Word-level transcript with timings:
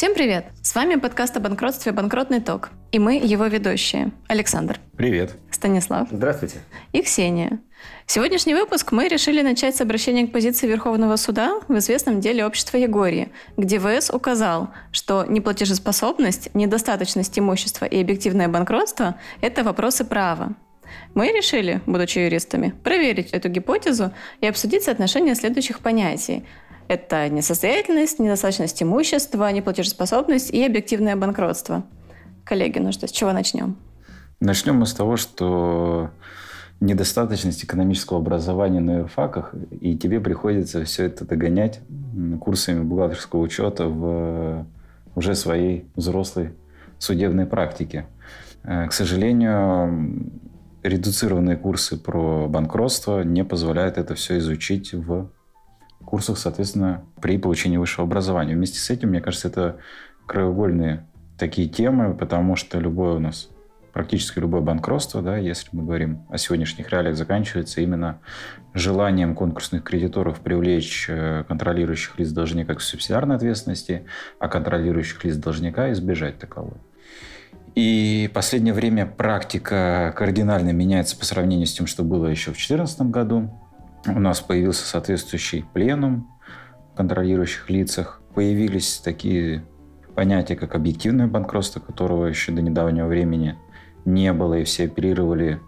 Всем 0.00 0.14
привет! 0.14 0.46
С 0.62 0.74
вами 0.74 0.94
подкаст 0.94 1.36
о 1.36 1.40
банкротстве 1.40 1.92
«Банкротный 1.92 2.40
ток». 2.40 2.70
И 2.90 2.98
мы 2.98 3.16
его 3.16 3.44
ведущие. 3.44 4.12
Александр. 4.28 4.80
Привет. 4.96 5.32
Станислав. 5.50 6.08
Здравствуйте. 6.10 6.56
И 6.94 7.02
Ксения. 7.02 7.58
Сегодняшний 8.06 8.54
выпуск 8.54 8.92
мы 8.92 9.08
решили 9.08 9.42
начать 9.42 9.76
с 9.76 9.82
обращения 9.82 10.26
к 10.26 10.32
позиции 10.32 10.66
Верховного 10.66 11.16
суда 11.16 11.60
в 11.68 11.76
известном 11.76 12.22
деле 12.22 12.46
общества 12.46 12.78
Егории, 12.78 13.30
где 13.58 13.78
ВС 13.78 14.08
указал, 14.08 14.70
что 14.90 15.26
неплатежеспособность, 15.26 16.48
недостаточность 16.54 17.38
имущества 17.38 17.84
и 17.84 18.00
объективное 18.00 18.48
банкротство– 18.48 19.16
это 19.42 19.64
вопросы 19.64 20.06
права. 20.06 20.54
Мы 21.14 21.26
решили, 21.26 21.82
будучи 21.84 22.20
юристами, 22.20 22.72
проверить 22.84 23.32
эту 23.32 23.50
гипотезу 23.50 24.14
и 24.40 24.46
обсудить 24.46 24.82
соотношение 24.82 25.34
следующих 25.34 25.80
понятий. 25.80 26.46
Это 26.90 27.28
несостоятельность, 27.28 28.18
недостаточность 28.18 28.82
имущества, 28.82 29.52
неплатежеспособность 29.52 30.50
и 30.50 30.66
объективное 30.66 31.14
банкротство. 31.14 31.84
Коллеги, 32.42 32.80
ну 32.80 32.90
что, 32.90 33.06
с 33.06 33.12
чего 33.12 33.30
начнем? 33.30 33.76
Начнем 34.40 34.74
мы 34.74 34.86
с 34.86 34.92
того, 34.92 35.16
что 35.16 36.10
недостаточность 36.80 37.62
экономического 37.62 38.18
образования 38.18 38.80
на 38.80 38.98
юрфаках, 38.98 39.54
и 39.80 39.96
тебе 39.96 40.18
приходится 40.18 40.84
все 40.84 41.04
это 41.04 41.24
догонять 41.24 41.78
курсами 42.40 42.82
бухгалтерского 42.82 43.38
учета 43.38 43.86
в 43.86 44.66
уже 45.14 45.36
своей 45.36 45.84
взрослой 45.94 46.54
судебной 46.98 47.46
практике. 47.46 48.06
Э, 48.64 48.88
к 48.88 48.92
сожалению, 48.92 50.28
редуцированные 50.82 51.56
курсы 51.56 51.96
про 51.96 52.48
банкротство 52.48 53.22
не 53.22 53.44
позволяют 53.44 53.96
это 53.96 54.16
все 54.16 54.38
изучить 54.38 54.92
в 54.92 55.30
курсах, 56.10 56.38
соответственно, 56.38 57.04
при 57.20 57.38
получении 57.38 57.76
высшего 57.76 58.06
образования. 58.06 58.54
Вместе 58.54 58.78
с 58.78 58.90
этим, 58.90 59.10
мне 59.10 59.20
кажется, 59.20 59.48
это 59.48 59.78
краеугольные 60.26 61.06
такие 61.38 61.68
темы, 61.68 62.14
потому 62.14 62.56
что 62.56 62.78
любое 62.78 63.14
у 63.14 63.18
нас 63.18 63.48
практически 63.92 64.38
любое 64.38 64.60
банкротство, 64.60 65.22
да, 65.22 65.36
если 65.36 65.68
мы 65.72 65.84
говорим 65.84 66.22
о 66.28 66.38
сегодняшних 66.38 66.90
реалиях, 66.90 67.16
заканчивается 67.16 67.80
именно 67.80 68.20
желанием 68.72 69.34
конкурсных 69.34 69.82
кредиторов 69.82 70.40
привлечь 70.40 71.06
э, 71.08 71.44
контролирующих 71.48 72.18
лиц 72.18 72.30
должника 72.30 72.74
к 72.74 72.80
субсидиарной 72.80 73.36
ответственности, 73.36 74.04
а 74.38 74.48
контролирующих 74.48 75.24
лиц 75.24 75.36
должника 75.36 75.90
избежать 75.92 76.38
таковой. 76.38 76.76
И 77.74 78.28
в 78.30 78.34
последнее 78.34 78.74
время 78.74 79.06
практика 79.06 80.12
кардинально 80.16 80.70
меняется 80.70 81.16
по 81.16 81.24
сравнению 81.24 81.66
с 81.66 81.72
тем, 81.72 81.86
что 81.86 82.02
было 82.02 82.26
еще 82.26 82.50
в 82.50 82.54
2014 82.54 83.02
году. 83.02 83.50
У 84.06 84.18
нас 84.18 84.40
появился 84.40 84.86
соответствующий 84.86 85.64
пленум 85.72 86.30
в 86.92 86.96
контролирующих 86.96 87.68
лицах. 87.68 88.22
Появились 88.34 88.98
такие 88.98 89.64
понятия, 90.14 90.56
как 90.56 90.74
объективное 90.74 91.26
банкротство, 91.26 91.80
которого 91.80 92.26
еще 92.26 92.52
до 92.52 92.62
недавнего 92.62 93.06
времени 93.06 93.56
не 94.04 94.32
было, 94.32 94.54
и 94.54 94.64
все 94.64 94.84
оперировали 94.84 95.60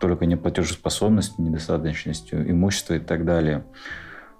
только 0.00 0.26
неплатежеспособностью, 0.26 1.44
недостаточностью 1.44 2.50
имущества 2.50 2.94
и 2.94 3.00
так 3.00 3.24
далее. 3.24 3.64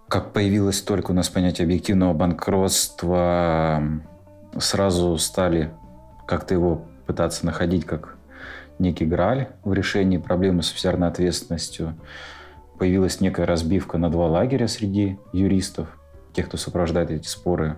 Как 0.08 0.32
появилось 0.32 0.80
только 0.80 1.10
у 1.10 1.14
нас 1.14 1.28
понятие 1.28 1.64
объективного 1.64 2.14
банкротства, 2.14 3.82
сразу 4.58 5.16
стали 5.18 5.70
как-то 6.26 6.54
его 6.54 6.86
пытаться 7.06 7.44
находить 7.44 7.84
как 7.84 8.16
некий 8.78 9.04
граль 9.04 9.48
в 9.64 9.72
решении 9.72 10.18
проблемы 10.18 10.62
с 10.62 10.68
субсидиарной 10.68 11.08
ответственностью. 11.08 11.94
Появилась 12.78 13.20
некая 13.20 13.46
разбивка 13.46 13.98
на 13.98 14.10
два 14.10 14.26
лагеря 14.26 14.68
среди 14.68 15.18
юристов, 15.32 15.98
тех, 16.32 16.46
кто 16.46 16.56
сопровождает 16.56 17.10
эти 17.10 17.26
споры. 17.26 17.76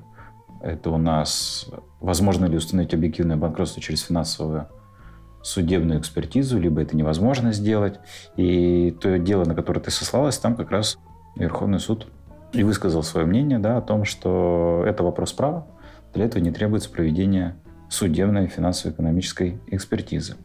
Это 0.60 0.90
у 0.90 0.98
нас 0.98 1.66
возможно 2.00 2.44
ли 2.44 2.56
установить 2.56 2.92
объективное 2.92 3.36
банкротство 3.36 3.80
через 3.80 4.02
финансовую 4.02 4.68
судебную 5.42 6.00
экспертизу, 6.00 6.58
либо 6.58 6.82
это 6.82 6.96
невозможно 6.96 7.52
сделать. 7.52 7.98
И 8.36 8.94
то 9.00 9.18
дело, 9.18 9.44
на 9.44 9.54
которое 9.54 9.80
ты 9.80 9.90
сослалась, 9.90 10.38
там 10.38 10.54
как 10.54 10.70
раз 10.70 10.98
Верховный 11.36 11.80
суд 11.80 12.06
и 12.52 12.62
высказал 12.62 13.02
свое 13.02 13.26
мнение 13.26 13.58
да, 13.58 13.78
о 13.78 13.82
том, 13.82 14.04
что 14.04 14.84
это 14.86 15.02
вопрос 15.02 15.32
права, 15.32 15.66
для 16.12 16.24
этого 16.24 16.42
не 16.42 16.50
требуется 16.50 16.90
проведение 16.90 17.56
судебной 17.88 18.48
финансово-экономической 18.48 19.60
экспертизы. 19.68 20.36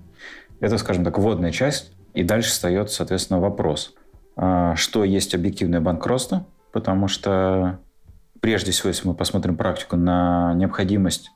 Это, 0.60 0.78
скажем 0.78 1.04
так, 1.04 1.18
вводная 1.18 1.52
часть. 1.52 1.92
И 2.14 2.24
дальше 2.24 2.52
встает, 2.52 2.92
соответственно, 2.92 3.42
вопрос, 3.42 3.94
что 4.38 5.04
есть 5.04 5.34
объективное 5.36 5.82
банкротство, 5.82 6.46
потому 6.72 7.08
что 7.08 7.80
прежде 8.42 8.72
всего, 8.72 8.90
если 8.90 9.08
мы 9.08 9.16
посмотрим 9.16 9.56
практику 9.56 9.96
на 9.96 10.54
необходимость 10.56 11.32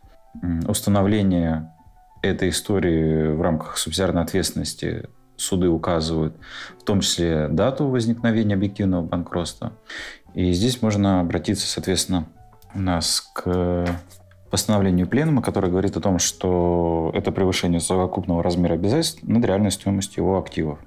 установления 0.67 1.73
этой 2.21 2.49
истории 2.49 3.33
в 3.33 3.41
рамках 3.41 3.77
субсидиарной 3.77 4.21
ответственности 4.21 5.09
суды 5.37 5.69
указывают, 5.69 6.35
в 6.77 6.83
том 6.83 6.99
числе 6.99 7.47
дату 7.47 7.87
возникновения 7.87 8.55
объективного 8.55 9.03
банкротства. 9.03 9.71
И 10.33 10.51
здесь 10.51 10.81
можно 10.81 11.21
обратиться, 11.21 11.65
соответственно, 11.65 12.25
у 12.75 12.79
нас 12.79 13.21
к 13.33 13.85
постановлению 14.51 15.07
Пленума, 15.07 15.41
которое 15.41 15.69
говорит 15.69 15.95
о 15.95 16.01
том, 16.01 16.19
что 16.19 17.11
это 17.13 17.31
превышение 17.31 17.79
совокупного 17.79 18.43
размера 18.43 18.73
обязательств 18.73 19.23
над 19.23 19.45
реальной 19.45 19.71
стоимостью 19.71 20.23
его 20.23 20.37
активов. 20.37 20.79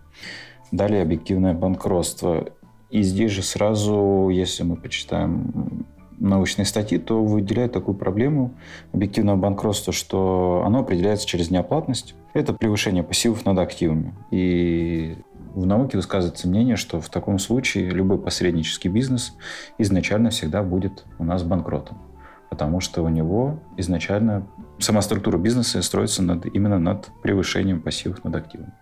Далее 0.73 1.03
объективное 1.03 1.55
банкротство. 1.55 2.49
И 2.91 3.03
здесь 3.03 3.31
же 3.31 3.43
сразу, 3.43 4.29
если 4.31 4.65
мы 4.65 4.77
почитаем 4.77 5.87
научные 6.19 6.67
статьи, 6.67 6.99
то 6.99 7.23
выделяют 7.23 7.73
такую 7.73 7.97
проблему 7.97 8.55
объективного 8.93 9.37
банкротства, 9.37 9.93
что 9.93 10.63
оно 10.67 10.81
определяется 10.81 11.27
через 11.27 11.51
неоплатность. 11.51 12.15
Это 12.33 12.53
превышение 12.53 13.03
пассивов 13.03 13.45
над 13.45 13.59
активами. 13.59 14.15
И 14.31 15.17
в 15.55 15.67
науке 15.67 15.97
высказывается 15.97 16.49
мнение, 16.49 16.77
что 16.77 17.01
в 17.01 17.09
таком 17.09 17.39
случае 17.39 17.91
любой 17.91 18.19
посреднический 18.19 18.91
бизнес 18.91 19.35
изначально 19.79 20.31
всегда 20.31 20.63
будет 20.63 21.05
у 21.19 21.25
нас 21.25 21.43
банкротом 21.43 21.99
потому 22.53 22.81
что 22.81 23.03
у 23.03 23.09
него 23.09 23.61
изначально 23.79 24.47
сама 24.79 25.01
структура 25.01 25.39
бизнеса 25.39 25.81
строится 25.81 26.23
над, 26.23 26.45
именно 26.45 26.79
над 26.79 27.09
превышением 27.23 27.81
пассивов 27.81 28.25
над 28.25 28.35
активами. 28.37 28.75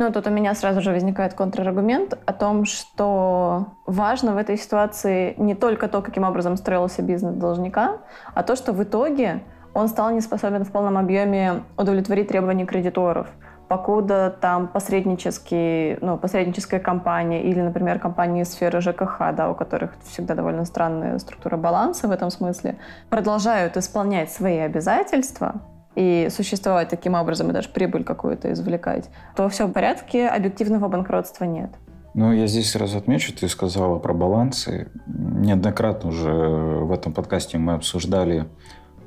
Ну, 0.00 0.10
тут 0.10 0.26
у 0.26 0.30
меня 0.30 0.54
сразу 0.54 0.80
же 0.80 0.92
возникает 0.92 1.34
контраргумент 1.34 2.18
о 2.24 2.32
том, 2.32 2.64
что 2.64 3.66
важно 3.84 4.32
в 4.32 4.38
этой 4.38 4.56
ситуации 4.56 5.34
не 5.36 5.54
только 5.54 5.88
то, 5.88 6.00
каким 6.00 6.24
образом 6.24 6.56
строился 6.56 7.02
бизнес 7.02 7.34
должника, 7.34 7.98
а 8.34 8.42
то, 8.42 8.56
что 8.56 8.72
в 8.72 8.82
итоге 8.82 9.42
он 9.74 9.88
стал 9.88 10.10
не 10.10 10.22
способен 10.22 10.64
в 10.64 10.72
полном 10.72 10.96
объеме 10.96 11.64
удовлетворить 11.76 12.28
требования 12.28 12.64
кредиторов– 12.64 13.28
покуда 13.70 14.36
там 14.40 14.66
посреднические, 14.66 15.96
ну, 16.00 16.18
посредническая 16.18 16.80
компания 16.80 17.44
или, 17.44 17.60
например, 17.60 18.00
компании 18.00 18.42
сферы 18.42 18.80
ЖКХ, 18.80 19.32
да, 19.36 19.48
у 19.48 19.54
которых 19.54 19.92
всегда 20.02 20.34
довольно 20.34 20.64
странная 20.64 21.16
структура 21.20 21.56
баланса 21.56 22.08
в 22.08 22.10
этом 22.10 22.30
смысле, 22.30 22.78
продолжают 23.10 23.76
исполнять 23.76 24.32
свои 24.32 24.58
обязательства, 24.58 25.62
и 25.94 26.28
существовать 26.30 26.88
таким 26.88 27.14
образом, 27.14 27.50
и 27.50 27.52
даже 27.52 27.68
прибыль 27.68 28.04
какую-то 28.04 28.52
извлекать, 28.52 29.08
то 29.36 29.48
все 29.48 29.66
в 29.66 29.72
порядке, 29.72 30.28
объективного 30.28 30.88
банкротства 30.88 31.44
нет. 31.44 31.70
Ну, 32.14 32.32
я 32.32 32.46
здесь 32.46 32.70
сразу 32.70 32.98
отмечу, 32.98 33.32
ты 33.32 33.48
сказала 33.48 33.98
про 33.98 34.12
балансы. 34.12 34.88
Неоднократно 35.06 36.10
уже 36.10 36.32
в 36.32 36.90
этом 36.90 37.12
подкасте 37.12 37.56
мы 37.58 37.74
обсуждали 37.74 38.46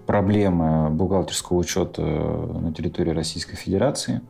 проблемы 0.05 0.89
бухгалтерского 0.89 1.57
учета 1.57 2.01
на 2.01 2.73
территории 2.73 3.11
Российской 3.11 3.55
Федерации. 3.55 4.21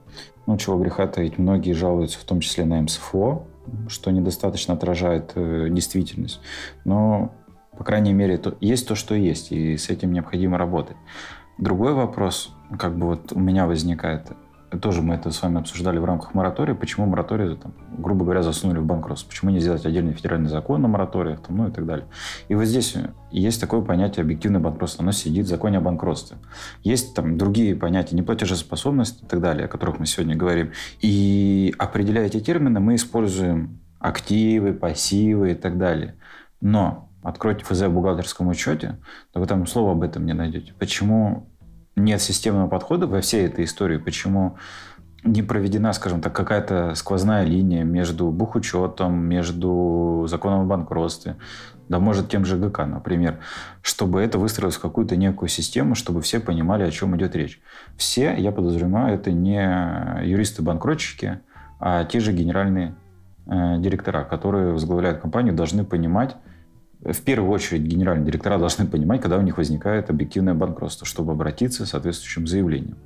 Ну, 0.48 0.58
чего 0.58 0.78
греха 0.78 1.08
таить, 1.08 1.38
многие 1.38 1.74
жалуются, 1.74 2.20
в 2.20 2.24
том 2.24 2.40
числе 2.40 2.66
на 2.66 2.82
МСФО, 2.82 3.44
что 3.88 4.12
недостаточно 4.12 4.74
отражает 4.74 5.32
э, 5.36 5.68
действительность. 5.70 6.42
Но, 6.84 7.32
по 7.78 7.84
крайней 7.84 8.14
мере, 8.14 8.38
то, 8.38 8.56
есть 8.60 8.88
то, 8.88 8.96
что 8.96 9.16
есть, 9.16 9.52
и 9.52 9.78
с 9.78 9.90
этим 9.90 10.12
необходимо 10.12 10.58
работать. 10.58 10.98
Другой 11.58 11.94
вопрос, 11.94 12.52
как 12.80 12.98
бы 12.98 13.08
вот 13.08 13.32
у 13.32 13.40
меня 13.40 13.68
возникает, 13.68 14.32
тоже 14.82 15.04
мы 15.04 15.14
это 15.14 15.30
с 15.32 15.42
вами 15.42 15.60
обсуждали 15.60 16.00
в 16.00 16.06
рамках 16.06 16.34
моратория, 16.34 16.74
почему 16.74 17.06
мораторий, 17.06 17.56
там, 17.56 17.74
грубо 17.98 18.26
говоря, 18.26 18.42
засунули 18.42 18.80
в 18.80 18.86
банкротство, 18.86 19.30
почему 19.30 19.52
не 19.52 19.60
сделать 19.60 19.86
отдельный 19.86 20.14
федеральный 20.14 20.50
закон 20.50 20.82
на 20.82 20.88
мораториях, 20.88 21.42
там, 21.42 21.58
ну 21.58 21.68
и 21.68 21.72
так 21.72 21.86
далее. 21.86 22.08
И 22.48 22.56
вот 22.56 22.66
здесь 22.66 22.96
есть 23.32 23.62
такое 23.62 23.82
понятие 23.82 24.24
объективное 24.24 24.60
банкротство, 24.60 25.04
оно 25.04 25.12
сидит 25.12 25.46
в 25.46 25.50
законе 25.50 25.78
о 25.78 25.82
банкротстве. 25.82 26.38
Есть 26.82 27.14
там 27.14 27.38
другие 27.38 27.76
понятия, 27.76 28.16
неплатежеспособность 28.16 29.22
и 29.22 29.26
так 29.26 29.40
далее, 29.42 29.66
о 29.66 29.68
которых 29.68 30.00
мы 30.00 30.08
сегодня 30.08 30.36
говорим. 30.36 30.72
И 31.02 31.74
определяя 31.78 32.26
эти 32.26 32.40
термины, 32.40 32.80
мы 32.80 32.96
используем 32.96 33.80
активы, 34.00 34.74
пассивы 34.74 35.52
и 35.52 35.56
так 35.56 35.78
далее. 35.78 36.16
Но 36.62 37.10
откройте 37.24 37.64
ФЗ 37.64 37.84
в 37.84 37.90
бухгалтерском 37.90 38.48
учете, 38.48 39.00
то 39.32 39.40
вы 39.40 39.46
там 39.46 39.66
слова 39.68 39.94
об 39.94 40.04
этом 40.04 40.26
не 40.26 40.34
найдете. 40.34 40.74
Почему 40.78 41.50
нет 41.96 42.22
системного 42.22 42.68
подхода 42.68 43.08
во 43.08 43.22
всей 43.22 43.46
этой 43.46 43.66
истории, 43.66 43.98
почему 43.98 44.58
не 45.24 45.42
проведена, 45.42 45.94
скажем 45.94 46.22
так, 46.22 46.36
какая-то 46.36 46.96
сквозная 46.96 47.46
линия 47.46 47.84
между 47.84 48.30
бухучетом, 48.30 49.16
между 49.16 50.26
законом 50.28 50.62
о 50.62 50.66
банкротстве, 50.66 51.38
да 51.88 52.00
может 52.00 52.30
тем 52.30 52.46
же 52.46 52.58
ГК, 52.58 52.86
например, 52.86 53.40
чтобы 53.82 54.22
это 54.22 54.38
выстроилось 54.38 54.76
в 54.76 54.82
какую-то 54.82 55.16
некую 55.16 55.50
систему, 55.50 55.96
чтобы 55.96 56.22
все 56.22 56.40
понимали, 56.40 56.84
о 56.84 56.92
чем 56.92 57.16
идет 57.16 57.36
речь. 57.36 57.62
Все, 57.98 58.36
я 58.36 58.52
подозреваю, 58.52 59.16
это 59.16 59.32
не 59.32 60.26
юристы-банкротчики, 60.26 61.40
а 61.80 62.04
те 62.06 62.20
же 62.20 62.34
генеральные 62.34 62.96
э, 63.46 63.78
директора, 63.78 64.24
которые 64.24 64.74
возглавляют 64.74 65.20
компанию, 65.20 65.54
должны 65.54 65.84
понимать, 65.86 66.36
в 67.04 67.22
первую 67.22 67.52
очередь 67.52 67.84
генеральные 67.84 68.26
директора 68.26 68.58
должны 68.58 68.88
понимать, 68.88 69.22
когда 69.22 69.38
у 69.38 69.42
них 69.42 69.58
возникает 69.58 70.10
объективное 70.10 70.54
банкротство, 70.54 71.06
чтобы 71.06 71.34
обратиться 71.34 71.86
с 71.86 71.90
соответствующим 71.90 72.48
заявлением. 72.48 72.98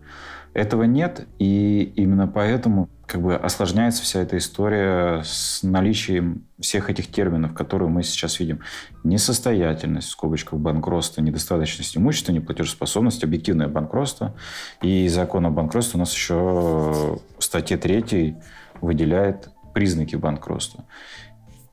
Этого 0.54 0.84
нет, 0.84 1.28
и 1.40 1.94
именно 1.96 2.28
поэтому 2.28 2.90
как 3.06 3.22
бы 3.22 3.36
осложняется 3.36 4.02
вся 4.02 4.22
эта 4.22 4.38
история 4.38 5.22
с 5.24 5.62
наличием 5.64 6.46
всех 6.60 6.90
этих 6.90 7.08
терминов, 7.08 7.54
которые 7.54 7.90
мы 7.90 8.04
сейчас 8.04 8.40
видим. 8.40 8.62
Несостоятельность, 9.04 10.08
в 10.08 10.12
скобочках 10.12 10.60
банкротство, 10.60 11.22
недостаточность 11.22 11.96
имущества, 11.96 12.34
неплатежеспособность, 12.34 13.24
объективное 13.24 13.68
банкротство. 13.68 14.36
И 14.82 15.08
закон 15.10 15.46
о 15.46 15.52
банкротстве 15.52 15.98
у 15.98 16.00
нас 16.00 16.14
еще 16.14 16.34
в 16.36 17.22
статье 17.40 17.78
3 17.78 18.36
выделяет 18.82 19.50
признаки 19.74 20.16
банкротства. 20.16 20.86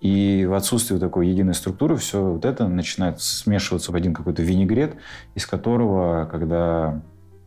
И 0.04 0.44
в 0.44 0.52
отсутствии 0.52 0.98
такой 0.98 1.28
единой 1.28 1.54
структуры 1.54 1.96
все 1.96 2.22
вот 2.22 2.44
это 2.44 2.68
начинает 2.68 3.22
смешиваться 3.22 3.90
в 3.90 3.94
один 3.94 4.12
какой-то 4.12 4.42
винегрет, 4.42 4.96
из 5.34 5.46
которого, 5.46 6.26
когда 6.26 7.00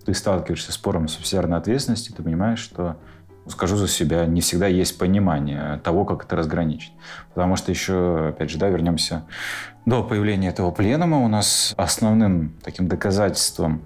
ты 0.04 0.15
сталкиваешься 0.15 0.71
с 0.71 0.75
спором 0.75 1.07
субсидиарной 1.07 1.59
ответственности, 1.59 2.12
ты 2.12 2.24
понимаешь, 2.24 2.57
что 2.57 2.98
скажу 3.48 3.75
за 3.75 3.88
себя, 3.88 4.25
не 4.25 4.42
всегда 4.42 4.65
есть 4.65 4.98
понимание 4.98 5.80
того, 5.83 6.04
как 6.04 6.25
это 6.25 6.36
разграничить. 6.36 6.94
Потому 7.36 7.57
что 7.57 7.71
еще, 7.71 8.30
опять 8.30 8.50
же, 8.50 8.57
да, 8.57 8.69
вернемся 8.69 9.27
до 9.86 10.01
появления 10.01 10.50
этого 10.50 10.71
пленума, 10.71 11.19
у 11.19 11.27
нас 11.27 11.75
основным 11.77 12.56
таким 12.63 12.88
доказательством 12.88 13.83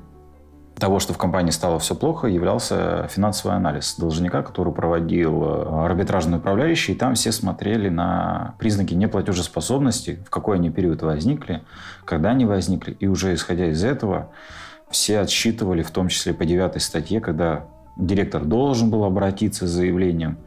того, 0.82 1.00
что 1.00 1.14
в 1.14 1.18
компании 1.20 1.52
стало 1.52 1.78
все 1.78 1.94
плохо, 1.94 2.26
являлся 2.26 3.08
финансовый 3.08 3.56
анализ 3.56 3.96
должника, 4.00 4.42
который 4.42 4.74
проводил 4.74 5.44
э, 5.44 5.86
арбитражный 5.86 6.40
управляющий, 6.40 6.94
и 6.94 6.96
там 6.96 7.14
все 7.14 7.32
смотрели 7.32 7.88
на 7.88 8.56
признаки 8.58 8.96
неплатежеспособности, 8.96 10.24
в 10.26 10.32
какой 10.32 10.58
они 10.58 10.72
период 10.72 11.04
возникли, 11.04 11.62
когда 12.04 12.32
они 12.32 12.46
возникли, 12.46 12.94
и 13.00 13.06
уже 13.06 13.36
исходя 13.36 13.68
из 13.68 13.84
этого 13.84 14.32
все 14.90 15.20
отсчитывали, 15.20 15.84
в 15.84 15.92
том 15.92 16.08
числе 16.08 16.34
по 16.34 16.46
девятой 16.46 16.82
статье, 16.82 17.22
когда 17.22 17.68
директор 17.96 18.44
должен 18.44 18.90
был 18.90 19.04
обратиться 19.04 19.68
с 19.68 19.70
заявлением. 19.70 20.40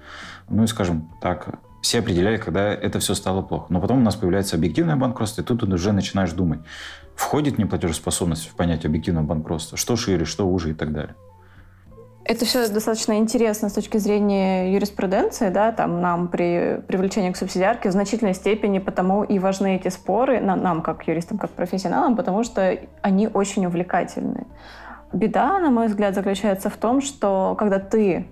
Ну 0.48 0.64
и, 0.64 0.66
скажем 0.66 1.12
так, 1.22 1.60
все 1.80 2.00
определяли, 2.00 2.38
когда 2.38 2.72
это 2.72 2.98
все 2.98 3.14
стало 3.14 3.42
плохо. 3.42 3.66
Но 3.68 3.80
потом 3.80 3.98
у 3.98 4.02
нас 4.02 4.16
появляется 4.16 4.56
объективное 4.56 4.96
банкротство, 4.96 5.42
и 5.42 5.44
тут 5.44 5.62
уже 5.62 5.92
начинаешь 5.92 6.32
думать, 6.32 6.58
входит 7.14 7.58
неплатежеспособность 7.58 8.48
в 8.48 8.54
понятие 8.54 8.88
объективного 8.88 9.24
банкротства, 9.24 9.76
что 9.76 9.96
шире, 9.96 10.24
что 10.24 10.46
уже 10.48 10.70
и 10.70 10.74
так 10.74 10.92
далее. 10.92 11.14
Это 12.26 12.46
все 12.46 12.66
достаточно 12.68 13.18
интересно 13.18 13.68
с 13.68 13.74
точки 13.74 13.98
зрения 13.98 14.72
юриспруденции, 14.72 15.50
да, 15.50 15.72
там 15.72 16.00
нам 16.00 16.28
при 16.28 16.80
привлечении 16.88 17.30
к 17.30 17.36
субсидиарке 17.36 17.90
в 17.90 17.92
значительной 17.92 18.32
степени 18.32 18.78
потому 18.78 19.24
и 19.24 19.38
важны 19.38 19.76
эти 19.76 19.88
споры, 19.88 20.40
нам, 20.40 20.80
как 20.80 21.06
юристам, 21.06 21.36
как 21.36 21.50
профессионалам, 21.50 22.16
потому 22.16 22.42
что 22.42 22.78
они 23.02 23.28
очень 23.28 23.66
увлекательны. 23.66 24.46
Беда, 25.12 25.58
на 25.58 25.70
мой 25.70 25.88
взгляд, 25.88 26.14
заключается 26.14 26.70
в 26.70 26.76
том, 26.78 27.02
что 27.02 27.54
когда 27.58 27.78
ты 27.78 28.26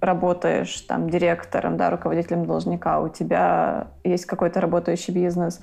работаешь 0.00 0.80
там 0.82 1.08
директором, 1.08 1.76
да, 1.76 1.90
руководителем 1.90 2.44
должника, 2.44 3.00
у 3.00 3.08
тебя 3.08 3.88
есть 4.02 4.26
какой-то 4.26 4.60
работающий 4.60 5.14
бизнес, 5.14 5.60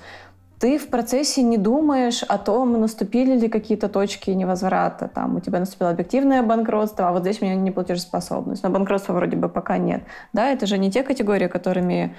ты 0.58 0.78
в 0.78 0.88
процессе 0.88 1.42
не 1.42 1.58
думаешь 1.58 2.22
о 2.22 2.38
том, 2.38 2.80
наступили 2.80 3.38
ли 3.38 3.48
какие-то 3.48 3.88
точки 3.88 4.30
невозврата. 4.30 5.10
Там 5.12 5.36
у 5.36 5.40
тебя 5.40 5.58
наступило 5.58 5.90
объективное 5.90 6.42
банкротство, 6.42 7.08
а 7.08 7.12
вот 7.12 7.22
здесь 7.22 7.42
у 7.42 7.44
меня 7.44 7.56
неплатежеспособность. 7.56 8.62
Но 8.62 8.70
банкротства 8.70 9.12
вроде 9.12 9.36
бы 9.36 9.48
пока 9.48 9.76
нет. 9.76 10.02
Да, 10.32 10.50
это 10.50 10.66
же 10.66 10.78
не 10.78 10.90
те 10.90 11.02
категории, 11.02 11.46
которыми 11.46 12.14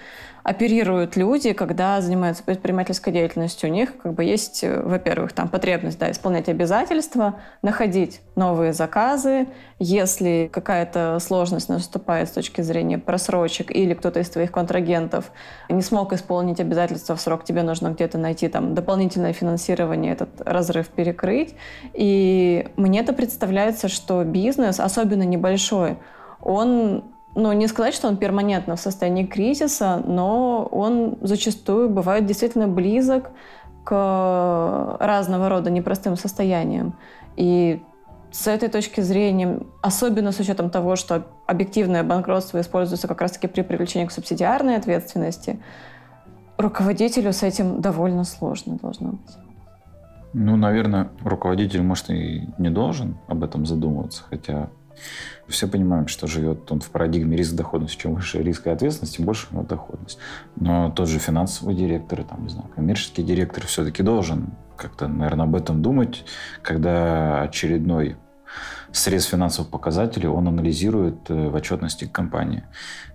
оперируют 0.47 1.17
люди, 1.17 1.51
когда 1.51 1.99
занимаются 1.99 2.41
предпринимательской 2.41 3.11
деятельностью. 3.11 3.69
У 3.69 3.73
них 3.73 3.97
как 3.97 4.13
бы 4.13 4.23
есть, 4.23 4.63
э, 4.63 4.81
во-первых, 4.81 5.33
там 5.33 5.49
потребность 5.49 5.99
да, 5.99 6.09
исполнять 6.09 6.47
обязательства, 6.47 7.35
находить 7.61 8.21
новые 8.37 8.71
заказы. 8.71 9.47
Если 9.77 10.49
какая-то 10.49 11.17
сложность 11.19 11.67
наступает 11.67 12.29
с 12.29 12.31
точки 12.31 12.61
зрения 12.61 12.97
просрочек 12.97 13.75
или 13.75 13.93
кто-то 13.93 14.21
из 14.21 14.29
твоих 14.29 14.53
контрагентов 14.53 15.33
не 15.67 15.81
смог 15.81 16.13
исполнить 16.13 16.61
обязательства 16.61 17.17
в 17.17 17.19
срок, 17.19 17.43
тебе 17.43 17.63
нужно 17.63 17.89
где-то 17.89 18.17
найти 18.27 18.47
там 18.49 18.75
дополнительное 18.75 19.33
финансирование, 19.33 20.13
этот 20.13 20.41
разрыв 20.45 20.87
перекрыть. 20.89 21.55
И 21.93 22.67
мне 22.75 22.99
это 22.99 23.13
представляется, 23.13 23.87
что 23.87 24.23
бизнес, 24.23 24.79
особенно 24.79 25.23
небольшой, 25.23 25.97
он 26.41 27.03
ну, 27.35 27.53
не 27.53 27.67
сказать, 27.67 27.93
что 27.93 28.07
он 28.07 28.17
перманентно 28.17 28.75
в 28.75 28.79
состоянии 28.79 29.25
кризиса, 29.25 30.01
но 30.05 30.67
он 30.71 31.17
зачастую 31.21 31.89
бывает 31.89 32.25
действительно 32.25 32.67
близок 32.67 33.29
к 33.83 34.97
разного 34.99 35.47
рода 35.49 35.69
непростым 35.69 36.17
состояниям. 36.17 36.93
И 37.35 37.81
с 38.31 38.47
этой 38.47 38.69
точки 38.69 39.01
зрения, 39.01 39.59
особенно 39.81 40.31
с 40.31 40.39
учетом 40.39 40.69
того, 40.69 40.95
что 40.95 41.27
объективное 41.45 42.03
банкротство 42.03 42.59
используется 42.59 43.07
как 43.07 43.21
раз-таки 43.21 43.47
при 43.47 43.61
привлечении 43.61 44.07
к 44.07 44.11
субсидиарной 44.11 44.75
ответственности, 44.75 45.59
руководителю 46.57 47.33
с 47.33 47.43
этим 47.43 47.81
довольно 47.81 48.23
сложно 48.23 48.77
должно 48.81 49.11
быть. 49.11 49.37
Ну, 50.33 50.55
наверное, 50.55 51.09
руководитель, 51.23 51.81
может, 51.81 52.09
и 52.09 52.47
не 52.57 52.69
должен 52.69 53.17
об 53.27 53.43
этом 53.43 53.65
задумываться, 53.65 54.23
хотя 54.29 54.69
все 55.47 55.67
понимают, 55.67 56.09
что 56.09 56.27
живет 56.27 56.71
он 56.71 56.79
в 56.79 56.89
парадигме 56.89 57.37
риск-доходности. 57.37 58.01
Чем 58.01 58.15
выше 58.15 58.41
риск 58.43 58.67
и 58.67 58.69
ответственность, 58.69 59.15
тем 59.15 59.25
больше 59.25 59.47
у 59.49 59.55
него 59.55 59.63
доходность. 59.63 60.19
Но 60.55 60.91
тот 60.91 61.07
же 61.07 61.19
финансовый 61.19 61.75
директор, 61.75 62.23
там, 62.23 62.43
не 62.43 62.49
знаю, 62.49 62.67
коммерческий 62.75 63.23
директор 63.23 63.65
все-таки 63.65 64.03
должен 64.03 64.53
как-то, 64.75 65.07
наверное, 65.07 65.45
об 65.45 65.55
этом 65.55 65.81
думать, 65.81 66.25
когда 66.61 67.41
очередной 67.41 68.17
средств 68.91 69.31
финансовых 69.31 69.69
показателей 69.69 70.27
он 70.27 70.47
анализирует 70.47 71.29
э, 71.29 71.49
в 71.49 71.55
отчетности 71.55 72.05
компании. 72.05 72.63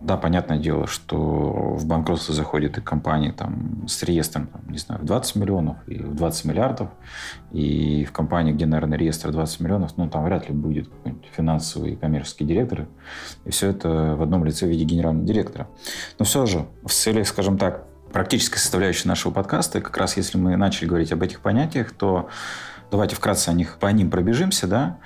Да, 0.00 0.16
понятное 0.16 0.58
дело, 0.58 0.86
что 0.86 1.74
в 1.76 1.86
банкротство 1.86 2.34
заходит 2.34 2.78
и 2.78 2.80
компании 2.80 3.30
там, 3.30 3.86
с 3.88 4.02
реестром, 4.02 4.48
там, 4.48 4.62
не 4.68 4.78
знаю, 4.78 5.00
в 5.00 5.04
20 5.04 5.36
миллионов 5.36 5.76
и 5.86 5.98
в 5.98 6.14
20 6.14 6.44
миллиардов. 6.44 6.88
И 7.50 8.04
в 8.04 8.12
компании, 8.12 8.52
где, 8.52 8.66
наверное, 8.66 8.98
реестр 8.98 9.30
20 9.30 9.60
миллионов, 9.60 9.96
ну, 9.96 10.08
там 10.08 10.24
вряд 10.24 10.48
ли 10.48 10.54
будет 10.54 10.88
какой-нибудь 10.88 11.28
финансовый 11.34 11.92
и 11.92 11.96
коммерческий 11.96 12.44
директор. 12.44 12.86
И 13.44 13.50
все 13.50 13.70
это 13.70 14.16
в 14.16 14.22
одном 14.22 14.44
лице 14.44 14.66
в 14.66 14.70
виде 14.70 14.84
генерального 14.84 15.26
директора. 15.26 15.68
Но 16.18 16.24
все 16.24 16.46
же, 16.46 16.66
в 16.84 16.90
целях, 16.90 17.26
скажем 17.28 17.58
так, 17.58 17.86
практической 18.12 18.58
составляющей 18.58 19.08
нашего 19.08 19.32
подкаста, 19.32 19.80
как 19.80 19.96
раз 19.96 20.16
если 20.16 20.38
мы 20.38 20.56
начали 20.56 20.86
говорить 20.86 21.12
об 21.12 21.22
этих 21.22 21.40
понятиях, 21.40 21.92
то 21.92 22.28
давайте 22.92 23.16
вкратце 23.16 23.48
о 23.48 23.54
них, 23.54 23.78
по 23.80 23.86
ним 23.88 24.10
пробежимся, 24.10 24.68
да. 24.68 24.98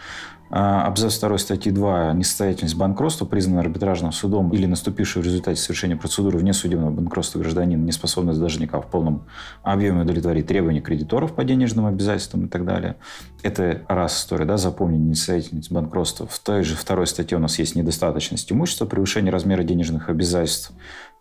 А, 0.48 0.86
абзац 0.86 1.18
2 1.18 1.38
статьи 1.38 1.72
2 1.72 2.12
«Несостоятельность 2.12 2.76
банкротства, 2.76 3.24
признана 3.24 3.60
арбитражным 3.60 4.12
судом 4.12 4.50
или 4.50 4.66
наступившую 4.66 5.22
в 5.22 5.26
результате 5.26 5.60
совершения 5.60 5.96
процедуры 5.96 6.38
вне 6.38 6.52
судебного 6.52 6.90
банкротства 6.90 7.40
гражданина 7.40 7.82
неспособность 7.82 8.38
должника 8.38 8.80
в 8.80 8.86
полном 8.86 9.26
объеме 9.64 10.02
удовлетворить 10.02 10.46
требования 10.46 10.80
кредиторов 10.80 11.34
по 11.34 11.42
денежным 11.42 11.86
обязательствам 11.86 12.46
и 12.46 12.48
так 12.48 12.64
далее». 12.64 12.96
Это 13.42 13.82
раз 13.88 14.18
история, 14.18 14.44
да, 14.44 14.56
запомни 14.56 14.96
несостоятельность 14.98 15.72
банкротства. 15.72 16.28
В 16.28 16.38
той 16.38 16.62
же 16.62 16.76
второй 16.76 17.08
статье 17.08 17.38
у 17.38 17.40
нас 17.40 17.58
есть 17.58 17.74
недостаточность 17.74 18.52
имущества, 18.52 18.86
превышение 18.86 19.32
размера 19.32 19.64
денежных 19.64 20.08
обязательств, 20.08 20.72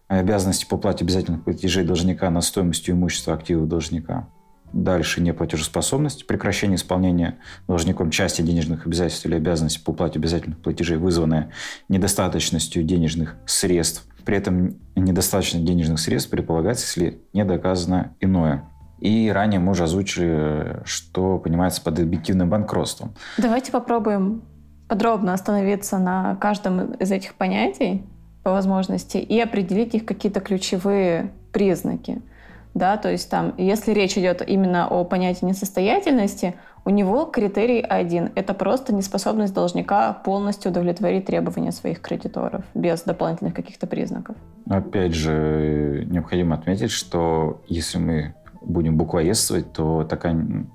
обязанности 0.07 0.65
по 0.65 0.77
плате 0.77 1.03
обязательных 1.03 1.43
платежей 1.43 1.83
должника 1.83 2.29
над 2.29 2.43
стоимостью 2.43 2.93
имущества 2.93 3.33
активов 3.33 3.67
должника. 3.67 4.27
Дальше 4.75 5.21
неплатежеспособность, 5.21 6.27
прекращение 6.27 6.75
исполнения 6.75 7.37
должником 7.65 8.11
части 8.11 8.41
денежных 8.41 8.85
обязательств 8.85 9.25
или 9.25 9.35
обязанностей 9.35 9.81
по 9.81 9.91
уплате 9.91 10.19
обязательных 10.19 10.59
платежей, 10.59 10.97
вызванная 10.97 11.49
недостаточностью 11.87 12.83
денежных 12.83 13.37
средств. 13.45 14.05
При 14.25 14.35
этом 14.35 14.75
недостаточность 14.97 15.63
денежных 15.63 16.01
средств 16.01 16.29
предполагается, 16.29 16.85
если 16.87 17.21
не 17.31 17.45
доказано 17.45 18.15
иное. 18.19 18.65
И 18.99 19.31
ранее 19.33 19.61
мы 19.61 19.71
уже 19.71 19.85
озвучили, 19.85 20.81
что 20.83 21.39
понимается 21.39 21.81
под 21.81 21.97
объективным 21.97 22.49
банкротством. 22.49 23.15
Давайте 23.37 23.71
попробуем 23.71 24.43
подробно 24.89 25.31
остановиться 25.31 25.99
на 25.99 26.35
каждом 26.35 26.95
из 26.95 27.09
этих 27.13 27.35
понятий 27.35 28.03
по 28.43 28.51
возможности 28.51 29.15
и 29.15 29.39
определить 29.39 29.95
их 29.95 30.05
какие-то 30.05 30.41
ключевые 30.41 31.31
признаки– 31.53 32.21
да, 32.75 32.97
то 32.97 33.09
есть 33.09 33.29
там, 33.31 33.55
если 33.57 33.93
речь 33.93 34.17
идет 34.17 34.47
именно 34.47 34.87
о 34.87 35.03
понятии 35.05 35.45
несостоятельности, 35.45 36.53
У 36.87 36.91
него 36.91 37.25
критерий 37.25 37.81
один– 37.81 38.31
это 38.35 38.53
просто 38.53 38.93
неспособность 38.93 39.55
должника 39.55 40.13
полностью 40.13 40.69
удовлетворить 40.69 41.25
требования 41.25 41.71
своих 41.71 41.99
кредиторов 41.99 42.63
без 42.75 43.01
дополнительных 43.01 43.55
каких-то 43.55 43.87
признаков. 43.87 44.35
Опять 44.69 45.15
же, 45.15 46.05
необходимо 46.07 46.55
отметить, 46.55 46.91
что 46.91 47.63
если 47.65 47.97
мы 47.97 48.35
будем 48.61 48.97
буквоедствовать, 48.97 49.73
то 49.73 50.03
такая 50.03 50.67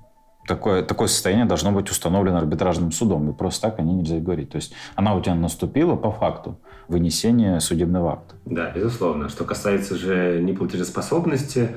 такое, 0.45 0.83
такое 0.83 1.07
состояние 1.07 1.45
должно 1.45 1.71
быть 1.71 1.89
установлено 1.89 2.39
арбитражным 2.39 2.91
судом. 2.91 3.29
И 3.29 3.33
просто 3.33 3.69
так 3.69 3.79
о 3.79 3.81
ней 3.81 3.93
нельзя 3.93 4.17
говорить. 4.17 4.49
То 4.49 4.57
есть 4.57 4.73
она 4.95 5.15
у 5.15 5.21
тебя 5.21 5.35
наступила 5.35 5.95
по 5.95 6.11
факту 6.11 6.59
вынесения 6.89 7.59
судебного 7.59 8.13
акта. 8.13 8.35
Да, 8.43 8.69
безусловно. 8.71 9.29
Что 9.29 9.45
касается 9.45 9.95
же 9.95 10.41
неплатежеспособности, 10.41 11.69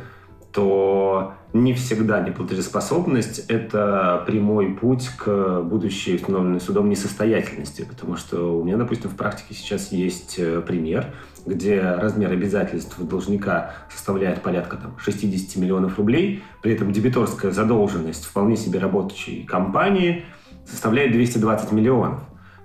то 0.54 1.34
не 1.52 1.74
всегда 1.74 2.20
неплатежеспособность– 2.20 3.40
это 3.48 4.22
прямой 4.24 4.74
путь 4.74 5.08
к 5.16 5.62
будущей 5.62 6.14
установленной 6.14 6.60
судом 6.60 6.88
несостоятельности. 6.88 7.84
Потому 7.88 8.16
что 8.16 8.58
у 8.60 8.64
меня, 8.64 8.76
допустим, 8.76 9.10
в 9.10 9.16
практике 9.16 9.54
сейчас 9.54 9.90
есть 9.90 10.36
э, 10.38 10.62
пример, 10.64 11.12
где 11.44 11.80
размер 11.80 12.30
обязательств 12.30 12.96
должника 13.00 13.72
составляет 13.90 14.42
порядка 14.42 14.76
там, 14.76 14.96
60 14.98 15.56
миллионов 15.56 15.98
рублей, 15.98 16.42
при 16.62 16.72
этом 16.72 16.92
дебиторская 16.92 17.50
задолженность 17.50 18.24
вполне 18.24 18.56
себе 18.56 18.78
работающей 18.78 19.42
компании 19.42 20.24
составляет 20.64 21.12
220 21.12 21.72
миллионов. 21.72 22.20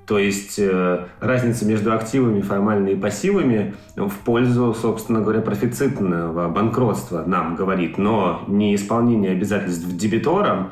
То 0.10 0.18
есть 0.18 0.58
э, 0.58 1.06
разница 1.20 1.68
между 1.68 1.94
активами 1.94 2.42
формальными 2.42 2.94
и 2.94 2.96
пассивами 2.96 3.76
в 3.96 4.12
пользу, 4.26 4.74
собственно 4.74 5.22
говоря, 5.22 5.42
профицитного 5.42 6.50
банкротства 6.50 7.24
нам 7.28 7.56
говорит, 7.56 8.00
но 8.00 8.42
неисполнение 8.48 9.34
обязательств 9.34 9.86
дебитором 9.86 10.72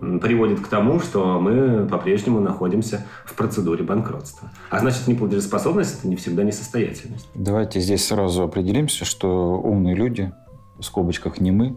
приводит 0.00 0.58
к 0.58 0.66
тому, 0.66 0.98
что 0.98 1.38
мы 1.38 1.86
по-прежнему 1.86 2.40
находимся 2.40 3.06
в 3.24 3.34
процедуре 3.34 3.84
банкротства. 3.84 4.50
А 4.68 4.80
значит, 4.80 5.06
неплатежеспособность– 5.06 5.98
это 6.00 6.08
не 6.08 6.16
всегда 6.16 6.42
несостоятельность. 6.42 7.28
Давайте 7.36 7.78
здесь 7.78 8.04
сразу 8.04 8.42
определимся, 8.42 9.04
что 9.04 9.60
умные 9.62 9.94
люди 9.94 10.32
в 10.76 10.82
скобочках 10.82 11.40
не 11.40 11.52
мы, 11.52 11.76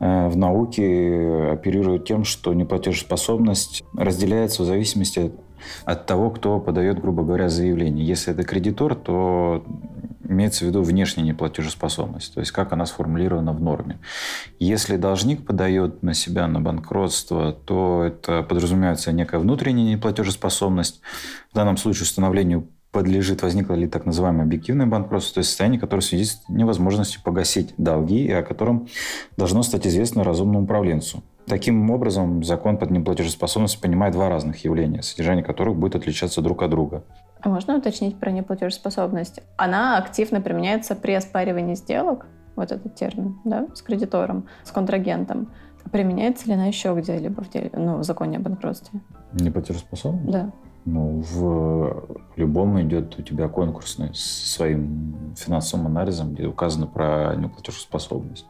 э, 0.00 0.28
в 0.28 0.38
науке 0.38 1.50
оперируют 1.52 2.06
тем, 2.06 2.24
что 2.24 2.54
неплатежеспособность 2.54 3.84
разделяется 3.94 4.62
в 4.62 4.64
зависимости 4.64 5.32
от 5.84 6.06
того, 6.06 6.30
кто 6.30 6.60
подает, 6.60 7.00
грубо 7.00 7.22
говоря, 7.22 7.48
заявление. 7.48 8.06
Если 8.06 8.32
это 8.32 8.42
кредитор, 8.42 8.94
то 8.94 9.64
имеется 10.28 10.64
в 10.64 10.68
виду 10.68 10.82
внешняя 10.82 11.22
неплатежеспособность, 11.22 12.34
то 12.34 12.40
есть 12.40 12.52
как 12.52 12.72
она 12.72 12.86
сформулирована 12.86 13.52
в 13.52 13.60
норме. 13.60 13.98
Если 14.58 14.96
должник 14.96 15.46
подает 15.46 16.02
на 16.02 16.14
себя 16.14 16.46
на 16.46 16.60
банкротство, 16.60 17.52
то 17.52 18.02
это 18.04 18.42
подразумевается 18.42 19.12
некая 19.12 19.38
внутренняя 19.38 19.94
неплатежеспособность. 19.94 21.00
В 21.52 21.54
данном 21.54 21.76
случае 21.76 22.02
установлению 22.02 22.68
подлежит, 22.90 23.42
возникло 23.42 23.74
ли 23.74 23.86
так 23.86 24.06
называемое 24.06 24.44
объективное 24.44 24.86
банкротство, 24.86 25.34
то 25.34 25.38
есть 25.40 25.50
состояние, 25.50 25.78
которое 25.78 26.02
свидетельствует 26.02 26.58
невозможностью 26.58 27.20
погасить 27.22 27.74
долги, 27.76 28.24
и 28.24 28.32
о 28.32 28.42
котором 28.42 28.88
должно 29.36 29.62
стать 29.62 29.86
известно 29.86 30.24
разумному 30.24 30.64
управленцу. 30.64 31.22
Таким 31.46 31.90
образом, 31.90 32.42
закон 32.42 32.76
под 32.76 32.90
неплатежеспособностью 32.90 33.80
понимает 33.80 34.14
два 34.14 34.28
разных 34.28 34.64
явления, 34.64 35.02
содержание 35.02 35.44
которых 35.44 35.76
будет 35.76 35.94
отличаться 35.94 36.42
друг 36.42 36.62
от 36.62 36.70
друга. 36.70 37.04
А 37.40 37.48
можно 37.48 37.76
уточнить 37.76 38.18
про 38.18 38.32
неплатежеспособность? 38.32 39.40
Она 39.56 39.96
активно 39.98 40.40
применяется 40.40 40.96
при 40.96 41.12
оспаривании 41.12 41.74
сделок, 41.74 42.26
вот 42.56 42.72
этот 42.72 42.96
термин, 42.96 43.38
да, 43.44 43.68
с 43.74 43.82
кредитором, 43.82 44.48
с 44.64 44.72
контрагентом. 44.72 45.52
Применяется 45.92 46.48
ли 46.48 46.54
она 46.54 46.66
еще 46.66 46.92
где-либо 46.98 47.44
в, 47.44 47.50
деле, 47.50 47.70
ну, 47.72 47.98
в 47.98 48.02
законе 48.02 48.38
о 48.38 48.40
банкротстве? 48.40 49.00
Неплатежеспособность? 49.32 50.32
Да. 50.32 50.50
Ну, 50.84 51.22
в 51.30 52.18
любом 52.36 52.80
идет 52.80 53.16
у 53.18 53.22
тебя 53.22 53.48
конкурсный 53.48 54.14
с 54.14 54.54
своим 54.54 55.34
финансовым 55.36 55.86
анализом, 55.86 56.34
где 56.34 56.46
указано 56.46 56.86
про 56.88 57.36
неплатежеспособность. 57.36 58.46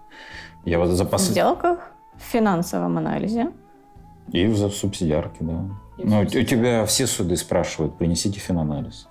Я 0.65 0.79
вот 0.79 0.89
за 0.89 1.05
В 1.05 1.19
сделках? 1.19 1.93
В 2.19 2.23
финансовом 2.23 2.99
анализе. 2.99 3.53
И 4.33 4.47
в 4.47 4.57
субсидиарке, 4.71 5.39
да. 5.41 5.65
И 5.99 6.05
ну, 6.05 6.21
у 6.21 6.25
тебя 6.25 6.85
все 6.85 7.07
суды 7.07 7.37
спрашивают, 7.37 7.97
принесите 7.97 8.41
финанализ. 8.41 9.07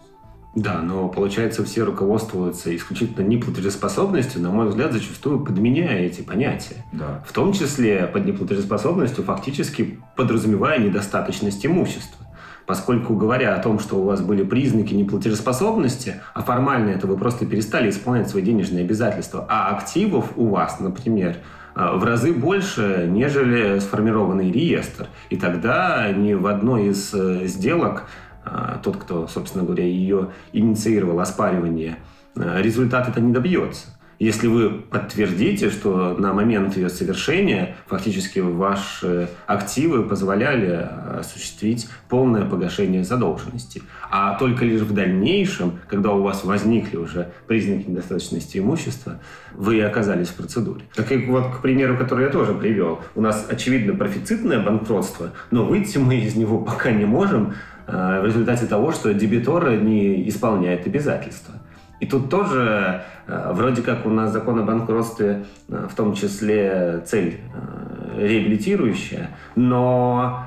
Да, 0.55 0.81
но 0.81 1.09
получается, 1.09 1.65
все 1.65 1.83
руководствуются 1.83 2.74
исключительно 2.74 3.25
неплатежеспособностью, 3.25 4.41
на 4.41 4.51
мой 4.51 4.69
взгляд, 4.69 4.93
зачастую 4.93 5.43
подменяя 5.43 6.00
эти 6.00 6.21
понятия. 6.21 6.85
Да. 6.93 7.24
В 7.27 7.33
том 7.33 7.51
числе 7.51 8.07
под 8.07 8.25
неплатежеспособностью 8.25 9.25
фактически 9.25 10.00
подразумевая 10.15 10.79
недостаточность 10.79 11.65
имущества. 11.65 12.25
Поскольку, 12.65 13.15
говоря 13.15 13.55
о 13.55 13.62
том, 13.62 13.79
что 13.79 13.98
у 13.98 14.03
вас 14.05 14.22
были 14.22 14.43
признаки 14.43 14.93
неплатежеспособности, 14.93 16.15
а 16.34 16.41
формально 16.41 16.89
это 16.89 17.05
вы 17.05 17.15
просто 17.15 17.45
перестали 17.45 17.89
исполнять 17.89 18.29
свои 18.29 18.41
денежные 18.41 18.84
обязательства, 18.84 19.45
а 19.48 19.75
активов 19.75 20.31
у 20.36 20.48
вас, 20.48 20.79
например, 20.79 21.38
а, 21.75 21.95
в 21.95 22.03
разы 22.03 22.34
больше, 22.34 23.07
нежели 23.10 23.79
сформированный 23.79 24.51
реестр. 24.51 25.07
И 25.29 25.38
тогда 25.38 26.12
ни 26.12 26.34
в 26.34 26.48
одной 26.48 26.88
из 26.88 27.13
э, 27.13 27.45
сделок 27.45 28.05
а, 28.43 28.79
тот, 28.84 28.98
кто, 28.98 29.27
собственно 29.27 29.63
говоря, 29.63 29.84
ее 29.84 30.29
инициировал, 30.53 31.19
оспаривание, 31.19 31.98
результат 32.36 33.07
это 33.07 33.22
не 33.22 33.31
добьется. 33.31 33.94
Если 34.19 34.48
вы 34.48 34.69
подтвердите, 34.69 35.69
что 35.69 36.15
на 36.17 36.34
момент 36.34 36.77
ее 36.77 36.89
совершения 36.89 37.75
фактически 37.88 38.39
ваши 38.39 39.29
активы 39.45 40.03
позволяли 40.03 40.88
осуществить 41.19 41.89
полное 42.07 42.45
погашение 42.45 43.03
задолженности, 43.03 43.81
а 44.10 44.38
только 44.38 44.63
лишь 44.63 44.81
в 44.81 44.93
дальнейшем, 44.93 45.79
когда 45.89 46.12
у 46.12 46.22
вас 46.22 46.45
возникли 46.45 46.95
уже 46.95 47.31
признаки 47.48 47.89
недостаточности 47.89 48.57
имущества, 48.60 49.19
вы 49.53 49.81
оказались 49.81 50.29
в 50.29 50.36
процедуре. 50.36 50.86
Так 50.95 51.12
и 51.12 51.17
вот, 51.17 51.55
к 51.57 51.62
примеру, 51.62 51.98
который 51.98 52.25
я 52.25 52.31
тоже 52.31 52.53
привел, 52.53 53.01
у 53.15 53.22
нас 53.22 53.45
очевидно 53.50 53.95
профицитное 53.95 54.63
банкротство, 54.63 55.31
но 55.51 55.65
выйти 55.65 55.98
мы 55.98 56.17
из 56.19 56.36
него 56.36 56.60
пока 56.60 56.91
не 56.91 57.05
можем 57.05 57.53
э, 57.88 58.22
в 58.22 58.25
результате 58.25 58.65
того, 58.65 58.93
что 58.93 59.13
дебитор 59.13 59.72
не 59.72 60.27
исполняет 60.29 60.88
обязательства. 60.88 61.55
И 61.99 62.05
тут 62.05 62.29
тоже 62.29 63.03
э, 63.27 63.51
вроде 63.53 63.81
как 63.81 64.05
у 64.05 64.09
нас 64.09 64.31
закон 64.31 64.59
о 64.59 64.63
банкротстве 64.63 65.45
э, 65.69 65.87
в 65.89 65.95
том 65.95 66.13
числе 66.13 67.03
цель 67.05 67.39
э, 67.53 68.27
реабилитирующая, 68.27 69.29
но 69.55 70.43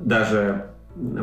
даже 0.00 0.66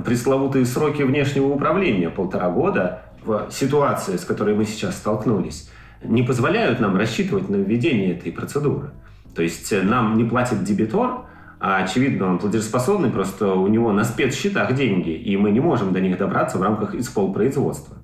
пресловутые 0.06 0.66
сроки 0.66 1.04
внешнего 1.04 1.48
управления 1.48 2.10
полтора 2.10 2.50
года 2.50 3.04
в 3.24 3.48
ситуации, 3.50 4.18
с 4.18 4.26
которой 4.26 4.56
мы 4.56 4.66
сейчас 4.66 4.98
столкнулись, 4.98 5.70
не 6.04 6.24
позволяют 6.24 6.80
нам 6.80 6.98
рассчитывать 6.98 7.50
на 7.50 7.56
введение 7.56 8.16
этой 8.16 8.32
процедуры. 8.32 8.92
То 9.34 9.42
есть 9.42 9.74
нам 9.84 10.16
не 10.18 10.24
платит 10.24 10.64
дебитор, 10.64 11.26
а 11.60 11.78
очевидно 11.78 12.28
он 12.28 12.40
платежеспособный, 12.40 13.10
просто 13.10 13.54
у 13.54 13.68
него 13.68 13.92
на 13.92 14.04
спецсчетах 14.04 14.76
деньги, 14.76 15.10
и 15.12 15.36
мы 15.36 15.52
не 15.52 15.60
можем 15.60 15.94
до 15.94 16.00
них 16.00 16.18
добраться 16.18 16.58
в 16.58 16.62
рамках 16.62 16.94
исполпроизводства. 16.94 17.98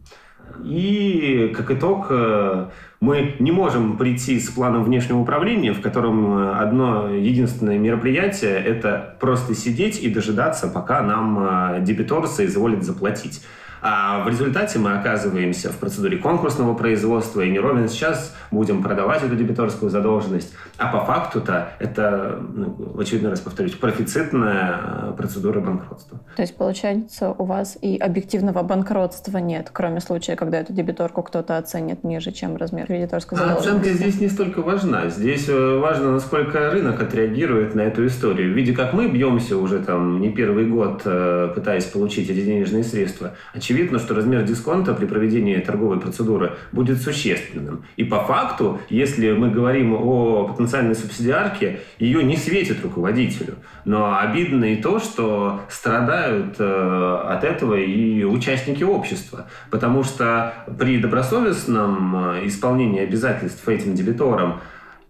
И, 0.64 1.54
как 1.56 1.72
итог, 1.72 2.08
э, 2.10 2.68
мы 3.02 3.36
не 3.40 3.52
можем 3.52 3.98
прийти 3.98 4.40
с 4.40 4.50
планом 4.52 4.84
внешнего 4.84 5.20
управления, 5.20 5.74
в 5.74 5.82
котором 5.82 6.38
э, 6.38 6.54
одно 6.54 7.10
единственное 7.10 7.80
мероприятие– 7.80 8.54
это 8.66 9.16
просто 9.20 9.56
сидеть 9.56 10.02
и 10.02 10.10
дожидаться, 10.10 10.68
пока 10.68 11.02
нам 11.02 11.40
э, 11.40 11.82
дебитор 11.82 12.28
соизволит 12.28 12.84
заплатить. 12.84 13.42
А 13.82 14.24
в 14.24 14.28
результате 14.28 14.78
мы 14.78 14.94
оказываемся 14.94 15.72
в 15.72 15.78
процедуре 15.78 16.18
конкурсного 16.18 16.76
производства, 16.76 17.42
и 17.42 17.50
не 17.50 17.60
ровен 17.60 17.90
сейчас 17.90 18.36
будем 18.52 18.84
продавать 18.84 19.24
эту 19.24 19.36
дебиторскую 19.36 19.90
задолженность. 19.90 20.54
А 20.78 20.92
по 20.92 21.04
факту-то 21.04 21.74
это, 21.80 22.40
ну, 22.54 22.76
в 22.78 23.28
раз 23.28 23.40
повторюсь, 23.40 23.74
профицитная 23.74 24.80
э, 24.84 25.14
процедура 25.18 25.62
банкротства. 25.62 26.20
То 26.36 26.42
есть, 26.44 26.56
получается, 26.56 27.32
у 27.32 27.46
вас 27.46 27.78
и 27.82 27.98
объективного 27.98 28.62
банкротства 28.62 29.40
нет, 29.40 29.72
кроме 29.74 30.00
случая, 30.00 30.36
когда 30.36 30.60
эту 30.60 30.74
дебиторку 30.74 31.24
кто-то 31.24 31.58
оценит 31.58 32.04
ниже, 32.04 32.32
чем 32.32 32.58
размер 32.58 32.91
кредиторской 32.92 33.38
а 33.38 33.42
задолженности? 33.42 33.70
оценка 33.70 33.98
здесь 33.98 34.22
не 34.22 34.28
столько 34.28 34.62
важна. 34.62 35.10
Здесь 35.10 35.48
э, 35.48 35.78
важно, 35.80 36.12
насколько 36.12 36.72
рынок 36.72 37.02
отреагирует 37.02 37.76
на 37.76 37.82
эту 37.82 38.06
историю. 38.06 38.54
Видя, 38.54 38.74
как 38.74 38.94
мы 38.94 39.08
бьемся 39.08 39.58
уже 39.58 39.80
там 39.80 40.20
не 40.20 40.30
первый 40.30 40.66
год, 40.66 41.02
э, 41.06 41.52
пытаясь 41.56 41.86
получить 41.86 42.30
эти 42.30 42.42
денежные 42.42 42.84
средства, 42.84 43.36
очевидно, 43.54 44.00
что 44.00 44.14
размер 44.14 44.44
дисконта 44.44 44.94
при 44.94 45.06
проведении 45.06 45.58
торговой 45.58 46.00
процедуры 46.00 46.54
будет 46.72 47.02
существенным. 47.02 47.86
И 47.96 48.04
по 48.04 48.24
факту, 48.24 48.80
если 48.90 49.32
мы 49.32 49.50
говорим 49.50 49.94
о 49.94 50.48
потенциальной 50.48 50.96
субсидиарке, 50.96 51.80
ее 52.00 52.24
не 52.24 52.38
светит 52.38 52.84
руководителю. 52.84 53.56
Но 53.86 54.18
обидно 54.18 54.66
и 54.66 54.82
то, 54.82 55.00
что 55.00 55.62
страдают 55.70 56.56
э, 56.60 57.22
от 57.30 57.44
этого 57.44 57.76
и 57.76 58.24
участники 58.24 58.84
общества. 58.84 59.48
Потому 59.70 60.04
что 60.04 60.54
при 60.78 60.98
добросовестном 60.98 62.36
э, 62.36 62.46
исполнении 62.82 63.02
обязательств 63.02 63.68
этим 63.68 63.96
дебиторам 63.96 64.62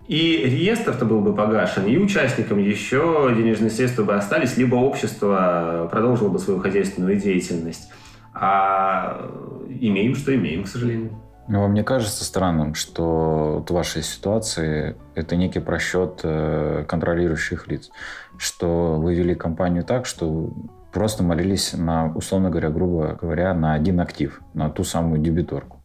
и 0.07 0.43
реестр-то 0.43 1.05
был 1.05 1.21
бы 1.21 1.33
погашен, 1.33 1.85
и 1.85 1.97
участникам 1.97 2.57
еще 2.57 3.33
денежные 3.35 3.69
средства 3.69 4.03
бы 4.03 4.13
остались, 4.15 4.57
либо 4.57 4.75
общество 4.75 5.87
продолжило 5.89 6.29
бы 6.29 6.39
свою 6.39 6.59
хозяйственную 6.59 7.17
деятельность. 7.17 7.89
А 8.33 9.29
имеем, 9.69 10.15
что 10.15 10.35
имеем, 10.35 10.63
к 10.63 10.67
сожалению. 10.67 11.11
Ну, 11.47 11.67
мне 11.67 11.83
кажется 11.83 12.23
странным, 12.23 12.75
что 12.75 13.57
вот 13.57 13.69
в 13.69 13.73
вашей 13.73 14.03
ситуации 14.03 14.95
это 15.15 15.35
некий 15.35 15.59
просчет 15.59 16.21
э, 16.23 16.85
контролирующих 16.87 17.67
лиц, 17.67 17.89
что 18.37 18.95
вы 18.95 19.15
вели 19.15 19.35
компанию 19.35 19.83
так, 19.83 20.05
что 20.05 20.49
просто 20.93 21.23
молились 21.23 21.73
на, 21.73 22.11
условно 22.13 22.49
говоря, 22.49 22.69
грубо 22.69 23.17
говоря, 23.21 23.53
на 23.53 23.73
один 23.73 23.99
актив, 23.99 24.41
на 24.53 24.69
ту 24.69 24.83
самую 24.83 25.21
дебиторку. 25.21 25.80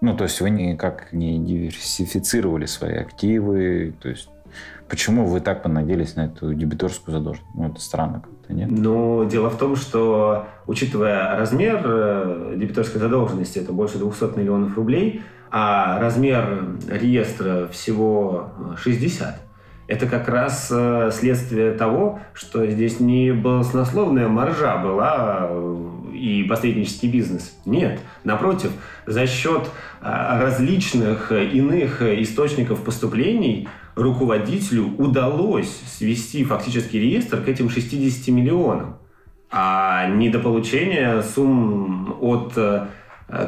Ну, 0.00 0.16
то 0.16 0.24
есть 0.24 0.40
вы 0.40 0.50
никак 0.50 1.12
не 1.12 1.38
диверсифицировали 1.38 2.66
свои 2.66 2.96
активы, 2.96 3.94
то 4.00 4.08
есть 4.08 4.28
Почему 4.90 5.24
вы 5.24 5.40
так 5.40 5.62
понадеялись 5.62 6.16
на 6.16 6.24
эту 6.26 6.52
дебиторскую 6.52 7.16
задолженность? 7.16 7.54
Ну, 7.54 7.68
это 7.68 7.80
странно 7.80 8.22
как-то, 8.22 8.52
нет? 8.52 8.68
Ну, 8.68 9.24
дело 9.24 9.48
в 9.48 9.56
том, 9.56 9.76
что, 9.76 10.46
учитывая 10.66 11.36
размер 11.36 11.80
э, 11.84 12.54
дебиторской 12.56 13.00
задолженности, 13.00 13.60
это 13.60 13.72
больше 13.72 13.98
200 13.98 14.36
миллионов 14.36 14.76
рублей, 14.76 15.22
а 15.52 16.00
размер 16.00 16.76
реестра 16.88 17.68
всего 17.68 18.50
60, 18.82 19.40
это 19.90 20.06
как 20.06 20.28
раз 20.28 20.68
э, 20.70 21.10
следствие 21.12 21.72
того, 21.72 22.20
что 22.32 22.66
здесь 22.66 23.00
не 23.00 23.32
баснословная 23.32 24.28
маржа 24.28 24.78
была 24.78 25.48
э, 25.50 25.86
и 26.14 26.44
посреднический 26.44 27.10
бизнес. 27.10 27.54
Нет, 27.66 28.00
напротив, 28.24 28.70
за 29.06 29.26
счет 29.26 29.68
различных 30.00 31.30
иных 31.32 32.00
источников 32.02 32.82
поступлений– 32.82 33.68
руководителю 34.00 34.94
удалось 34.98 35.70
свести 35.86 36.44
фактически 36.44 36.96
реестр 36.96 37.42
к 37.42 37.48
этим 37.48 37.70
60 37.70 38.28
миллионам, 38.28 38.98
а 39.50 40.08
недополучение 40.08 41.22
сумм 41.22 42.16
от 42.20 42.52
э, 42.56 42.86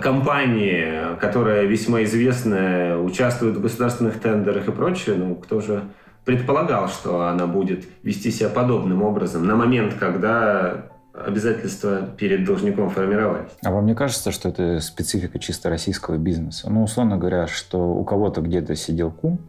компании, 0.03 1.17
которая 1.21 1.65
весьма 1.65 2.03
известная, 2.05 2.99
участвует 2.99 3.57
в 3.57 3.63
государственных 3.63 4.21
тендерах 4.21 4.69
и 4.69 4.73
прочее, 4.73 5.17
ну, 5.17 5.35
кто 5.37 5.61
же 5.61 5.85
предполагал, 6.25 6.89
что 6.89 7.27
она 7.27 7.47
будет 7.47 7.85
вести 8.03 8.31
себя 8.31 8.49
подобным 8.49 9.03
образом 9.03 9.47
на 9.47 9.57
момент, 9.57 9.95
когда 9.95 10.87
обязательства 11.13 12.09
перед 12.17 12.45
должником 12.45 12.91
формировались. 12.91 13.51
А 13.63 13.71
вам 13.71 13.87
не 13.87 13.95
кажется, 13.95 14.33
что 14.33 14.49
это 14.49 14.81
специфика 14.81 15.39
чисто 15.39 15.69
российского 15.69 16.17
бизнеса? 16.17 16.71
Ну, 16.71 16.83
условно 16.83 17.19
говоря, 17.19 17.47
что 17.47 17.79
у 17.79 18.05
кого-то 18.05 18.41
где-то 18.41 18.75
сидел 18.75 19.11
кум, 19.11 19.41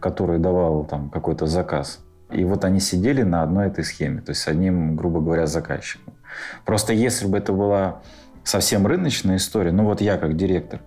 который 0.00 0.38
давал 0.38 0.84
там 0.84 1.10
какой-то 1.10 1.46
заказ. 1.46 2.00
И 2.30 2.42
вот 2.44 2.64
они 2.64 2.80
сидели 2.80 3.22
на 3.22 3.42
одной 3.42 3.68
этой 3.68 3.84
схеме, 3.84 4.20
то 4.20 4.30
есть 4.30 4.46
одним, 4.48 4.96
грубо 4.96 5.20
говоря, 5.20 5.46
заказчиком. 5.46 6.14
Просто 6.64 6.92
если 6.92 7.26
бы 7.26 7.38
это 7.38 7.52
была 7.52 8.00
совсем 8.42 8.86
рыночная 8.86 9.36
история, 9.36 9.70
ну 9.70 9.84
вот 9.84 10.00
я 10.00 10.16
как 10.16 10.36
директор, 10.36 10.80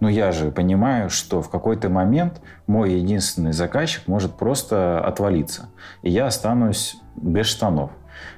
ну 0.00 0.08
я 0.08 0.32
же 0.32 0.50
понимаю, 0.50 1.10
что 1.10 1.42
в 1.42 1.50
какой-то 1.50 1.88
момент 1.88 2.40
мой 2.66 2.94
единственный 2.94 3.52
заказчик 3.52 4.08
может 4.08 4.34
просто 4.34 4.98
отвалиться, 5.00 5.68
и 6.02 6.10
я 6.10 6.26
останусь 6.26 6.96
без 7.16 7.46
штанов. 7.46 7.90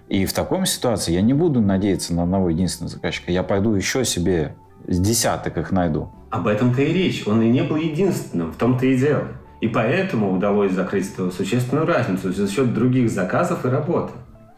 И 0.09 0.26
в 0.26 0.33
такой 0.33 0.66
ситуации 0.66 1.12
я 1.12 1.23
не 1.23 1.33
буду 1.33 1.61
надеяться 1.61 2.14
на 2.14 2.25
одного 2.25 2.50
единственного 2.50 2.92
заказчика. 2.92 3.33
Я 3.33 3.42
пойду 3.42 3.75
еще 3.75 4.04
себе 4.04 4.54
с 4.87 4.99
десяток 4.99 5.57
их 5.57 5.71
найду. 5.73 6.11
Об 6.31 6.47
этом-то 6.47 6.83
и 6.83 6.92
речь. 6.92 7.26
Он 7.26 7.40
и 7.42 7.49
не 7.49 7.62
был 7.62 7.76
единственным. 7.76 8.52
В 8.52 8.57
том-то 8.57 8.87
и 8.87 8.97
дело. 8.97 9.28
И 9.61 9.69
поэтому 9.69 10.33
удалось 10.33 10.73
закрыть 10.73 11.09
существенную 11.14 11.87
разницу 11.87 12.33
за 12.33 12.50
счет 12.50 12.75
других 12.75 13.11
заказов 13.11 13.64
и 13.64 13.69
работы. 13.69 14.12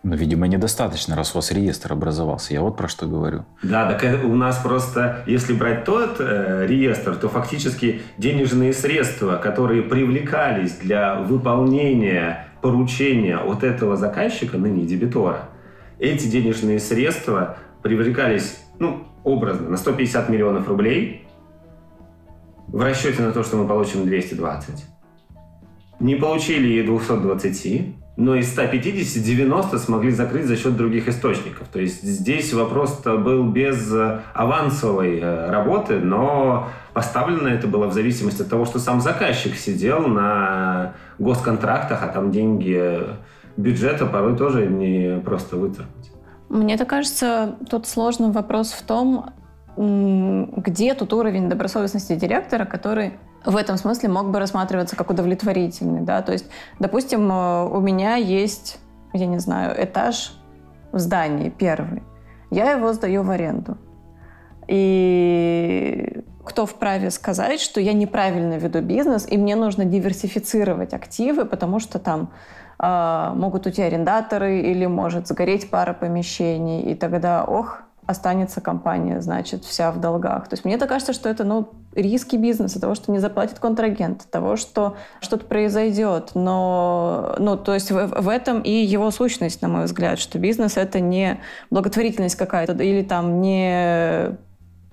Ну, 0.05 0.17
видимо, 0.17 0.47
недостаточно, 0.47 1.17
раз 1.17 1.33
у 1.35 1.39
вас 1.39 1.51
реестр 1.51 1.95
образовался. 1.95 2.53
Я 2.53 2.61
вот 2.61 2.77
про 2.77 2.89
что 2.89 3.07
говорю. 3.07 3.47
Да, 3.63 3.91
так 3.91 4.23
у 4.25 4.35
нас 4.35 4.59
просто, 4.59 5.25
если 5.27 5.55
брать 5.55 5.85
тот 5.85 6.17
э, 6.19 6.67
реестр, 6.69 7.17
то 7.17 7.31
фактически 7.31 8.03
денежные 8.19 8.75
средства, 8.75 9.37
которые 9.37 9.83
привлекались 9.83 10.77
для 10.77 11.15
выполнения 11.15 12.49
поручения 12.61 13.39
от 13.39 13.65
этого 13.65 13.97
заказчика, 13.97 14.59
ныне 14.59 14.85
дебитора, 14.85 15.49
эти 15.99 16.27
денежные 16.27 16.81
средства 16.81 17.57
привлекались, 17.83 18.59
ну, 18.79 19.09
образно, 19.25 19.71
на 19.71 19.79
150 19.79 20.29
миллионов 20.29 20.69
рублей 20.69 21.27
в 22.69 22.83
расчете 22.83 23.23
на 23.23 23.33
то, 23.33 23.43
что 23.43 23.57
мы 23.57 23.67
получим 23.67 24.05
220 24.05 24.85
не 26.01 26.17
получили 26.17 26.81
и 26.81 26.83
220, 26.83 27.95
но 28.17 28.37
из 28.37 28.53
150 28.53 29.23
90 29.23 29.79
смогли 29.79 30.11
закрыть 30.11 30.47
за 30.47 30.57
счет 30.57 30.77
других 30.77 31.09
источников. 31.09 31.69
То 31.69 31.81
есть 31.81 32.03
здесь 32.03 32.53
вопрос-то 32.53 33.19
был 33.19 33.45
без 33.45 33.93
э, 33.93 34.21
авансовой 34.35 35.19
э, 35.19 35.51
работы, 35.51 35.99
но 35.99 36.69
поставлено 36.93 37.49
это 37.49 37.67
было 37.67 37.87
в 37.87 37.93
зависимости 37.93 38.43
от 38.43 38.49
того, 38.49 38.67
что 38.67 38.79
сам 38.79 39.01
заказчик 39.01 39.57
сидел 39.57 40.07
на 40.07 40.95
госконтрактах, 41.19 42.03
а 42.03 42.09
там 42.09 42.31
деньги 42.31 43.01
бюджета 43.57 44.07
порой 44.07 44.37
тоже 44.37 44.67
не 44.67 45.21
просто 45.21 45.57
выторгнуть. 45.57 46.13
Мне 46.49 46.77
так 46.77 46.89
кажется, 46.89 47.57
тут 47.69 47.87
сложный 47.89 48.31
вопрос 48.31 48.73
в 48.73 48.83
том, 48.83 49.31
где 49.77 50.95
тут 50.95 51.13
уровень 51.13 51.49
добросовестности 51.49 52.15
директора, 52.15 52.65
который 52.65 53.15
в 53.45 53.57
этом 53.57 53.77
смысле 53.77 54.09
мог 54.09 54.31
бы 54.31 54.39
рассматриваться 54.39 54.97
как 54.97 55.11
удовлетворительный, 55.11 56.01
да, 56.01 56.23
то 56.23 56.33
есть, 56.33 56.47
допустим, 56.79 57.31
э, 57.31 57.69
у 57.69 57.81
меня 57.81 58.17
есть, 58.17 58.79
я 59.13 59.27
не 59.27 59.39
знаю, 59.39 59.75
этаж 59.83 60.39
в 60.93 60.99
здании 60.99 61.51
первый, 61.51 62.03
я 62.51 62.73
его 62.73 62.93
сдаю 62.93 63.23
в 63.23 63.31
аренду, 63.31 63.77
и 64.67 66.23
кто 66.45 66.67
вправе 66.67 67.11
сказать, 67.11 67.61
что 67.61 67.81
я 67.81 67.93
неправильно 67.93 68.55
веду 68.55 68.81
бизнес, 68.81 69.27
и 69.29 69.37
мне 69.39 69.57
нужно 69.57 69.85
диверсифицировать 69.85 70.93
активы, 70.93 71.45
потому 71.45 71.81
что 71.81 71.99
там 71.99 72.31
э, 72.79 73.33
могут 73.35 73.67
уйти 73.67 73.83
арендаторы 73.83 74.61
или 74.61 74.87
может 74.87 75.27
сгореть 75.27 75.71
пара 75.71 75.95
помещений, 75.95 76.83
и 76.83 76.95
тогда, 76.95 77.45
ох, 77.45 77.83
останется 78.07 78.61
компания, 78.61 79.21
значит, 79.21 79.65
вся 79.65 79.91
в 79.91 80.01
долгах. 80.01 80.49
То 80.49 80.55
есть 80.55 80.65
мне 80.65 80.77
так 80.79 80.89
кажется, 80.89 81.13
что 81.13 81.29
это, 81.29 81.45
ну, 81.45 81.71
риски 81.95 82.37
бизнеса, 82.37 82.81
того, 82.81 82.95
что 82.95 83.13
не 83.13 83.19
заплатит 83.19 83.59
контрагент, 83.59 84.27
того, 84.31 84.57
что 84.57 84.97
что-то 85.21 85.47
произойдет. 85.47 86.33
Но, 86.35 87.35
ну, 87.39 87.57
то 87.57 87.75
есть 87.75 87.91
в, 87.91 88.07
в 88.07 88.29
этом 88.29 88.61
и 88.61 88.71
его 88.71 89.11
сущность, 89.11 89.63
на 89.63 89.69
мой 89.69 89.85
взгляд, 89.85 90.19
что 90.19 90.39
бизнес— 90.39 90.77
это 90.77 91.01
не 91.01 91.41
благотворительность 91.71 92.37
какая-то 92.37 92.75
или 92.75 93.03
там 93.03 93.41
не 93.41 94.37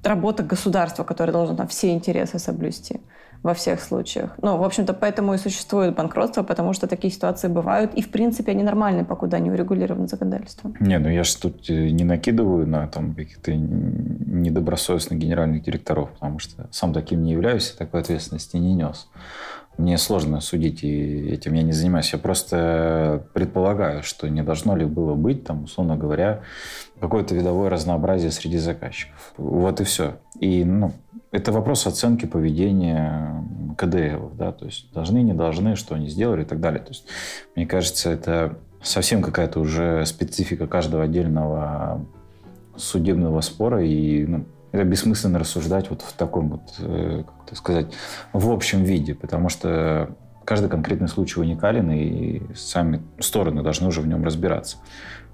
работа 0.04 0.44
государства, 0.44 1.04
которое 1.04 1.32
должно 1.32 1.56
там 1.56 1.68
все 1.68 1.92
интересы 1.92 2.40
соблюсти 2.40 3.02
во 3.44 3.54
всех 3.54 3.82
случаях. 3.82 4.36
Ну, 4.42 4.58
в 4.58 4.64
общем-то, 4.64 4.94
поэтому 4.94 5.34
и 5.34 5.38
существует 5.38 5.96
банкротство, 5.96 6.44
потому 6.44 6.74
что 6.74 6.88
такие 6.88 7.12
ситуации 7.12 7.48
бывают, 7.48 7.94
и, 7.96 8.02
в 8.02 8.12
принципе, 8.12 8.52
они 8.52 8.64
нормальны, 8.64 9.04
покуда 9.04 9.40
не 9.40 9.50
урегулированы 9.50 10.08
законодательством. 10.08 10.76
Не, 10.80 11.00
ну 11.00 11.10
я 11.10 11.24
же 11.24 11.38
тут 11.38 11.70
э, 11.70 11.90
не 11.90 12.04
накидываю 12.04 12.68
на 12.68 12.88
там 12.88 13.16
каких-то 13.16 13.54
недобросовестных 13.54 15.20
генеральных 15.20 15.64
директоров, 15.64 16.12
потому 16.12 16.40
что 16.40 16.68
сам 16.72 16.94
таким 16.94 17.24
не 17.24 17.32
являюсь 17.32 17.72
и 17.72 17.78
такой 17.78 18.02
ответственности 18.02 18.58
не 18.58 18.76
нес. 18.76 19.08
Мне 19.78 19.98
сложно 19.98 20.42
судить, 20.42 20.84
и 20.84 21.30
этим 21.32 21.54
я 21.54 21.64
не 21.64 21.72
занимаюсь. 21.72 22.12
Я 22.14 22.20
просто 22.20 23.26
предполагаю, 23.34 24.04
что 24.04 24.28
не 24.28 24.44
должно 24.44 24.76
ли 24.76 24.86
было 24.86 25.16
быть, 25.16 25.46
там, 25.46 25.64
условно 25.64 25.96
говоря, 25.96 26.42
какое-то 27.00 27.34
видовое 27.34 27.70
разнообразие 27.70 28.32
среди 28.32 28.58
заказчиков. 28.58 29.34
Вот 29.38 29.82
и 29.82 29.84
все. 29.86 30.18
И, 30.42 30.66
ну, 30.66 30.92
это 31.32 31.52
вопрос 31.52 31.88
оценки 31.88 32.26
поведения 32.26 33.46
КДЛ, 33.78 34.32
да, 34.34 34.52
то 34.52 34.66
есть 34.66 34.92
должны, 34.92 35.22
не 35.22 35.34
должны, 35.34 35.76
что 35.76 35.96
они 35.96 36.10
сделали 36.10 36.42
и 36.42 36.46
так 36.46 36.60
далее. 36.60 36.82
То 36.82 36.90
есть, 36.90 37.06
мне 37.56 37.66
кажется, 37.66 38.10
это 38.10 38.58
совсем 38.82 39.22
какая-то 39.22 39.60
уже 39.60 40.04
специфика 40.06 40.66
каждого 40.66 41.04
отдельного 41.04 42.04
судебного 42.76 43.42
спора, 43.42 43.86
и 43.86 44.26
ну, 44.26 44.46
это 44.72 44.84
бессмысленно 44.84 45.38
рассуждать 45.38 45.92
вот 45.92 46.02
в 46.02 46.14
таком 46.14 46.50
вот, 46.50 46.62
э, 46.80 47.24
как 47.48 47.58
сказать, 47.58 47.94
в 48.34 48.52
общем 48.52 48.84
виде, 48.84 49.14
потому 49.14 49.50
что 49.50 50.16
каждый 50.44 50.70
конкретный 50.70 51.08
случай 51.08 51.40
уникален, 51.40 51.92
и 51.92 52.42
сами 52.56 53.02
стороны 53.20 53.62
должны 53.62 53.88
уже 53.88 54.02
в 54.02 54.08
нем 54.08 54.24
разбираться. 54.24 54.78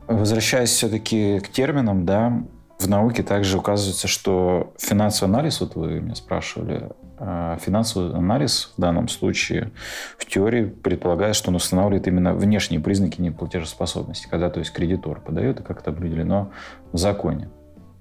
Возвращаясь 0.07 0.69
все-таки 0.69 1.39
к 1.39 1.49
терминам, 1.49 2.05
да, 2.05 2.43
в 2.79 2.87
науке 2.87 3.23
также 3.23 3.57
указывается, 3.57 4.07
что 4.07 4.73
финансовый 4.77 5.29
анализ, 5.29 5.61
вот 5.61 5.75
вы 5.75 5.99
меня 5.99 6.15
спрашивали, 6.15 6.89
а 7.17 7.57
финансовый 7.57 8.13
анализ 8.15 8.73
в 8.77 8.81
данном 8.81 9.07
случае 9.07 9.71
в 10.17 10.25
теории 10.25 10.65
предполагает, 10.65 11.35
что 11.35 11.49
он 11.49 11.55
устанавливает 11.55 12.07
именно 12.07 12.35
внешние 12.35 12.79
признаки 12.79 13.19
неплатежеспособности, 13.19 14.27
когда 14.29 14.51
то 14.51 14.59
есть 14.59 14.71
кредитор 14.71 15.19
подает, 15.19 15.59
и 15.59 15.63
как 15.63 15.81
это 15.81 15.89
определено 15.89 16.51
в 16.91 16.97
законе. 16.97 17.49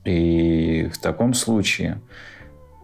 И 0.05 0.91
в 0.93 0.99
таком 0.99 1.33
случае, 1.33 2.01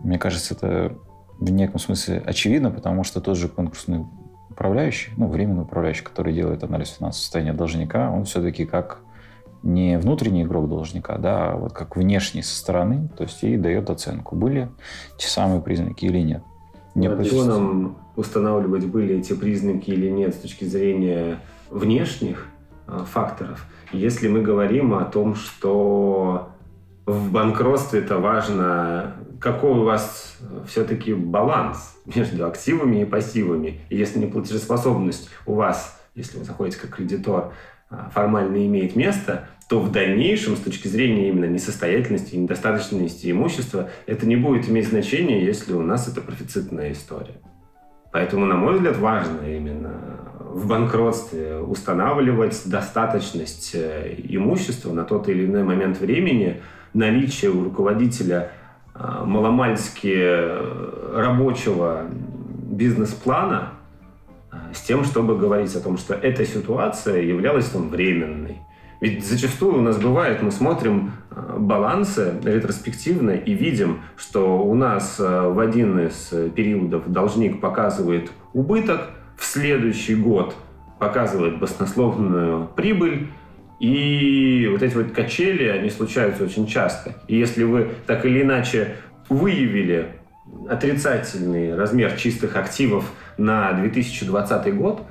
мне 0.01 0.19
кажется, 0.19 0.55
это 0.55 0.97
в 1.39 1.51
неком 1.51 1.79
смысле 1.79 2.23
очевидно, 2.25 2.71
потому 2.71 3.05
что 3.05 3.21
тот 3.21 3.37
же 3.37 3.49
конкурсный 3.49 4.07
управляющий, 4.49 5.13
ну, 5.17 5.29
временный 5.29 5.63
управляющий, 5.63 6.05
который 6.05 6.33
делает 6.33 6.65
анализ 6.65 6.89
финансового 6.89 7.23
состояния 7.23 7.53
должника, 7.53 8.11
он 8.11 8.25
все-таки 8.25 8.65
как 8.65 9.01
не 9.63 9.99
внутренний 9.99 10.43
игрок 10.43 10.69
должника, 10.69 11.19
да, 11.19 11.53
а 11.53 11.57
вот 11.57 11.73
как 11.73 11.97
внешний 11.97 12.43
со 12.43 12.57
стороны, 12.57 13.09
то 13.17 13.25
есть 13.25 13.43
и 13.45 13.57
дает 13.57 13.91
оценку, 13.91 14.37
были 14.37 14.69
те 15.19 15.29
самые 15.29 15.61
признаки 15.61 16.05
или 16.05 16.19
нет. 16.19 16.43
Не 16.95 17.09
а 17.09 17.25
чего 17.25 17.45
нам 17.45 17.97
устанавливать, 18.17 18.87
были 18.87 19.17
эти 19.17 19.33
признаки 19.33 19.91
или 19.91 20.11
нет 20.11 20.35
с 20.35 20.39
точки 20.39 20.65
зрения 20.65 21.39
внешних 21.71 22.47
э, 22.87 23.05
факторов, 23.11 23.67
если 23.93 24.29
мы 24.29 24.43
говорим 24.43 24.95
о 24.95 25.05
том, 25.05 25.35
что 25.35 26.53
в 27.07 27.31
банкротстве 27.31 28.01
это 28.01 28.19
важно, 28.19 29.15
какой 29.41 29.73
у 29.73 29.85
вас 29.85 30.37
все-таки 30.67 31.15
баланс 31.15 31.97
между 32.15 32.47
активами 32.47 33.03
и 33.03 33.05
пассивами. 33.05 33.81
И 33.89 33.97
если 33.97 34.19
неплатежеспособность 34.19 35.29
у 35.47 35.55
вас, 35.55 36.01
если 36.15 36.39
вы 36.39 36.45
заходите 36.45 36.79
как 36.79 36.91
кредитор, 36.97 37.35
а, 37.45 37.53
формально 38.13 38.67
имеет 38.67 38.97
место, 38.97 39.49
то 39.69 39.81
в 39.81 39.91
дальнейшем, 39.91 40.57
с 40.57 40.61
точки 40.61 40.89
зрения 40.89 41.29
именно 41.29 41.47
несостоятельности 41.47 42.35
и 42.35 42.39
недостаточности 42.39 43.31
имущества, 43.31 43.89
это 44.07 44.27
не 44.27 44.37
будет 44.37 44.69
иметь 44.69 44.89
значения, 44.89 45.45
если 45.45 45.73
у 45.73 45.83
нас 45.83 46.09
это 46.09 46.21
профицитная 46.21 46.93
история. 46.93 47.41
Поэтому, 48.13 48.45
на 48.45 48.57
мой 48.57 48.75
взгляд, 48.75 48.99
важно 48.99 49.41
именно 49.49 50.21
в 50.39 50.67
банкротстве 50.67 51.57
устанавливать 51.57 52.61
достаточность 52.67 53.71
э, 53.75 54.15
имущества 54.29 54.93
на 54.93 55.05
тот 55.05 55.31
или 55.31 55.47
иной 55.47 55.63
момент 55.63 55.99
времени, 55.99 56.61
наличие 56.93 57.51
у 57.51 57.65
руководителя 57.65 58.51
а, 58.95 59.25
маломальски 59.25 60.15
э, 60.15 61.13
рабочего 61.17 62.05
бизнес-плана 62.71 63.71
а, 63.71 63.82
с 64.75 64.81
тем, 64.83 65.05
чтобы 65.05 65.37
говорить 65.37 65.75
о 65.77 65.81
том, 65.81 65.97
что 65.99 66.15
эта 66.15 66.45
ситуация 66.45 67.23
являлась 67.23 67.69
там 67.69 67.89
временной. 67.89 68.59
Ведь 69.01 69.27
зачастую 69.27 69.79
у 69.79 69.81
нас 69.83 69.99
бывает, 69.99 70.43
мы 70.43 70.53
смотрим 70.53 71.13
а, 71.31 71.57
балансы 71.59 72.35
ретроспективно 72.45 73.33
и 73.33 73.53
видим, 73.53 74.03
что 74.17 74.63
у 74.63 74.75
нас 74.75 75.19
в 75.19 75.59
один 75.59 75.99
из 75.99 76.33
периодов 76.55 77.11
должник 77.11 77.61
показывает 77.61 78.31
убыток, 78.53 79.11
в 79.37 79.45
следующий 79.45 80.15
год 80.15 80.55
показывает 81.01 81.59
баснословную 81.59 82.69
прибыль, 82.77 83.27
и 83.83 84.69
вот 84.71 84.81
эти 84.81 84.95
вот 84.95 85.11
качели, 85.11 85.67
они 85.67 85.91
случаются 85.91 86.45
очень 86.45 86.69
часто. 86.69 87.17
И 87.27 87.37
если 87.37 87.65
вы 87.65 87.89
так 88.07 88.25
или 88.25 88.43
иначе 88.43 88.95
выявили 89.29 90.07
отрицательный 90.69 91.75
размер 91.75 92.13
чистых 92.17 92.57
активов 92.57 93.11
на 93.39 93.73
2020 93.73 94.77
год, 94.77 95.03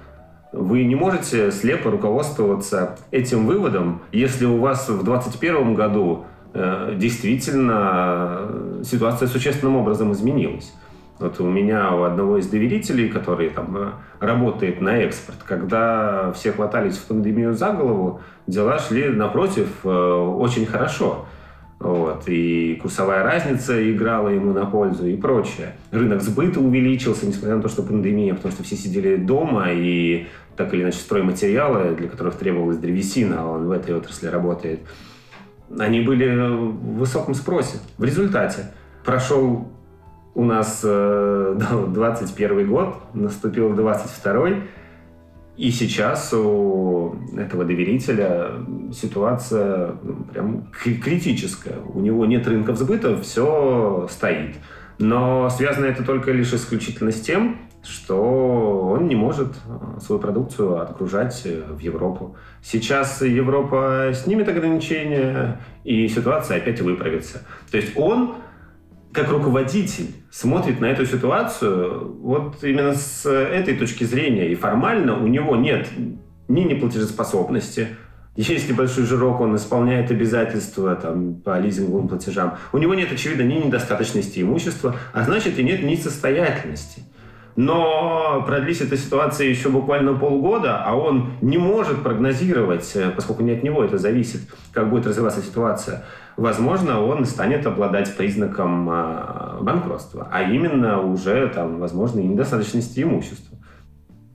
вы 0.51 0.84
не 0.84 0.95
можете 0.95 1.51
слепо 1.51 1.89
руководствоваться 1.91 2.97
этим 3.12 3.45
выводом, 3.45 4.01
если 4.12 4.45
у 4.45 4.57
вас 4.57 4.89
в 4.89 5.03
2021 5.03 5.75
году 5.75 6.25
э, 6.53 6.95
действительно 6.97 8.81
ситуация 8.84 9.27
существенным 9.27 9.77
образом 9.77 10.12
изменилась. 10.12 10.73
Вот 11.21 11.39
у 11.39 11.47
меня 11.47 11.91
у 11.91 12.03
одного 12.03 12.38
из 12.38 12.47
доверителей, 12.47 13.07
который 13.07 13.49
там 13.51 13.77
э, 13.77 13.91
работает 14.19 14.81
на 14.81 14.97
экспорт, 14.97 15.38
когда 15.45 16.31
все 16.34 16.51
хватались 16.51 16.97
в 16.97 17.05
пандемию 17.05 17.53
за 17.53 17.71
голову, 17.71 18.21
дела 18.47 18.79
шли 18.79 19.07
напротив 19.10 19.69
э, 19.84 19.88
очень 19.88 20.65
хорошо. 20.65 21.27
Вот. 21.82 22.26
И 22.28 22.78
курсовая 22.80 23.24
разница 23.24 23.91
играла 23.91 24.30
ему 24.30 24.54
на 24.54 24.65
пользу 24.67 25.08
и 25.08 25.17
прочее. 25.17 25.74
Рынок 25.89 26.22
сбыта 26.22 26.60
увеличился, 26.60 27.26
несмотря 27.26 27.56
на 27.56 27.62
то, 27.63 27.70
что 27.70 27.82
пандемия, 27.82 28.36
потому 28.36 28.54
что 28.54 28.63
все 28.63 28.76
сидели 28.76 29.15
дома 29.15 29.72
и 29.72 30.28
так 30.56 30.76
или 30.76 30.84
иначе 30.84 31.00
стройматериалы, 31.00 31.96
для 31.96 32.08
которых 32.08 32.36
требовалась 32.36 32.78
древесина, 32.78 33.41
а 33.41 33.46
он 33.48 33.65
в 33.65 33.72
этой 33.72 33.96
отрасли 33.96 34.28
работает, 34.28 34.82
они 35.80 36.02
были 36.02 36.30
в 36.30 37.00
высоком 37.00 37.34
спросе. 37.34 37.80
В 37.98 38.04
результате 38.04 38.72
прошел 39.04 39.67
у 40.36 40.46
нас 40.46 40.82
э, 40.84 41.58
21 41.88 42.67
год, 42.70 42.96
наступил 43.15 43.74
22 43.74 44.50
и 45.62 45.69
сейчас 45.69 46.34
у 46.34 47.15
этого 47.38 47.63
доверителя 47.63 48.47
ситуация 48.91 49.93
ну, 50.02 50.24
прям 50.34 50.71
критическая. 50.71 51.78
У 51.93 52.00
него 52.00 52.26
нет 52.26 52.47
рынков 52.47 52.80
сбыта, 52.80 53.21
все 53.21 54.08
стоит. 54.10 54.56
Но 54.97 55.52
связано 55.52 55.86
это 55.86 56.04
только 56.04 56.32
лишь 56.32 56.52
исключительно 56.52 57.12
с 57.12 57.21
тем, 57.21 57.60
что 57.84 58.89
он 58.89 59.08
не 59.08 59.15
может 59.15 59.50
э, 59.50 60.00
свою 60.00 60.19
продукцию 60.19 60.82
отгружать 60.82 61.43
э, 61.45 61.62
в 61.69 61.78
Европу. 61.78 62.36
Сейчас 62.63 63.21
Европа 63.21 64.13
снимет 64.15 64.50
ограничения, 64.50 65.62
и 65.84 66.08
ситуация 66.08 66.58
опять 66.58 66.82
выправится. 66.82 67.45
То 67.69 67.78
есть 67.78 67.95
он 67.95 68.34
как 69.13 69.30
руководитель 69.30 70.13
смотрит 70.32 70.80
на 70.80 70.86
эту 70.86 71.06
ситуацию 71.06 72.15
вот 72.21 72.63
именно 72.63 72.93
с 72.93 73.30
этой 73.30 73.76
точки 73.76 74.04
зрения. 74.04 74.52
И 74.52 74.56
формально 74.56 75.21
у 75.21 75.28
него 75.28 75.56
нет 75.56 75.89
ни 76.47 76.62
неплатежеспособности, 76.62 77.89
есть 78.36 78.69
небольшой 78.69 79.04
жирок, 79.06 79.41
он 79.41 79.56
исполняет 79.58 80.10
обязательства 80.10 80.95
там, 80.95 81.36
по 81.36 81.60
лизинговым 81.60 82.08
платежам. 82.08 82.58
У 82.71 82.78
него 82.78 82.95
нет, 82.95 83.12
очевидно, 83.12 83.41
ни 83.41 83.56
недостаточности 83.56 84.39
имущества, 84.41 84.95
а 85.12 85.24
значит 85.24 85.60
и 85.60 85.63
нет 85.63 85.84
несостоятельности. 85.84 87.04
Но 87.58 88.43
продлись 88.47 88.80
эта 88.80 88.95
ситуация 88.95 89.47
еще 89.47 89.67
буквально 89.67 90.13
полгода, 90.13 90.82
а 90.86 90.95
он 90.95 91.32
не 91.41 91.58
может 91.58 92.02
прогнозировать, 92.02 92.89
э, 92.95 93.12
поскольку 93.13 93.43
не 93.43 93.52
от 93.52 93.63
него 93.63 93.84
это 93.84 93.97
зависит, 93.97 94.41
как 94.71 94.89
будет 94.89 95.06
развиваться 95.06 95.41
ситуация 95.41 96.06
возможно, 96.38 97.04
он 97.04 97.26
станет 97.26 97.65
обладать 97.65 98.15
признаком 98.15 98.89
а, 98.89 99.60
банкротства, 99.62 100.28
а 100.32 100.44
именно 100.44 101.02
уже, 101.02 101.48
там, 101.50 101.80
возможно, 101.80 102.20
недостаточности 102.20 103.02
имущества. 103.02 103.58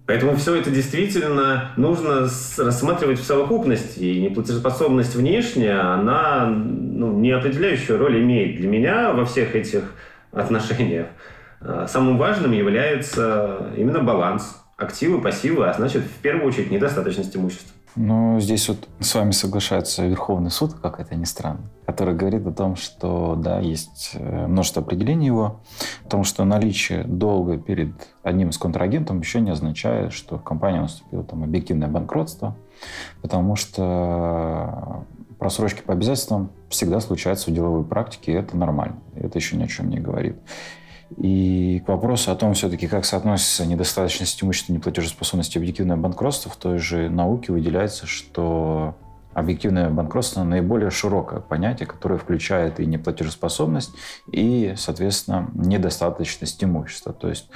Поэтому 0.06 0.36
все 0.36 0.54
это 0.54 0.70
действительно 0.70 1.72
нужно 1.76 2.28
рассматривать 2.58 3.18
в 3.18 3.24
совокупности. 3.24 3.98
И 3.98 4.22
неплатежеспособность 4.22 5.16
внешняя, 5.16 5.80
она 5.80 6.46
ну, 6.46 7.18
не 7.18 7.32
определяющую 7.32 7.98
роль 7.98 8.22
имеет 8.22 8.56
для 8.56 8.68
меня 8.68 9.12
во 9.12 9.24
всех 9.24 9.56
этих 9.56 9.82
отношениях. 10.30 11.08
А, 11.60 11.86
самым 11.88 12.18
важным 12.18 12.52
является 12.52 13.72
именно 13.76 14.00
баланс. 14.00 14.62
Активы, 14.76 15.20
пассивы, 15.20 15.66
а 15.66 15.72
значит, 15.72 16.02
в 16.02 16.20
первую 16.22 16.46
очередь, 16.46 16.70
недостаточность 16.70 17.34
имущества. 17.34 17.75
Ну, 17.96 18.38
здесь 18.40 18.68
вот 18.68 18.86
с 19.00 19.14
вами 19.14 19.30
соглашается 19.30 20.06
Верховный 20.06 20.50
суд, 20.50 20.74
как 20.74 21.00
это 21.00 21.14
ни 21.14 21.24
странно, 21.24 21.70
который 21.86 22.14
говорит 22.14 22.46
о 22.46 22.52
том, 22.52 22.76
что, 22.76 23.36
да, 23.36 23.58
есть 23.58 24.10
э, 24.12 24.46
множество 24.46 24.82
определений 24.82 25.26
его, 25.26 25.62
о 26.04 26.08
том, 26.08 26.22
что 26.22 26.44
наличие 26.44 27.04
долга 27.04 27.56
перед 27.56 27.94
одним 28.22 28.50
из 28.50 28.58
контрагентов 28.58 29.18
еще 29.18 29.40
не 29.40 29.50
означает, 29.50 30.12
что 30.12 30.36
в 30.36 30.44
компании 30.44 30.80
наступило 30.80 31.24
там 31.24 31.42
объективное 31.42 31.88
банкротство, 31.88 32.54
потому 33.22 33.56
что 33.56 35.06
просрочки 35.38 35.80
по 35.80 35.94
обязательствам 35.94 36.50
всегда 36.68 37.00
случаются 37.00 37.50
в 37.50 37.54
деловой 37.54 37.84
практике, 37.84 38.32
и 38.32 38.34
это 38.34 38.58
нормально. 38.58 38.98
Это 39.14 39.38
еще 39.38 39.56
ни 39.56 39.64
о 39.64 39.68
чем 39.68 39.88
не 39.88 40.00
говорит. 40.00 40.36
И 41.16 41.82
к 41.84 41.88
вопросу 41.88 42.32
о 42.32 42.36
том, 42.36 42.54
все-таки, 42.54 42.88
как 42.88 43.04
соотносится 43.04 43.64
недостаточность 43.64 44.42
имущества, 44.42 44.72
и 44.72 44.76
объективное 45.56 45.96
банкротство, 45.96 46.50
в 46.50 46.56
той 46.56 46.78
же 46.78 47.08
науке 47.08 47.52
выделяется, 47.52 48.06
что 48.06 48.96
объективное 49.32 49.90
банкротство 49.90 50.42
наиболее 50.42 50.90
широкое 50.90 51.40
понятие, 51.40 51.86
которое 51.86 52.18
включает 52.18 52.80
и 52.80 52.86
неплатежеспособность, 52.86 53.90
и, 54.32 54.74
соответственно, 54.76 55.50
недостаточность 55.54 56.64
имущества. 56.64 57.12
То 57.12 57.28
есть 57.28 57.48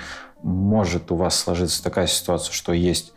может 0.42 1.10
у 1.10 1.16
вас 1.16 1.34
сложиться 1.34 1.82
такая 1.82 2.06
ситуация, 2.06 2.52
что 2.52 2.72
есть 2.72 3.14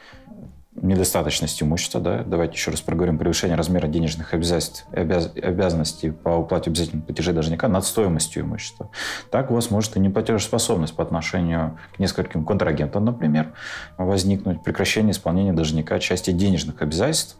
недостаточность 0.76 1.62
имущества, 1.62 2.02
да, 2.02 2.24
давайте 2.24 2.56
еще 2.56 2.72
раз 2.72 2.82
проговорим, 2.82 3.18
превышение 3.18 3.56
размера 3.56 3.88
денежных 3.88 4.34
обязательств, 4.34 4.86
обяз, 4.92 5.32
обязанностей 5.36 6.12
по 6.12 6.30
уплате 6.30 6.70
обязательных 6.70 7.06
платежей 7.06 7.34
должника 7.34 7.68
над 7.68 7.86
стоимостью 7.86 8.44
имущества. 8.44 8.90
Так 9.30 9.52
у 9.52 9.56
вас 9.56 9.70
может 9.70 9.96
и 9.98 10.00
неплатежеспособность 10.00 10.96
по 10.96 11.04
отношению 11.04 11.78
к 11.96 12.00
нескольким 12.00 12.44
контрагентам, 12.44 13.06
например, 13.06 13.54
возникнуть, 13.98 14.64
прекращение 14.64 15.12
исполнения 15.12 15.54
должника 15.54 16.00
части 16.00 16.32
денежных 16.32 16.82
обязательств, 16.82 17.38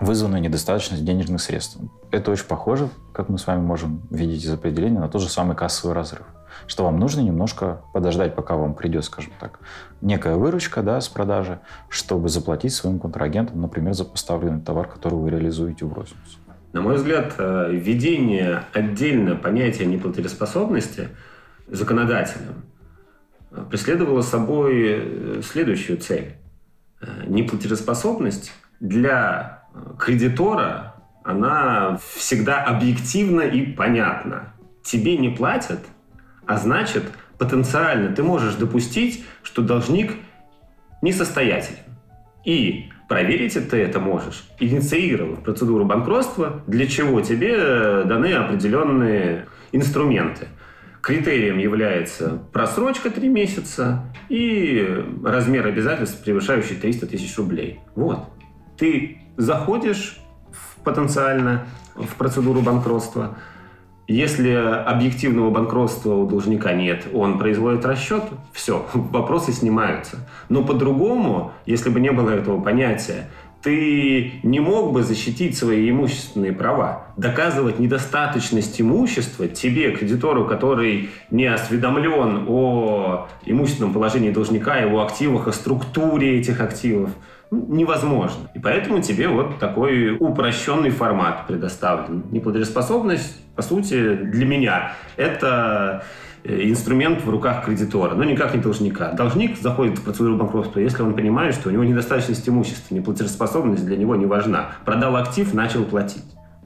вызванная 0.00 0.40
недостаточность 0.40 1.04
денежных 1.04 1.40
средств. 1.40 1.78
Это 2.10 2.30
очень 2.30 2.46
похоже, 2.46 2.90
как 3.12 3.28
мы 3.28 3.38
с 3.38 3.46
вами 3.46 3.60
можем 3.60 4.02
видеть 4.10 4.44
из 4.44 4.52
определения, 4.52 4.98
на 4.98 5.08
тот 5.08 5.22
же 5.22 5.28
самый 5.28 5.56
кассовый 5.56 5.94
разрыв 5.94 6.26
что 6.66 6.84
вам 6.84 6.98
нужно 6.98 7.20
немножко 7.20 7.82
подождать, 7.92 8.34
пока 8.34 8.56
вам 8.56 8.74
придет, 8.74 9.04
скажем 9.04 9.32
так, 9.40 9.60
некая 10.00 10.36
выручка 10.36 10.82
да, 10.82 11.00
с 11.00 11.08
продажи, 11.08 11.60
чтобы 11.88 12.28
заплатить 12.28 12.72
своим 12.72 12.98
контрагентам, 12.98 13.60
например, 13.60 13.94
за 13.94 14.04
поставленный 14.04 14.60
товар, 14.60 14.88
который 14.88 15.14
вы 15.14 15.30
реализуете 15.30 15.84
в 15.84 15.92
розницу. 15.92 16.38
На 16.72 16.82
мой 16.82 16.96
взгляд, 16.96 17.34
э, 17.38 17.70
введение 17.72 18.64
отдельно 18.72 19.34
понятия 19.34 19.86
неплатежеспособности 19.86 21.08
законодателем 21.68 22.64
преследовала 23.70 24.20
собой 24.20 24.84
э, 24.84 25.40
следующую 25.42 25.98
цель. 25.98 26.34
Э, 27.00 27.24
неплатежеспособность 27.26 28.52
для 28.80 29.64
кредитора, 29.98 30.94
она 31.24 31.98
всегда 32.14 32.62
объективна 32.62 33.42
и 33.42 33.72
понятна. 33.72 34.54
Тебе 34.82 35.16
не 35.16 35.30
платят, 35.30 35.80
а 36.46 36.56
значит, 36.56 37.04
потенциально 37.38 38.14
ты 38.14 38.22
можешь 38.22 38.54
допустить, 38.54 39.24
что 39.42 39.62
должник 39.62 40.12
несостоятелен. 41.02 41.78
И 42.44 42.90
проверить 43.08 43.54
ты 43.70 43.76
это 43.78 44.00
можешь, 44.00 44.48
инициировав 44.58 45.42
процедуру 45.42 45.84
банкротства, 45.84 46.62
для 46.66 46.86
чего 46.86 47.20
тебе 47.20 48.04
даны 48.04 48.32
определенные 48.32 49.46
инструменты. 49.72 50.48
Критерием 51.02 51.58
является 51.58 52.40
просрочка 52.52 53.10
3 53.10 53.28
месяца 53.28 54.02
и 54.28 55.04
размер 55.24 55.66
обязательств, 55.66 56.24
превышающий 56.24 56.74
300 56.76 57.06
тысяч 57.06 57.36
рублей. 57.36 57.80
Вот. 57.94 58.24
Ты 58.76 59.22
заходишь 59.36 60.18
в, 60.50 60.82
потенциально 60.82 61.66
в 61.94 62.12
процедуру 62.16 62.60
банкротства, 62.60 63.38
если 64.08 64.50
объективного 64.50 65.50
банкротства 65.50 66.14
у 66.14 66.26
должника 66.26 66.72
нет, 66.72 67.06
он 67.12 67.38
производит 67.38 67.84
расчет, 67.84 68.22
все, 68.52 68.86
вопросы 68.94 69.52
снимаются. 69.52 70.18
Но 70.48 70.62
по-другому, 70.62 71.52
если 71.66 71.90
бы 71.90 72.00
не 72.00 72.12
было 72.12 72.30
этого 72.30 72.60
понятия, 72.60 73.28
ты 73.62 74.34
не 74.44 74.60
мог 74.60 74.92
бы 74.92 75.02
защитить 75.02 75.58
свои 75.58 75.90
имущественные 75.90 76.52
права. 76.52 77.08
Доказывать 77.16 77.80
недостаточность 77.80 78.80
имущества 78.80 79.48
тебе, 79.48 79.90
кредитору, 79.90 80.44
который 80.44 81.10
не 81.32 81.46
осведомлен 81.46 82.44
о 82.46 83.26
имущественном 83.44 83.92
положении 83.92 84.30
должника, 84.30 84.76
его 84.76 85.02
активах, 85.02 85.48
о 85.48 85.52
структуре 85.52 86.38
этих 86.38 86.60
активов, 86.60 87.10
невозможно. 87.50 88.48
И 88.54 88.58
поэтому 88.58 89.00
тебе 89.00 89.28
вот 89.28 89.58
такой 89.58 90.16
упрощенный 90.16 90.90
формат 90.90 91.46
предоставлен. 91.46 92.24
Неплатежеспособность, 92.30 93.40
по 93.54 93.62
сути, 93.62 94.14
для 94.14 94.46
меня 94.46 94.92
это 95.16 96.04
Э, 96.48 96.62
инструмент 96.62 97.24
в 97.24 97.28
руках 97.28 97.64
кредитора, 97.64 98.14
но 98.14 98.22
никак 98.22 98.54
не 98.54 98.60
должника. 98.60 99.10
Должник 99.12 99.58
заходит 99.58 99.98
в 99.98 100.04
процедуру 100.04 100.36
банкротства, 100.36 100.78
если 100.78 101.02
он 101.02 101.14
понимает, 101.14 101.54
что 101.54 101.70
у 101.70 101.72
него 101.72 101.82
недостаточность 101.82 102.48
имущества, 102.48 102.94
неплатежеспособность 102.94 103.84
для 103.84 103.96
него 103.96 104.14
не 104.14 104.26
важна. 104.26 104.68
Продал 104.84 105.16
актив, 105.16 105.52
начал 105.54 105.84
платить. 105.84 106.22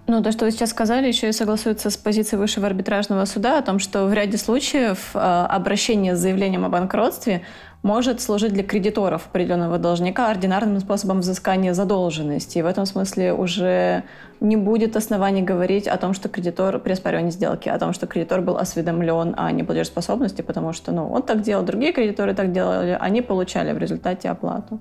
Ну, 0.07 0.23
то, 0.23 0.33
что 0.33 0.45
вы 0.45 0.51
сейчас 0.51 0.71
сказали, 0.71 1.07
еще 1.07 1.31
и 1.31 1.33
согласуется 1.33 1.88
с 1.88 1.97
позицией 1.97 2.40
Высшего 2.40 2.66
арбитражного 2.66 3.25
суда 3.25 3.59
о 3.59 3.62
том, 3.62 3.79
что 3.79 4.05
в 4.07 4.12
ряде 4.12 4.37
случаев 4.37 5.12
э, 5.14 5.19
обращение 5.19 6.14
с 6.14 6.19
заявлением 6.19 6.66
о 6.66 6.69
банкротстве 6.69 7.43
может 7.83 8.21
служить 8.21 8.53
для 8.53 8.62
кредиторов 8.62 9.27
определенного 9.27 9.79
должника 9.79 10.31
ординарным 10.31 10.81
способом 10.81 11.21
взыскания 11.21 11.73
задолженности. 11.73 12.59
И 12.59 12.62
в 12.62 12.66
этом 12.66 12.85
смысле 12.85 13.33
уже 13.33 14.05
не 14.40 14.57
будет 14.57 14.97
оснований 14.97 15.43
говорить 15.43 15.88
о 15.88 15.97
том, 15.97 16.12
что 16.12 16.29
кредитор 16.29 16.79
при 16.79 16.93
оспаривании 16.93 17.31
сделки, 17.31 17.69
о 17.69 17.79
том, 17.79 17.93
что 17.93 18.07
кредитор 18.07 18.43
был 18.43 18.59
осведомлен 18.59 19.35
о 19.37 19.51
неплатежеспособности, 19.51 20.43
потому 20.43 20.73
что 20.73 20.93
ну, 20.93 21.09
он 21.09 21.23
так 21.23 21.43
делал, 21.43 21.64
другие 21.64 21.93
кредиторы 21.93 22.35
так 22.35 22.53
делали, 22.53 22.97
они 23.01 23.23
получали 23.23 23.73
в 23.73 23.79
результате 23.79 24.29
оплату. 24.29 24.81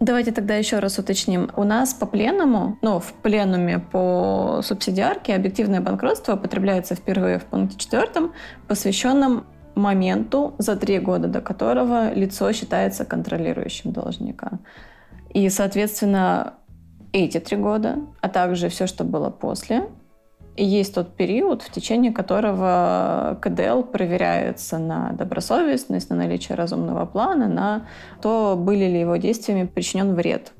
Давайте 0.00 0.32
тогда 0.32 0.56
еще 0.56 0.80
раз 0.80 0.98
уточним. 0.98 1.50
У 1.56 1.62
нас 1.62 1.94
по 1.94 2.04
пленуму, 2.04 2.78
ну, 2.82 2.98
в 2.98 3.12
пленуме 3.22 3.78
по 3.78 4.60
субсидиарке 4.62 5.34
объективное 5.34 5.80
банкротство 5.80 6.34
употребляется 6.34 6.94
впервые 6.94 7.38
в 7.38 7.44
пункте 7.44 7.78
четвертом, 7.78 8.32
посвященном 8.66 9.46
моменту, 9.74 10.54
за 10.58 10.76
три 10.76 10.98
года 10.98 11.28
до 11.28 11.40
которого 11.40 12.12
лицо 12.12 12.52
считается 12.52 13.04
контролирующим 13.04 13.92
должника. 13.92 14.58
И, 15.30 15.48
соответственно, 15.48 16.54
эти 17.12 17.38
три 17.38 17.56
года, 17.56 17.98
а 18.20 18.28
также 18.28 18.68
все, 18.68 18.86
что 18.86 19.04
было 19.04 19.30
после, 19.30 19.88
и 20.56 20.64
есть 20.64 20.94
тот 20.94 21.16
период, 21.16 21.62
в 21.62 21.70
течение 21.70 22.12
которого 22.12 23.36
КДЛ 23.42 23.82
проверяется 23.82 24.78
на 24.78 25.10
добросовестность, 25.12 26.10
на 26.10 26.16
наличие 26.16 26.56
разумного 26.56 27.06
плана, 27.06 27.48
на 27.48 27.86
то, 28.22 28.54
были 28.56 28.84
ли 28.84 29.00
его 29.00 29.16
действиями 29.16 29.66
причинен 29.66 30.14
вред 30.14 30.52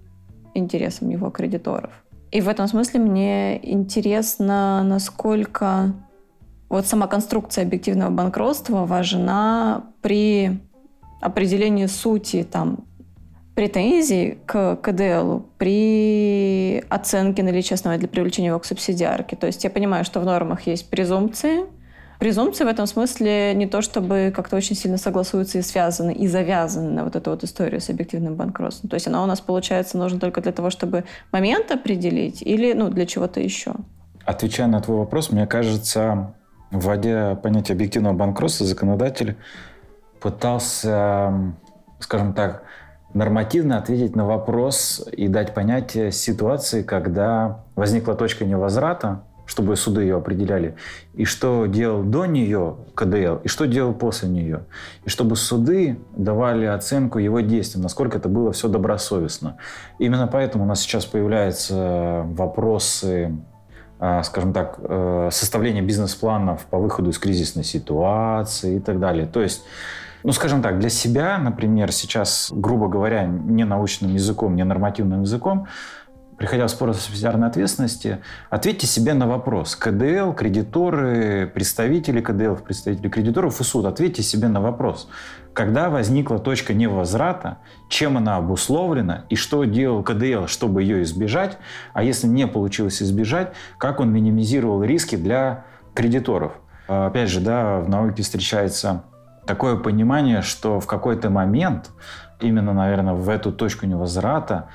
интересам 0.55 1.11
его 1.11 1.31
кредиторов. 1.31 1.93
И 2.31 2.41
в 2.41 2.49
этом 2.49 2.67
смысле 2.67 3.01
мне 3.01 3.73
интересно, 3.73 4.83
насколько 4.83 5.93
вот 6.75 6.87
сама 6.87 7.07
конструкция 7.07 7.65
объективного 7.65 8.11
банкротства 8.11 8.85
важна 8.85 9.85
при 10.03 10.61
определении 11.21 11.87
сути 11.87 12.43
там, 12.43 12.85
претензий 13.55 14.39
к 14.47 14.77
КДЛ 14.77 15.43
при 15.57 16.85
оценке 16.89 17.43
наличия 17.43 17.75
оснований 17.75 18.01
для 18.01 18.09
привлечения 18.09 18.49
его 18.49 18.59
к 18.59 18.65
субсидиарке. 18.65 19.37
То 19.37 19.47
есть 19.47 19.63
я 19.63 19.71
понимаю, 19.71 20.05
что 20.05 20.21
в 20.21 20.25
нормах 20.25 20.67
есть 20.67 20.91
презумпции. 20.91 21.61
Презумпции 22.19 22.65
в 22.65 22.69
этом 22.69 22.87
смысле 22.87 23.55
не 23.55 23.67
то 23.67 23.81
чтобы 23.81 24.33
как-то 24.35 24.57
очень 24.57 24.75
сильно 24.75 24.99
согласуются 24.99 25.59
и 25.59 25.63
связаны, 25.63 26.13
и 26.13 26.27
завязаны 26.27 26.91
на 26.91 27.05
вот 27.05 27.17
эту 27.17 27.31
вот 27.31 27.45
историю 27.45 27.81
с 27.81 27.89
объективным 27.89 28.35
банкротством. 28.35 28.91
То 28.91 28.95
есть 28.95 29.07
она 29.07 29.23
у 29.23 29.27
нас, 29.27 29.41
получается, 29.41 29.99
нужна 29.99 30.19
только 30.19 30.41
для 30.41 30.53
того, 30.53 30.71
чтобы 30.71 31.05
момент 31.31 31.71
определить 31.71 32.43
или 32.43 32.73
ну, 32.73 32.89
для 32.89 33.07
чего-то 33.07 33.41
еще? 33.41 33.75
Отвечая 34.25 34.69
на 34.69 34.81
твой 34.81 34.99
вопрос, 34.99 35.31
мне 35.31 35.47
кажется, 35.47 36.35
Вводя 36.71 37.35
понятие 37.37 37.75
объективного 37.75 38.15
банкротства, 38.15 38.67
законодатель 38.67 39.37
пытался, 40.21 41.55
скажем 42.01 42.33
так, 42.33 42.65
нормативно 43.13 43.79
ответить 43.79 44.17
на 44.17 44.27
вопрос 44.27 45.07
и 45.13 45.29
дать 45.29 45.55
понятие 45.55 46.11
ситуации, 46.11 46.83
когда 46.83 47.63
возникла 47.77 48.15
точка 48.15 48.45
невозврата, 48.45 49.23
чтобы 49.47 49.77
суды 49.77 50.03
ее 50.03 50.17
определяли, 50.17 50.75
и 51.15 51.25
что 51.25 51.67
делал 51.67 52.03
до 52.03 52.25
нее 52.27 52.77
КДЛ, 52.95 53.37
и 53.45 53.49
что 53.49 53.67
делал 53.67 53.93
после 53.93 54.29
нее. 54.29 54.65
И 55.05 55.11
чтобы 55.11 55.37
суды 55.37 55.99
давали 56.17 56.65
оценку 56.65 57.19
его 57.19 57.41
действиям, 57.41 57.83
насколько 57.83 58.19
это 58.19 58.29
было 58.29 58.53
все 58.53 58.69
добросовестно. 58.69 59.59
Именно 59.99 60.27
поэтому 60.27 60.65
у 60.65 60.67
нас 60.67 60.81
сейчас 60.81 61.05
появляются 61.05 62.23
вопросы 62.27 63.37
скажем 64.23 64.53
так, 64.53 64.79
э, 64.79 65.29
составление 65.33 65.83
бизнес-планов 65.83 66.67
по 66.67 66.79
выходу 66.79 67.11
из 67.11 67.19
кризисной 67.19 67.65
ситуации 67.65 68.77
и 68.77 68.81
так 68.81 68.99
далее. 68.99 69.27
То 69.27 69.41
есть 69.41 69.63
ну, 70.25 70.33
скажем 70.33 70.63
так, 70.63 70.79
для 70.79 70.89
себя, 70.89 71.37
например, 71.37 71.93
сейчас, 71.93 72.51
грубо 72.51 72.89
говоря, 72.89 73.25
не 73.27 73.65
научным 73.65 74.15
языком, 74.15 74.57
не 74.57 74.65
нормативным 74.65 75.21
языком, 75.21 75.67
приходя 76.39 76.67
в 76.67 76.71
спор 76.71 76.91
о 76.91 76.95
субсидиарной 76.95 77.49
ответственности, 77.49 78.19
ответьте 78.51 78.87
себе 78.87 79.15
на 79.15 79.27
вопрос. 79.27 79.77
КДЛ, 79.77 80.33
кредиторы, 80.33 81.51
представители 81.53 82.21
КДЛ, 82.21 82.57
представители 82.57 83.09
кредиторов 83.09 83.61
и 83.61 83.65
суд, 83.65 83.87
ответьте 83.87 84.23
себе 84.23 84.49
на 84.49 84.61
вопрос. 84.61 85.09
Когда 85.53 85.89
возникла 85.89 86.39
точка 86.39 86.75
невозврата, 86.75 87.59
чем 87.89 88.17
она 88.17 88.37
обусловлена 88.37 89.25
и 89.29 89.37
что 89.37 89.65
делал 89.65 90.03
КДЛ, 90.03 90.47
чтобы 90.47 90.83
ее 90.83 91.03
избежать, 91.05 91.59
а 91.93 92.03
если 92.03 92.27
не 92.27 92.47
получилось 92.47 93.01
избежать, 93.03 93.53
как 93.79 94.01
он 94.01 94.13
минимизировал 94.13 94.83
риски 94.83 95.17
для 95.17 95.65
кредиторов. 95.95 96.53
Опять 96.89 97.31
же, 97.31 97.41
да, 97.41 97.81
в 97.81 97.89
науке 97.89 98.23
встречается 98.23 99.05
такое 99.47 99.77
понимание, 99.77 100.43
что 100.43 100.81
в 100.81 100.87
какой-то 100.87 101.31
момент, 101.31 101.91
именно, 102.41 102.73
наверное, 102.73 103.15
в 103.15 103.29
эту 103.29 103.53
точку 103.53 103.87
невозврата, 103.87 104.69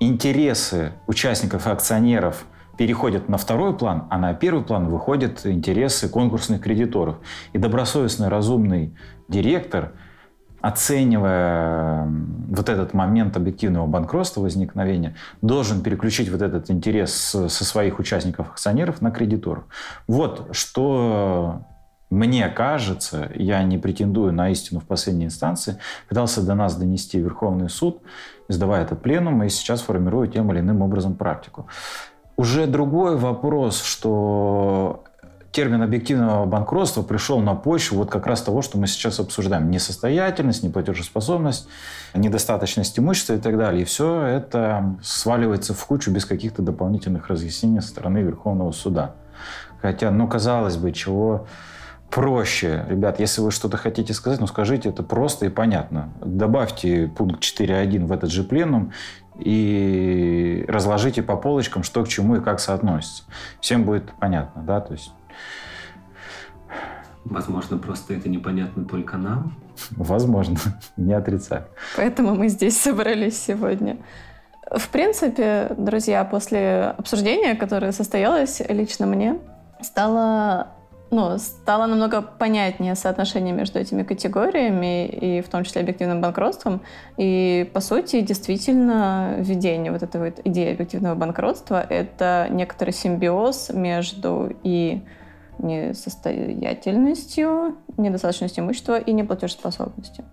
интересы 0.00 0.92
участников 1.06 1.66
и 1.66 1.70
акционеров 1.70 2.44
переходят 2.76 3.28
на 3.28 3.38
второй 3.38 3.76
план, 3.76 4.06
а 4.10 4.18
на 4.18 4.34
первый 4.34 4.62
план 4.62 4.88
выходят 4.88 5.46
интересы 5.46 6.08
конкурсных 6.08 6.60
кредиторов. 6.60 7.16
И 7.52 7.58
добросовестный, 7.58 8.28
разумный 8.28 8.94
директор, 9.28 9.92
оценивая 10.60 12.06
вот 12.48 12.68
этот 12.68 12.92
момент 12.92 13.36
объективного 13.36 13.86
банкротства, 13.86 14.40
возникновения, 14.40 15.14
должен 15.40 15.80
переключить 15.82 16.28
вот 16.28 16.42
этот 16.42 16.70
интерес 16.70 17.14
со 17.14 17.48
своих 17.48 17.98
участников 17.98 18.50
акционеров 18.50 19.00
на 19.00 19.10
кредиторов. 19.10 19.64
Вот 20.06 20.48
что 20.52 21.62
мне 22.10 22.48
кажется, 22.48 23.30
я 23.34 23.62
не 23.62 23.78
претендую 23.78 24.32
на 24.32 24.50
истину 24.50 24.80
в 24.80 24.84
последней 24.84 25.26
инстанции, 25.26 25.78
пытался 26.08 26.42
до 26.42 26.54
нас 26.54 26.76
донести 26.76 27.18
Верховный 27.18 27.68
суд, 27.68 28.00
сдавая 28.48 28.84
этот 28.84 29.02
пленум, 29.02 29.42
и 29.42 29.48
сейчас 29.48 29.80
формирую 29.80 30.28
тем 30.28 30.52
или 30.52 30.60
иным 30.60 30.82
образом 30.82 31.14
практику. 31.14 31.66
Уже 32.36 32.66
другой 32.66 33.16
вопрос, 33.16 33.82
что 33.82 35.04
термин 35.56 35.80
объективного 35.80 36.44
банкротства 36.44 37.02
пришел 37.02 37.40
на 37.40 37.54
почву 37.54 37.96
вот 37.96 38.10
как 38.10 38.26
раз 38.26 38.42
того, 38.42 38.60
что 38.60 38.76
мы 38.76 38.86
сейчас 38.86 39.18
обсуждаем. 39.18 39.70
Несостоятельность, 39.70 40.62
неплатежеспособность, 40.62 41.66
недостаточность 42.12 42.98
имущества 42.98 43.34
и 43.34 43.38
так 43.38 43.56
далее. 43.56 43.82
И 43.82 43.84
все 43.86 44.20
это 44.20 44.96
сваливается 45.02 45.72
в 45.72 45.82
кучу 45.86 46.10
без 46.10 46.26
каких-то 46.26 46.60
дополнительных 46.60 47.28
разъяснений 47.28 47.80
со 47.80 47.88
стороны 47.88 48.18
Верховного 48.18 48.70
суда. 48.72 49.14
Хотя, 49.80 50.10
ну, 50.10 50.28
казалось 50.28 50.76
бы, 50.76 50.92
чего 50.92 51.46
проще. 52.10 52.84
Ребят, 52.88 53.20
если 53.20 53.40
вы 53.40 53.50
что-то 53.50 53.76
хотите 53.76 54.14
сказать, 54.14 54.40
ну 54.40 54.46
скажите 54.46 54.88
это 54.88 55.02
просто 55.02 55.46
и 55.46 55.48
понятно. 55.48 56.12
Добавьте 56.24 57.08
пункт 57.08 57.42
4.1 57.42 58.06
в 58.06 58.12
этот 58.12 58.30
же 58.30 58.42
пленум 58.42 58.92
и 59.38 60.64
разложите 60.68 61.22
по 61.22 61.36
полочкам, 61.36 61.82
что 61.82 62.04
к 62.04 62.08
чему 62.08 62.36
и 62.36 62.40
как 62.40 62.60
соотносится. 62.60 63.24
Всем 63.60 63.84
будет 63.84 64.12
понятно, 64.18 64.62
да, 64.62 64.80
то 64.80 64.92
есть... 64.92 65.12
Возможно, 67.24 67.76
просто 67.76 68.14
это 68.14 68.28
непонятно 68.28 68.84
только 68.84 69.16
нам. 69.16 69.56
Возможно, 69.90 70.58
не 70.96 71.12
отрицаю. 71.12 71.66
Поэтому 71.96 72.34
мы 72.34 72.48
здесь 72.48 72.80
собрались 72.80 73.36
сегодня. 73.38 73.98
В 74.70 74.88
принципе, 74.88 75.72
друзья, 75.76 76.24
после 76.24 76.94
обсуждения, 76.96 77.54
которое 77.56 77.92
состоялось 77.92 78.62
лично 78.68 79.06
мне, 79.06 79.38
стало 79.80 80.68
ну, 81.16 81.38
стало 81.38 81.86
намного 81.86 82.20
понятнее 82.20 82.94
соотношение 82.94 83.54
между 83.54 83.78
этими 83.78 84.02
категориями, 84.02 85.06
и 85.06 85.40
в 85.40 85.48
том 85.48 85.64
числе 85.64 85.80
объективным 85.80 86.20
банкротством. 86.20 86.82
И, 87.16 87.70
по 87.72 87.80
сути, 87.80 88.20
действительно, 88.20 89.36
введение 89.38 89.92
вот 89.92 90.02
этой 90.02 90.20
вот 90.20 90.40
идеи 90.44 90.74
объективного 90.74 91.14
банкротства— 91.14 91.80
это 91.88 92.48
некоторый 92.50 92.90
симбиоз 92.90 93.70
между 93.70 94.54
и 94.62 95.06
несостоятельностью, 95.58 97.78
недостаточностью 97.96 98.64
имущества 98.64 98.98
и 98.98 99.14
неплатежеспособностью. 99.14 100.26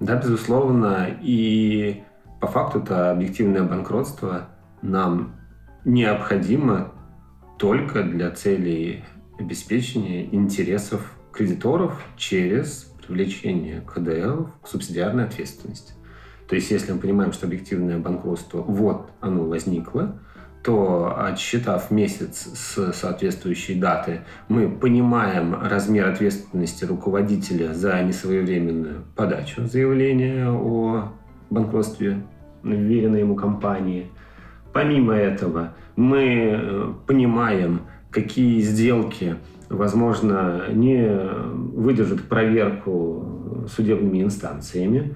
Да, 0.00 0.16
безусловно. 0.16 1.06
И 1.22 2.02
по 2.40 2.48
факту 2.48 2.80
это 2.80 3.12
объективное 3.12 3.62
банкротство 3.62 4.48
нам 4.82 5.36
необходимо 5.84 6.88
только 7.58 8.02
для 8.02 8.32
целей 8.32 9.04
обеспечения 9.40 10.24
интересов 10.24 11.16
кредиторов 11.32 12.00
через 12.16 12.92
привлечение 13.06 13.80
КДЛ 13.80 14.46
к 14.62 14.68
субсидиарной 14.68 15.24
ответственности. 15.24 15.94
То 16.48 16.56
есть, 16.56 16.70
если 16.70 16.92
мы 16.92 16.98
понимаем, 16.98 17.32
что 17.32 17.46
объективное 17.46 17.98
банкротство, 17.98 18.62
вот 18.62 19.10
оно 19.20 19.44
возникло, 19.44 20.20
то 20.62 21.16
отсчитав 21.16 21.90
месяц 21.90 22.48
с 22.54 22.92
соответствующей 22.92 23.76
даты, 23.76 24.22
мы 24.48 24.68
понимаем 24.68 25.54
размер 25.54 26.08
ответственности 26.08 26.84
руководителя 26.84 27.72
за 27.72 28.02
несвоевременную 28.02 29.04
подачу 29.16 29.64
заявления 29.64 30.50
о 30.50 31.12
банкротстве 31.48 32.22
вверенной 32.62 33.20
ему 33.20 33.36
компании. 33.36 34.10
Помимо 34.72 35.14
этого, 35.14 35.74
мы 35.96 36.52
э, 36.52 36.92
понимаем, 37.06 37.82
какие 38.10 38.60
сделки, 38.60 39.36
возможно, 39.68 40.64
не 40.72 41.08
выдержат 41.08 42.22
проверку 42.22 43.66
судебными 43.68 44.22
инстанциями 44.22 45.14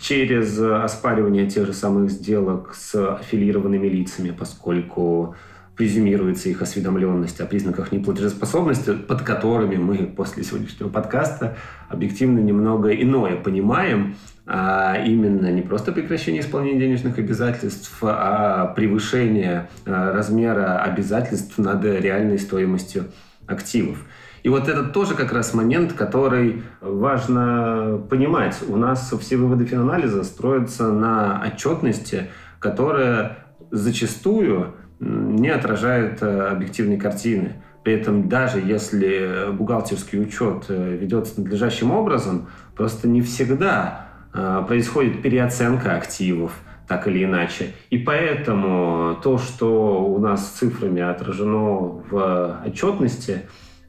через 0.00 0.58
оспаривание 0.58 1.48
тех 1.48 1.66
же 1.66 1.72
самых 1.72 2.10
сделок 2.10 2.74
с 2.74 2.94
аффилированными 3.14 3.88
лицами, 3.88 4.30
поскольку 4.30 5.34
презюмируется 5.76 6.48
их 6.48 6.60
осведомленность 6.60 7.40
о 7.40 7.46
признаках 7.46 7.92
неплатежеспособности, 7.92 8.94
под 8.94 9.22
которыми 9.22 9.76
мы 9.76 10.06
после 10.06 10.42
сегодняшнего 10.42 10.88
подкаста 10.88 11.56
объективно 11.88 12.40
немного 12.40 12.90
иное 12.90 13.36
понимаем, 13.36 14.16
а 14.50 14.96
именно 15.04 15.52
не 15.52 15.60
просто 15.60 15.92
прекращение 15.92 16.40
исполнения 16.40 16.80
денежных 16.80 17.18
обязательств, 17.18 17.98
а 18.00 18.68
превышение 18.68 19.68
а, 19.84 20.10
размера 20.10 20.80
обязательств 20.82 21.58
над 21.58 21.84
реальной 21.84 22.38
стоимостью 22.38 23.04
активов. 23.46 23.98
И 24.42 24.48
вот 24.48 24.66
это 24.68 24.84
тоже 24.84 25.14
как 25.14 25.34
раз 25.34 25.52
момент, 25.52 25.92
который 25.92 26.62
важно 26.80 28.00
понимать. 28.08 28.56
У 28.66 28.76
нас 28.76 29.12
все 29.20 29.36
выводы 29.36 29.66
финанализа 29.66 30.24
строятся 30.24 30.90
на 30.90 31.42
отчетности, 31.46 32.28
которая 32.58 33.44
зачастую 33.70 34.76
не 34.98 35.50
отражает 35.50 36.22
э, 36.22 36.48
объективной 36.48 36.96
картины. 36.96 37.62
При 37.84 37.92
этом 37.92 38.30
даже 38.30 38.60
если 38.60 39.52
бухгалтерский 39.52 40.22
учет 40.22 40.64
э, 40.70 40.96
ведется 40.98 41.38
надлежащим 41.38 41.90
образом, 41.90 42.48
просто 42.74 43.08
не 43.08 43.20
всегда 43.20 44.07
Э, 44.07 44.07
происходит 44.32 45.22
переоценка 45.22 45.96
активов, 45.96 46.60
так 46.86 47.06
или 47.06 47.24
иначе. 47.24 47.72
И 47.90 47.98
поэтому 47.98 49.16
то, 49.22 49.38
что 49.38 50.04
у 50.04 50.18
нас 50.18 50.48
цифрами 50.48 51.02
отражено 51.02 52.02
в 52.10 52.62
отчетности, 52.64 53.42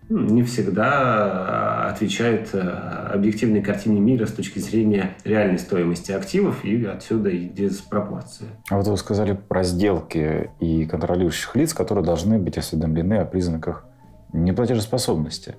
не 0.09 0.41
всегда 0.41 1.87
отвечает 1.87 2.49
э, 2.53 2.59
объективной 2.59 3.61
картине 3.61 3.99
мира 3.99 4.25
с 4.25 4.31
точки 4.31 4.57
зрения 4.57 5.15
реальной 5.23 5.59
стоимости 5.59 6.11
активов, 6.11 6.65
и 6.65 6.83
отсюда 6.85 7.29
и 7.29 7.47
диспропорция. 7.47 8.49
А 8.69 8.77
вот 8.77 8.87
вы 8.87 8.97
сказали 8.97 9.33
про 9.33 9.63
сделки 9.63 10.49
и 10.59 10.87
контролирующих 10.87 11.55
лиц, 11.55 11.75
которые 11.75 12.03
должны 12.03 12.39
быть 12.39 12.57
осведомлены 12.57 13.15
о 13.15 13.25
признаках 13.25 13.85
неплатежеспособности. 14.33 15.55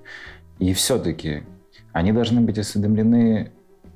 И 0.59 0.73
все-таки 0.73 1.43
они 1.93 2.11
должны 2.11 2.41
быть 2.41 2.59
осведомлены 2.59 3.53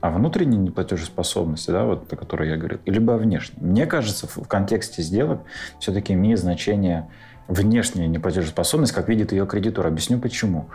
о 0.07 0.11
внутренней 0.11 0.57
неплатежеспособности, 0.57 1.71
да, 1.71 1.85
вот 1.85 2.11
о 2.11 2.15
которой 2.15 2.49
я 2.49 2.57
говорил, 2.57 2.79
либо 2.85 3.15
о 3.15 3.17
внешней. 3.17 3.57
Мне 3.61 3.85
кажется, 3.85 4.27
в 4.27 4.47
контексте 4.47 5.01
сделок 5.01 5.41
все-таки 5.79 6.13
имеет 6.13 6.39
значение 6.39 7.09
внешняя 7.47 8.07
неплатежеспособность, 8.07 8.93
как 8.93 9.09
видит 9.09 9.31
ее 9.31 9.45
кредитор. 9.45 9.87
Объясню 9.87 10.19
почему. 10.19 10.69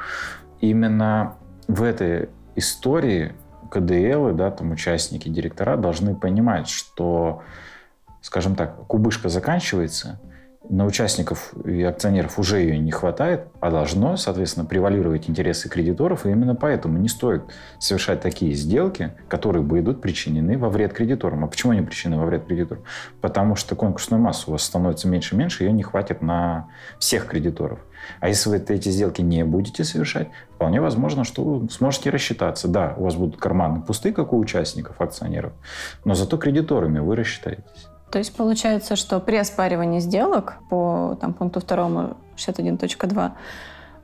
Именно 0.60 1.36
в 1.68 1.82
этой 1.82 2.28
истории 2.56 3.32
КДЛ, 3.70 4.34
да, 4.34 4.50
там 4.50 4.72
участники, 4.72 5.28
директора 5.28 5.76
должны 5.76 6.14
понимать, 6.14 6.68
что, 6.68 7.42
скажем 8.20 8.56
так, 8.56 8.86
кубышка 8.86 9.28
заканчивается, 9.28 10.20
на 10.70 10.86
участников 10.86 11.52
и 11.64 11.82
акционеров 11.82 12.38
уже 12.38 12.60
ее 12.60 12.78
не 12.78 12.92
хватает, 12.92 13.48
а 13.58 13.70
должно, 13.70 14.16
соответственно, 14.16 14.64
превалировать 14.64 15.28
интересы 15.28 15.68
кредиторов, 15.68 16.24
и 16.24 16.30
именно 16.30 16.54
поэтому 16.54 16.96
не 16.96 17.08
стоит 17.08 17.42
совершать 17.80 18.20
такие 18.20 18.54
сделки, 18.54 19.12
которые 19.28 19.64
будут 19.64 20.00
причинены 20.00 20.56
во 20.56 20.68
вред 20.68 20.92
кредиторам. 20.92 21.44
А 21.44 21.48
почему 21.48 21.72
они 21.72 21.82
причинены 21.82 22.20
во 22.20 22.26
вред 22.26 22.46
кредиторам? 22.46 22.84
Потому 23.20 23.56
что 23.56 23.74
конкурсная 23.74 24.20
масса 24.20 24.44
у 24.46 24.52
вас 24.52 24.62
становится 24.62 25.08
меньше 25.08 25.34
и 25.34 25.38
меньше, 25.38 25.64
ее 25.64 25.72
не 25.72 25.82
хватит 25.82 26.22
на 26.22 26.68
всех 27.00 27.26
кредиторов. 27.26 27.80
А 28.20 28.28
если 28.28 28.48
вы 28.48 28.56
эти 28.56 28.88
сделки 28.90 29.22
не 29.22 29.44
будете 29.44 29.82
совершать, 29.82 30.28
вполне 30.54 30.80
возможно, 30.80 31.24
что 31.24 31.42
вы 31.42 31.68
сможете 31.68 32.10
рассчитаться. 32.10 32.68
Да, 32.68 32.94
у 32.96 33.04
вас 33.04 33.16
будут 33.16 33.40
карманы 33.40 33.82
пусты, 33.82 34.12
как 34.12 34.32
у 34.32 34.38
участников, 34.38 35.00
акционеров, 35.00 35.52
но 36.04 36.14
зато 36.14 36.36
кредиторами 36.36 37.00
вы 37.00 37.16
рассчитаетесь. 37.16 37.89
То 38.10 38.18
есть 38.18 38.34
получается, 38.34 38.96
что 38.96 39.20
при 39.20 39.36
оспаривании 39.36 40.00
сделок 40.00 40.56
по 40.68 41.16
там, 41.20 41.32
пункту 41.32 41.60
2 41.60 42.16
61.2 42.36 43.30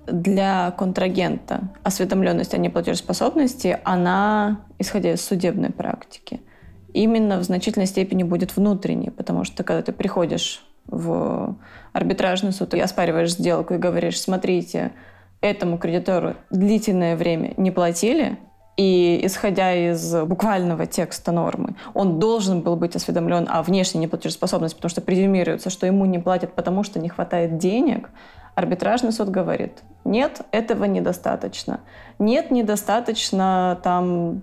для 0.06 0.70
контрагента 0.72 1.60
осведомленность 1.82 2.54
о 2.54 2.58
неплатежеспособности, 2.58 3.78
она, 3.84 4.60
исходя 4.78 5.12
из 5.12 5.24
судебной 5.24 5.70
практики, 5.70 6.40
именно 6.92 7.38
в 7.38 7.42
значительной 7.42 7.86
степени 7.86 8.22
будет 8.22 8.56
внутренней, 8.56 9.10
потому 9.10 9.44
что 9.44 9.64
когда 9.64 9.82
ты 9.82 9.92
приходишь 9.92 10.64
в 10.86 11.56
арбитражный 11.92 12.52
суд 12.52 12.74
и 12.74 12.80
оспариваешь 12.80 13.32
сделку 13.32 13.74
и 13.74 13.78
говоришь, 13.78 14.20
смотрите, 14.20 14.92
этому 15.40 15.78
кредитору 15.78 16.34
длительное 16.50 17.16
время 17.16 17.54
не 17.56 17.72
платили, 17.72 18.38
и 18.76 19.20
исходя 19.24 19.72
из 19.72 20.14
буквального 20.24 20.86
текста 20.86 21.32
нормы, 21.32 21.76
он 21.94 22.18
должен 22.18 22.60
был 22.60 22.76
быть 22.76 22.94
осведомлен 22.94 23.46
о 23.48 23.62
внешней 23.62 24.00
неплатежеспособности, 24.00 24.76
потому 24.76 24.90
что 24.90 25.00
презюмируется, 25.00 25.70
что 25.70 25.86
ему 25.86 26.04
не 26.04 26.18
платят, 26.18 26.52
потому 26.52 26.82
что 26.82 26.98
не 26.98 27.08
хватает 27.08 27.58
денег. 27.58 28.10
Арбитражный 28.54 29.12
суд 29.12 29.30
говорит, 29.30 29.82
нет, 30.04 30.42
этого 30.50 30.84
недостаточно. 30.84 31.80
Нет, 32.18 32.50
недостаточно 32.50 33.78
там 33.82 34.42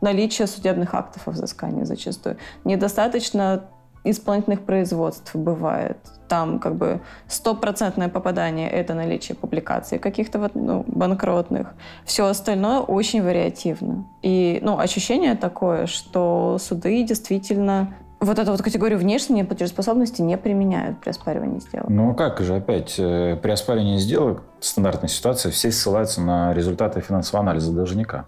наличия 0.00 0.46
судебных 0.46 0.94
актов 0.94 1.26
о 1.28 1.30
взыскании 1.30 1.84
зачастую. 1.84 2.36
Недостаточно 2.64 3.64
исполнительных 4.04 4.62
производств 4.62 5.34
бывает. 5.34 5.98
Там 6.28 6.58
как 6.58 6.76
бы 6.76 7.00
стопроцентное 7.28 8.08
попадание— 8.08 8.70
это 8.70 8.94
наличие 8.94 9.36
публикаций 9.36 9.98
каких-то 9.98 10.38
вот, 10.38 10.54
ну, 10.54 10.84
банкротных. 10.86 11.74
Все 12.04 12.26
остальное 12.26 12.80
очень 12.80 13.22
вариативно. 13.22 14.06
И 14.22 14.58
ну, 14.62 14.78
ощущение 14.78 15.34
такое, 15.34 15.86
что 15.86 16.56
суды 16.58 17.02
действительно 17.04 17.94
вот 18.22 18.38
эту 18.38 18.52
вот 18.52 18.62
категорию 18.62 18.98
внешней 18.98 19.40
неплатежеспособности 19.40 20.22
не 20.22 20.38
применяют 20.38 21.00
при 21.00 21.10
оспаривании 21.10 21.58
сделок. 21.58 21.88
Ну 21.88 22.12
а 22.12 22.14
как 22.14 22.40
же 22.40 22.54
опять? 22.54 22.94
Э, 22.98 23.36
при 23.36 23.50
оспаривании 23.50 23.98
сделок 23.98 24.44
стандартная 24.60 25.08
ситуация, 25.08 25.50
все 25.50 25.72
ссылаются 25.72 26.20
на 26.20 26.54
результаты 26.54 27.00
финансового 27.00 27.42
анализа 27.42 27.72
должника, 27.72 28.26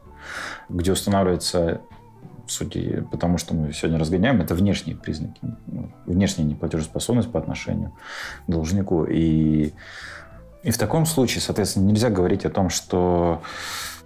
где 0.69 0.91
устанавливается 0.91 1.81
сути, 2.47 3.07
потому 3.11 3.39
что 3.39 3.55
мы 3.55 3.73
сегодня 3.73 3.99
разгоняем, 3.99 4.41
это 4.41 4.55
внешние 4.55 4.97
признаки. 4.97 5.41
Ну, 5.67 5.91
внешняя 6.07 6.45
неплатежеспособность 6.45 7.31
по 7.31 7.39
отношению 7.39 7.93
к 8.47 8.51
должнику. 8.51 9.05
И 9.05 9.73
И 10.65 10.71
в 10.71 10.79
таком 10.79 11.05
случае, 11.05 11.43
соответственно, 11.43 11.85
нельзя 11.85 12.09
говорить 12.09 12.47
о 12.47 12.51
том, 12.51 12.71
что 12.71 13.43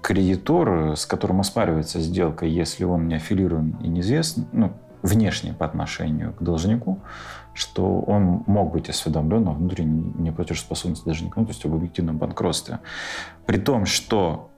кредитор, 0.03 0.97
с 0.97 1.07
которым 1.07 1.41
оспаривается 1.41 2.01
сделка, 2.01 2.47
если 2.47 2.85
он 2.85 3.07
не 3.07 3.15
аффилирован 3.15 3.77
и 3.81 3.89
неизвестен, 3.89 4.47
ну, 4.53 4.73
внешне 5.03 5.53
по 5.53 5.65
отношению 5.65 6.33
к 6.33 6.43
должнику, 6.43 6.99
что 7.55 8.01
он 8.01 8.43
мог 8.47 8.73
быть 8.73 8.89
осведомлен 8.89 9.47
о 9.47 9.53
внутренней 9.53 10.13
неплатежеспособности 10.19 11.05
должника, 11.05 11.41
ну, 11.41 11.47
то 11.47 11.53
есть 11.53 11.65
об 11.65 11.75
объективном 11.75 12.19
банкротстве. 12.19 12.81
При 13.47 13.59
том, 13.59 13.87
что 13.87 14.51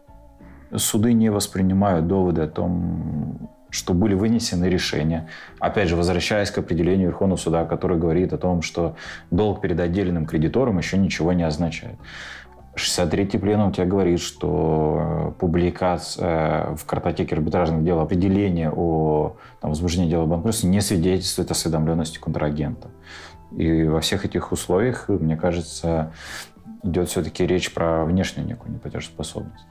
суды 0.75 1.13
не 1.13 1.31
воспринимают 1.31 2.07
доводы 2.07 2.43
о 2.43 2.49
том, 2.49 3.51
что 3.71 3.95
были 3.95 4.15
вынесены 4.15 4.67
решения. 4.67 5.29
Опять 5.59 5.89
же, 5.89 5.97
возвращаясь 5.97 6.51
к 6.51 6.59
определению 6.59 7.09
Верховного 7.09 7.39
суда, 7.39 7.65
который 7.65 7.99
говорит 7.99 8.33
о 8.33 8.39
том, 8.39 8.63
что 8.63 8.97
долг 9.31 9.61
перед 9.61 9.81
отдельным 9.81 10.27
кредитором 10.27 10.79
еще 10.79 10.99
ничего 10.99 11.33
не 11.33 11.45
означает. 11.45 11.97
63-й 12.77 13.39
пленум 13.39 13.73
тебе 13.73 13.87
говорит, 13.87 14.21
что 14.21 15.35
публикация 15.39 16.75
в 16.77 16.85
картотеке 16.87 17.35
арбитражных 17.35 17.85
дел 17.85 18.01
определение 18.01 18.71
о 18.71 19.37
там, 19.61 19.71
возбуждении 19.71 20.09
дела 20.09 20.27
банкротства 20.27 20.69
не 20.69 20.81
свидетельствует 20.81 21.51
осведомленности 21.51 22.19
контрагента. 22.19 22.89
И 23.57 23.85
во 23.85 24.01
всех 24.01 24.25
этих 24.25 24.53
условиях, 24.53 25.09
мне 25.09 25.37
кажется, 25.37 26.13
идет 26.83 27.09
все-таки 27.09 27.47
речь 27.47 27.73
про 27.75 28.05
внешнюю 28.05 28.47
некую 28.47 28.73
неплатежеспособность. 28.73 29.67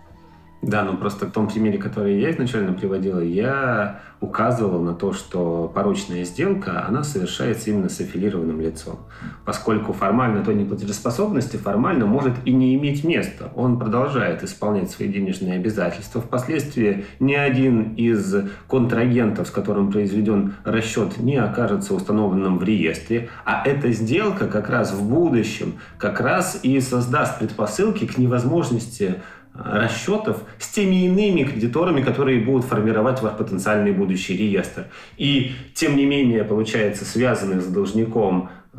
Да, 0.61 0.83
ну 0.83 0.97
просто 0.97 1.25
в 1.25 1.31
том 1.31 1.47
примере, 1.47 1.77
который 1.77 2.19
я 2.19 2.31
изначально 2.31 2.73
приводил, 2.73 3.21
я 3.21 4.01
указывал 4.19 4.81
на 4.81 4.93
то, 4.93 5.13
что 5.13 5.71
порочная 5.73 6.25
сделка, 6.25 6.85
она 6.85 7.03
совершается 7.03 7.69
именно 7.69 7.87
с 7.87 8.01
аффилированным 8.01 8.59
лицом. 8.59 8.99
Поскольку 9.45 9.93
формально 9.93 10.43
той 10.43 10.55
неплатежеспособности 10.55 11.55
формально 11.55 12.05
может 12.05 12.33
и 12.43 12.51
не 12.51 12.75
иметь 12.75 13.05
места. 13.05 13.51
Он 13.55 13.79
продолжает 13.79 14.43
исполнять 14.43 14.91
свои 14.91 15.07
денежные 15.07 15.55
обязательства. 15.55 16.21
Впоследствии 16.21 17.05
ни 17.21 17.33
один 17.33 17.93
из 17.93 18.35
контрагентов, 18.67 19.47
с 19.47 19.51
которым 19.51 19.89
произведен 19.89 20.55
расчет, 20.65 21.19
не 21.19 21.37
окажется 21.37 21.93
установленным 21.93 22.59
в 22.59 22.63
реестре. 22.63 23.29
А 23.45 23.63
эта 23.65 23.93
сделка 23.93 24.47
как 24.47 24.69
раз 24.69 24.91
в 24.91 25.07
будущем 25.07 25.75
как 25.97 26.19
раз 26.19 26.59
и 26.63 26.81
создаст 26.81 27.39
предпосылки 27.39 28.05
к 28.05 28.17
невозможности 28.17 29.15
расчетов 29.53 30.43
с 30.57 30.69
теми 30.69 31.05
иными 31.05 31.43
кредиторами, 31.43 32.01
которые 32.01 32.39
будут 32.39 32.65
формировать 32.65 33.21
ваш 33.21 33.33
потенциальный 33.33 33.91
будущий 33.91 34.37
реестр. 34.37 34.87
И, 35.17 35.51
тем 35.73 35.95
не 35.97 36.05
менее, 36.05 36.43
получается, 36.43 37.05
связанный 37.05 37.61
с 37.61 37.65
должником 37.65 38.49
э, 38.73 38.77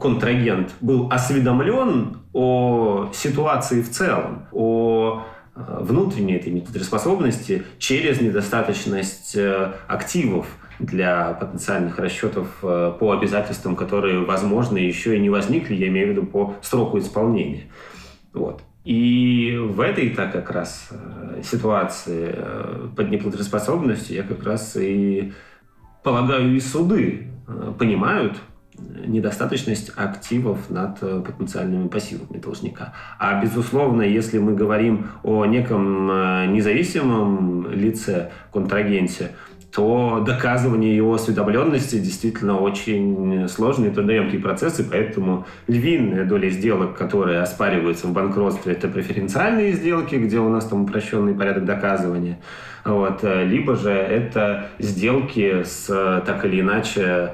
контрагент 0.00 0.72
был 0.80 1.08
осведомлен 1.10 2.18
о 2.32 3.10
ситуации 3.14 3.82
в 3.82 3.90
целом, 3.90 4.46
о 4.52 5.22
э, 5.54 5.78
внутренней 5.80 6.34
этой 6.34 6.52
неплатежеспособности 6.52 7.62
через 7.78 8.20
недостаточность 8.20 9.36
э, 9.36 9.72
активов 9.86 10.46
для 10.78 11.34
потенциальных 11.34 11.98
расчетов 12.00 12.48
по 12.60 13.12
обязательствам, 13.12 13.76
которые, 13.76 14.24
возможно, 14.24 14.78
еще 14.78 15.16
и 15.16 15.20
не 15.20 15.30
возникли, 15.30 15.76
я 15.76 15.86
имею 15.86 16.08
в 16.08 16.10
виду 16.10 16.26
по 16.26 16.56
сроку 16.60 16.98
исполнения. 16.98 17.64
Вот. 18.32 18.62
И 18.84 19.56
в 19.56 19.80
этой-то 19.80 20.26
как 20.26 20.50
раз 20.50 20.88
э, 20.90 21.42
ситуации 21.44 22.34
э, 22.34 22.88
под 22.96 23.10
неплатежеспособностью 23.10 24.16
я 24.16 24.24
как 24.24 24.42
раз 24.42 24.76
и 24.76 25.32
полагаю, 26.02 26.56
и 26.56 26.60
суды 26.60 27.28
э, 27.46 27.72
понимают 27.78 28.38
недостаточность 29.06 29.92
активов 29.94 30.70
над 30.70 30.98
потенциальными 30.98 31.88
пассивами 31.88 32.38
должника. 32.38 32.94
А, 33.18 33.40
безусловно, 33.40 34.00
если 34.02 34.38
мы 34.38 34.54
говорим 34.54 35.08
о 35.22 35.44
неком 35.44 36.06
независимом 36.52 37.70
лице, 37.70 38.32
контрагенте, 38.50 39.32
то 39.72 40.22
доказывание 40.26 40.94
его 40.94 41.14
осведомленности 41.14 41.98
действительно 41.98 42.58
очень 42.60 43.48
сложный 43.48 43.88
и 43.88 43.90
трудоемкий 43.90 44.38
процесс, 44.38 44.78
и 44.80 44.82
поэтому 44.82 45.46
львиная 45.66 46.26
доля 46.26 46.50
сделок, 46.50 46.96
которые 46.96 47.40
оспариваются 47.40 48.06
в 48.06 48.12
банкротстве, 48.12 48.72
это 48.72 48.88
преференциальные 48.88 49.72
сделки, 49.72 50.16
где 50.16 50.38
у 50.38 50.50
нас 50.50 50.66
там 50.66 50.82
упрощенный 50.82 51.34
порядок 51.34 51.64
доказывания, 51.64 52.38
вот, 52.84 53.22
либо 53.22 53.74
же 53.76 53.90
это 53.90 54.66
сделки 54.78 55.62
с 55.64 55.86
так 56.26 56.44
или 56.44 56.60
иначе 56.60 57.30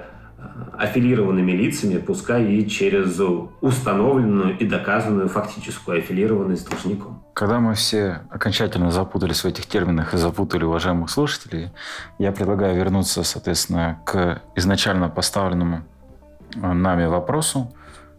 аффилированными 0.78 1.52
лицами, 1.52 1.98
пускай 1.98 2.44
и 2.44 2.68
через 2.68 3.20
установленную 3.60 4.56
и 4.58 4.66
доказанную 4.66 5.28
фактическую 5.28 5.98
аффилированность 5.98 6.68
должником. 6.68 7.24
Когда 7.34 7.58
мы 7.58 7.74
все 7.74 8.22
окончательно 8.30 8.90
запутались 8.90 9.42
в 9.42 9.46
этих 9.46 9.66
терминах 9.66 10.14
и 10.14 10.16
запутали 10.16 10.64
уважаемых 10.64 11.10
слушателей, 11.10 11.70
я 12.18 12.32
предлагаю 12.32 12.76
вернуться, 12.76 13.24
соответственно, 13.24 14.00
к 14.04 14.42
изначально 14.54 15.08
поставленному 15.08 15.82
э, 16.54 16.72
нами 16.72 17.06
вопросу 17.06 17.72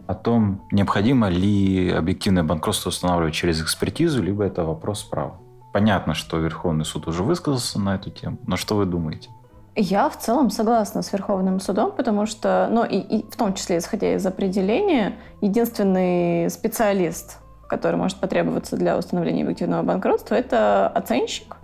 о 0.08 0.16
том, 0.16 0.68
необходимо 0.72 1.30
ли 1.30 1.92
объективное 1.92 2.44
банкротство 2.44 2.90
устанавливать 2.90 3.34
через 3.34 3.62
экспертизу, 3.62 4.24
либо 4.24 4.44
это 4.44 4.64
вопрос 4.64 5.04
права. 5.04 5.40
Понятно, 5.72 6.16
что 6.16 6.40
Верховный 6.40 6.84
суд 6.84 7.08
уже 7.08 7.24
высказался 7.24 7.80
на 7.80 7.96
эту 7.96 8.10
тему, 8.10 8.40
но 8.48 8.58
что 8.58 8.76
вы 8.76 8.86
думаете? 8.86 9.30
Я 9.76 10.10
в 10.10 10.18
целом 10.18 10.50
согласна 10.50 11.02
с 11.02 11.14
Верховным 11.14 11.60
судом, 11.60 11.92
потому 11.92 12.26
что, 12.26 12.68
ну 12.72 12.84
и, 12.84 12.98
и 12.98 13.30
в 13.30 13.36
том 13.36 13.54
числе 13.54 13.78
исходя 13.78 14.16
из 14.16 14.26
определения, 14.26 15.14
единственный 15.42 16.50
специалист, 16.50 17.38
который 17.68 17.96
может 17.96 18.18
потребоваться 18.18 18.76
для 18.76 18.98
установления 18.98 19.44
объективного 19.44 19.84
банкротства, 19.84 20.36
это 20.36 20.88
оценщик, 20.88 21.56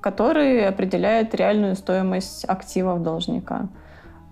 который 0.00 0.68
определяет 0.68 1.34
реальную 1.34 1.74
стоимость 1.76 2.44
активов 2.44 3.02
должника. 3.02 3.68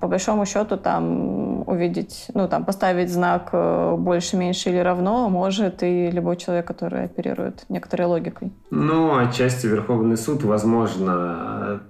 По 0.00 0.08
большому 0.08 0.46
счету 0.46 0.76
там 0.76 1.62
увидеть, 1.68 2.26
ну 2.34 2.48
там 2.48 2.64
поставить 2.64 3.10
знак 3.10 3.50
э, 3.52 3.94
больше, 3.96 4.36
меньше 4.36 4.70
или 4.70 4.78
равно 4.78 5.28
может 5.28 5.84
и 5.84 6.10
любой 6.10 6.36
человек, 6.36 6.66
который 6.66 7.04
оперирует 7.04 7.64
некоторой 7.68 8.08
логикой. 8.08 8.52
Ну, 8.70 9.16
отчасти 9.16 9.66
Верховный 9.66 10.16
суд, 10.16 10.42
возможно, 10.42 11.82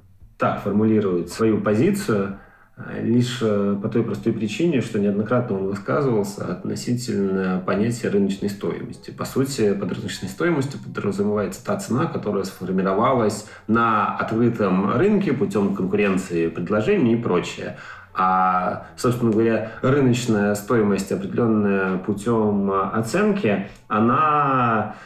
так 0.42 0.60
формулирует 0.60 1.30
свою 1.30 1.60
позицию, 1.60 2.36
э, 2.76 3.00
лишь 3.00 3.38
э, 3.42 3.78
по 3.80 3.88
той 3.88 4.02
простой 4.02 4.32
причине, 4.32 4.80
что 4.80 4.98
неоднократно 4.98 5.56
он 5.56 5.66
высказывался 5.66 6.46
относительно 6.46 7.62
понятия 7.64 8.08
рыночной 8.08 8.50
стоимости. 8.50 9.12
По 9.12 9.24
сути, 9.24 9.72
под 9.72 9.92
рыночной 9.92 10.28
стоимостью 10.28 10.80
подразумевается 10.80 11.64
та 11.64 11.76
цена, 11.76 12.06
которая 12.06 12.42
сформировалась 12.42 13.46
на 13.68 14.16
открытом 14.16 14.92
рынке 14.96 15.32
путем 15.32 15.76
конкуренции 15.76 16.48
предложений 16.48 17.12
и 17.12 17.22
прочее. 17.22 17.76
А, 18.12 18.88
собственно 18.96 19.30
говоря, 19.30 19.70
рыночная 19.80 20.56
стоимость, 20.56 21.12
определенная 21.12 21.98
путем 21.98 22.68
оценки, 22.72 23.68
она 23.86 24.96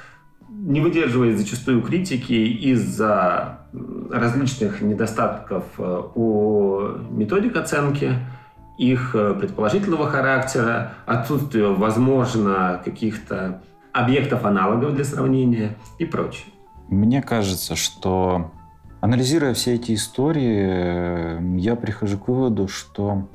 не 0.56 0.80
выдерживает 0.80 1.38
зачастую 1.38 1.82
критики 1.82 2.32
из-за 2.32 3.60
различных 4.10 4.80
недостатков 4.80 5.64
э, 5.78 6.02
у 6.14 6.80
методик 7.10 7.56
оценки, 7.56 8.14
их 8.78 9.14
э, 9.14 9.34
предположительного 9.34 10.08
характера, 10.08 10.94
отсутствие, 11.04 11.72
возможно, 11.74 12.80
каких-то 12.84 13.62
объектов 13.92 14.44
аналогов 14.44 14.94
для 14.94 15.04
сравнения 15.04 15.76
и 15.98 16.04
прочее. 16.04 16.46
Мне 16.88 17.22
кажется, 17.22 17.76
что 17.76 18.50
анализируя 19.00 19.54
все 19.54 19.74
эти 19.74 19.94
истории, 19.94 21.58
я 21.60 21.76
прихожу 21.76 22.18
к 22.18 22.28
выводу, 22.28 22.66
что 22.68 23.28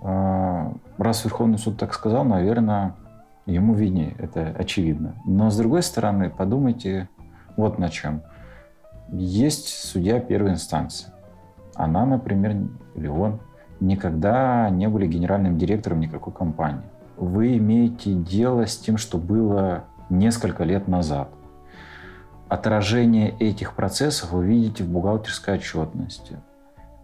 э, 0.00 0.72
раз 0.98 1.24
Верховный 1.24 1.58
суд 1.58 1.76
так 1.76 1.92
сказал, 1.92 2.24
наверное, 2.24 2.94
ему 3.46 3.74
виднее, 3.74 4.14
это 4.18 4.54
очевидно. 4.58 5.14
Но 5.24 5.50
с 5.50 5.56
другой 5.56 5.82
стороны, 5.82 6.30
подумайте 6.30 7.08
вот 7.56 7.78
на 7.78 7.88
чем. 7.88 8.22
Есть 9.08 9.68
судья 9.68 10.20
первой 10.20 10.50
инстанции. 10.50 11.08
Она, 11.74 12.04
например, 12.06 12.56
или 12.94 13.06
он, 13.06 13.40
никогда 13.80 14.68
не 14.70 14.88
были 14.88 15.06
генеральным 15.06 15.58
директором 15.58 16.00
никакой 16.00 16.32
компании. 16.32 16.82
Вы 17.16 17.56
имеете 17.58 18.14
дело 18.14 18.66
с 18.66 18.76
тем, 18.76 18.96
что 18.96 19.18
было 19.18 19.84
несколько 20.10 20.64
лет 20.64 20.88
назад. 20.88 21.28
Отражение 22.48 23.30
этих 23.38 23.74
процессов 23.74 24.32
вы 24.32 24.46
видите 24.46 24.84
в 24.84 24.88
бухгалтерской 24.88 25.54
отчетности, 25.54 26.36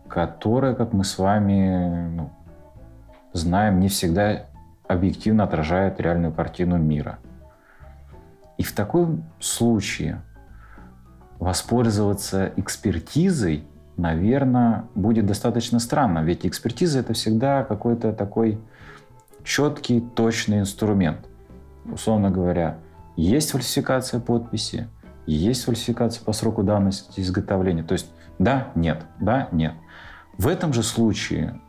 которая, 0.08 0.74
как 0.74 0.92
мы 0.92 1.04
с 1.04 1.18
вами 1.18 2.08
ну, 2.14 2.30
знаем, 3.32 3.80
не 3.80 3.88
всегда 3.88 4.46
объективно 4.86 5.44
отражает 5.44 6.00
реальную 6.00 6.32
картину 6.32 6.78
мира. 6.78 7.18
И 8.58 8.62
в 8.62 8.72
таком 8.72 9.24
случае 9.40 10.22
воспользоваться 11.38 12.52
экспертизой, 12.56 13.64
наверное, 13.96 14.84
будет 14.94 15.26
достаточно 15.26 15.78
странно. 15.80 16.20
Ведь 16.20 16.46
экспертиза– 16.46 16.98
это 17.00 17.14
всегда 17.14 17.64
какой-то 17.64 18.12
такой 18.12 18.60
четкий, 19.44 20.00
точный 20.00 20.60
инструмент. 20.60 21.26
условно 21.84 22.30
говоря, 22.30 22.78
есть 23.16 23.50
фальсификация 23.50 24.20
подписи, 24.20 24.88
есть 25.26 25.64
фальсификация 25.64 26.24
по 26.24 26.32
сроку 26.32 26.62
давности 26.62 27.20
изготовления. 27.20 27.82
То 27.82 27.94
есть 27.94 28.12
да, 28.38 28.68
нет, 28.74 29.04
да, 29.20 29.48
нет. 29.52 29.74
В 30.38 30.48
этом 30.48 30.72
же 30.72 30.82
случае 30.82 31.60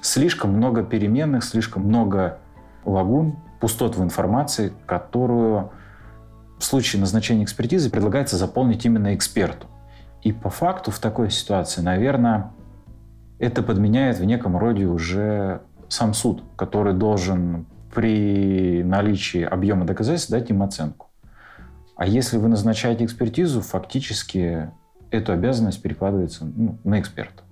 слишком 0.00 0.52
много 0.52 0.82
переменных, 0.82 1.44
слишком 1.44 1.84
много 1.84 2.38
лагун, 2.84 3.36
пустот 3.60 3.96
в 3.96 4.02
информации, 4.02 4.72
которую 4.86 5.70
в 6.58 6.64
случае 6.64 7.00
назначения 7.00 7.44
экспертизы 7.44 7.90
предлагается 7.90 8.36
заполнить 8.36 8.84
именно 8.84 9.14
эксперту. 9.14 9.66
И 10.22 10.32
по 10.32 10.50
факту 10.50 10.90
в 10.90 10.98
такой 10.98 11.30
ситуации, 11.30 11.80
наверное, 11.80 12.52
это 13.38 13.62
подменяет 13.62 14.18
в 14.18 14.24
неком 14.24 14.56
роде 14.56 14.86
уже 14.86 15.62
сам 15.88 16.14
суд, 16.14 16.44
который 16.56 16.94
должен 16.94 17.66
при 17.92 18.82
наличии 18.84 19.42
объема 19.42 19.84
доказательств 19.84 20.30
дать 20.30 20.48
им 20.50 20.62
оценку. 20.62 21.08
А 21.96 22.06
если 22.06 22.38
вы 22.38 22.48
назначаете 22.48 23.04
экспертизу, 23.04 23.60
фактически 23.60 24.70
эту 25.10 25.32
обязанность 25.32 25.82
перекладывается 25.82 26.44
ну, 26.44 26.78
на 26.84 26.98
эксперта. 27.00 27.42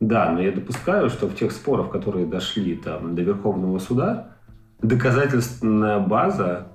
Да, 0.00 0.30
но 0.30 0.40
я 0.40 0.52
допускаю, 0.52 1.08
что 1.08 1.28
в 1.28 1.34
тех 1.34 1.50
спорах, 1.50 1.90
которые 1.90 2.26
дошли 2.26 2.76
там, 2.76 3.14
до 3.14 3.22
Верховного 3.22 3.78
суда, 3.78 4.35
доказательственная 4.82 6.00
база 6.00 6.68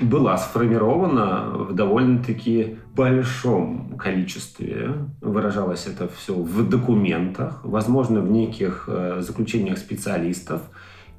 была 0.00 0.36
сформирована 0.36 1.50
в 1.50 1.74
довольно-таки 1.74 2.78
большом 2.94 3.96
количестве. 3.96 4.92
Выражалось 5.20 5.86
это 5.86 6.08
все 6.08 6.34
в 6.34 6.68
документах, 6.68 7.60
возможно, 7.64 8.20
в 8.20 8.30
неких 8.30 8.84
э, 8.88 9.20
заключениях 9.20 9.78
специалистов. 9.78 10.62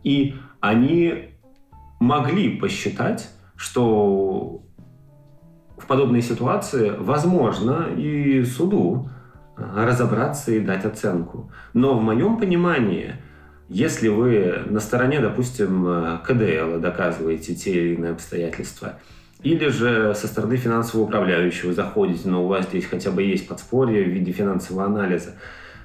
И 0.03 0.35
они 0.59 1.29
могли 1.99 2.57
посчитать, 2.57 3.29
что 3.55 4.61
в 5.77 5.87
подобной 5.87 6.21
ситуации 6.21 6.93
возможно 6.97 7.87
и 7.95 8.43
суду 8.43 9.09
разобраться 9.55 10.51
и 10.51 10.59
дать 10.59 10.85
оценку. 10.85 11.51
Но 11.73 11.97
в 11.97 12.03
моем 12.03 12.37
понимании, 12.37 13.15
если 13.67 14.07
вы 14.09 14.63
на 14.67 14.79
стороне, 14.79 15.19
допустим, 15.19 16.19
КДЛ 16.23 16.79
доказываете 16.79 17.55
те 17.55 17.71
или 17.71 17.95
иные 17.95 18.11
обстоятельства, 18.11 18.99
или 19.41 19.67
же 19.67 20.13
со 20.15 20.27
стороны 20.27 20.57
финансового 20.57 21.05
управляющего 21.05 21.73
заходите, 21.73 22.27
но 22.29 22.45
у 22.45 22.47
вас 22.47 22.65
здесь 22.65 22.85
хотя 22.85 23.11
бы 23.11 23.23
есть 23.23 23.47
подспорье 23.47 24.03
в 24.03 24.09
виде 24.09 24.31
финансового 24.31 24.85
анализа, 24.85 25.35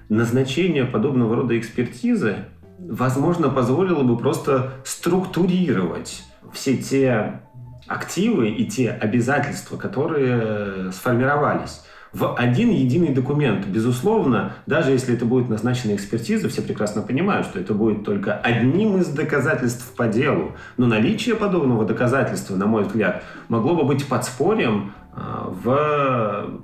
назначение 0.08 0.84
подобного 0.84 1.36
рода 1.36 1.58
экспертизы, 1.58 2.36
возможно, 2.78 3.48
позволило 3.48 4.02
бы 4.02 4.16
просто 4.16 4.72
структурировать 4.84 6.22
все 6.52 6.76
те 6.76 7.40
активы 7.86 8.50
и 8.50 8.66
те 8.66 8.90
обязательства, 8.90 9.76
которые 9.76 10.92
сформировались 10.92 11.82
в 12.12 12.34
один 12.34 12.70
единый 12.70 13.14
документ. 13.14 13.66
Безусловно, 13.66 14.54
даже 14.66 14.90
если 14.90 15.14
это 15.14 15.24
будет 15.24 15.48
назначена 15.48 15.94
экспертиза, 15.94 16.48
все 16.48 16.62
прекрасно 16.62 17.02
понимают, 17.02 17.46
что 17.46 17.60
это 17.60 17.72
будет 17.72 18.04
только 18.04 18.34
одним 18.34 18.98
из 18.98 19.08
доказательств 19.08 19.94
по 19.96 20.08
делу. 20.08 20.52
Но 20.76 20.86
наличие 20.86 21.36
подобного 21.36 21.84
доказательства, 21.84 22.56
на 22.56 22.66
мой 22.66 22.84
взгляд, 22.84 23.22
могло 23.48 23.74
бы 23.74 23.84
быть 23.84 24.06
подспорьем 24.06 24.92
а, 25.12 25.52
в 25.62 26.60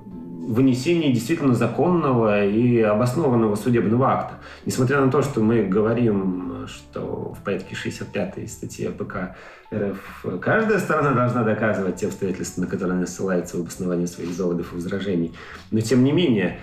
вынесении 0.53 1.13
действительно 1.13 1.55
законного 1.55 2.45
и 2.45 2.81
обоснованного 2.81 3.57
судебного 3.57 4.09
акта. 4.11 4.35
Несмотря 4.65 5.01
на 5.01 5.11
то, 5.11 5.23
что 5.23 5.41
мы 5.41 5.63
говорим, 5.63 6.67
что 6.67 7.35
в 7.39 7.43
порядке 7.45 7.75
65 7.75 8.51
статьи 8.51 8.87
АПК 8.87 9.37
РФ 9.75 10.41
каждая 10.41 10.79
сторона 10.79 11.13
должна 11.13 11.43
доказывать 11.43 11.97
те 11.97 12.07
обстоятельства, 12.07 12.63
на 12.63 12.67
которые 12.67 12.97
она 12.97 13.07
ссылается 13.07 13.57
в 13.57 13.61
обосновании 13.61 14.07
своих 14.07 14.37
доводов 14.37 14.73
и 14.73 14.77
возражений, 14.77 15.33
но 15.71 15.81
тем 15.81 16.05
не 16.05 16.13
менее, 16.13 16.59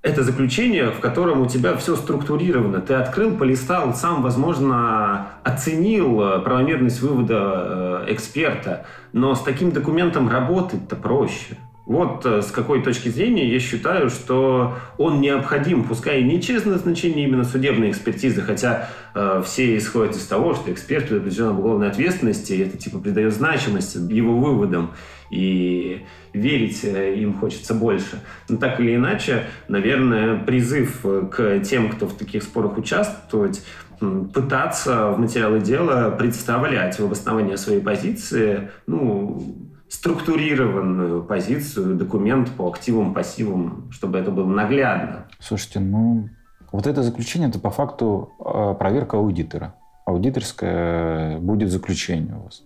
это 0.00 0.22
заключение, 0.22 0.90
в 0.90 1.00
котором 1.00 1.40
у 1.42 1.46
тебя 1.46 1.76
все 1.76 1.96
структурировано. 1.96 2.80
Ты 2.80 2.94
открыл, 2.94 3.36
полистал, 3.36 3.94
сам, 3.94 4.22
возможно, 4.22 5.32
оценил 5.42 6.40
правомерность 6.42 7.00
вывода 7.00 8.04
э, 8.06 8.12
эксперта, 8.12 8.86
но 9.12 9.34
с 9.34 9.42
таким 9.42 9.72
документом 9.72 10.28
работать-то 10.28 10.94
проще. 10.94 11.58
Вот 11.88 12.26
э, 12.26 12.42
с 12.42 12.50
какой 12.50 12.82
точки 12.82 13.08
зрения 13.08 13.50
я 13.50 13.58
считаю, 13.58 14.10
что 14.10 14.76
он 14.98 15.22
необходим, 15.22 15.84
пускай 15.84 16.20
и 16.20 16.22
не 16.22 16.42
через 16.42 16.66
назначение 16.66 17.26
именно 17.26 17.44
судебной 17.44 17.90
экспертизы, 17.90 18.42
хотя 18.42 18.90
э, 19.14 19.42
все 19.42 19.74
исходят 19.78 20.14
из 20.14 20.26
того, 20.26 20.52
что 20.52 20.70
эксперт 20.70 21.08
предупрежден 21.08 21.46
об 21.46 21.60
уголовной 21.60 21.88
ответственности, 21.88 22.52
и 22.52 22.58
это 22.58 22.76
типа 22.76 22.98
придает 22.98 23.32
значимость 23.32 23.94
его 23.94 24.36
выводам, 24.36 24.92
и 25.30 26.04
верить 26.34 26.84
э, 26.84 27.14
им 27.14 27.32
хочется 27.32 27.72
больше. 27.72 28.20
Но 28.50 28.58
так 28.58 28.78
или 28.80 28.94
иначе, 28.94 29.44
наверное, 29.68 30.36
призыв 30.44 31.06
к 31.30 31.60
тем, 31.60 31.88
кто 31.88 32.06
в 32.06 32.12
таких 32.12 32.42
спорах 32.42 32.76
участвует, 32.76 33.62
пытаться 33.98 35.08
в 35.12 35.18
материалы 35.18 35.60
дела 35.60 36.10
представлять 36.10 36.98
в 36.98 37.04
обосновании 37.04 37.56
своей 37.56 37.80
позиции, 37.80 38.70
ну, 38.86 39.67
структурированную 39.88 41.24
позицию, 41.24 41.96
документ 41.96 42.50
по 42.50 42.68
активам, 42.68 43.14
пассивам, 43.14 43.88
чтобы 43.90 44.18
это 44.18 44.30
было 44.30 44.46
наглядно. 44.46 45.26
Слушайте, 45.40 45.80
ну, 45.80 46.28
вот 46.72 46.86
это 46.86 47.02
заключение, 47.02 47.48
это 47.48 47.58
по 47.58 47.70
факту 47.70 48.32
э, 48.38 48.74
проверка 48.78 49.16
аудитора. 49.16 49.74
Аудиторское 50.04 51.38
будет 51.38 51.70
заключение 51.70 52.34
у 52.34 52.44
вас. 52.44 52.62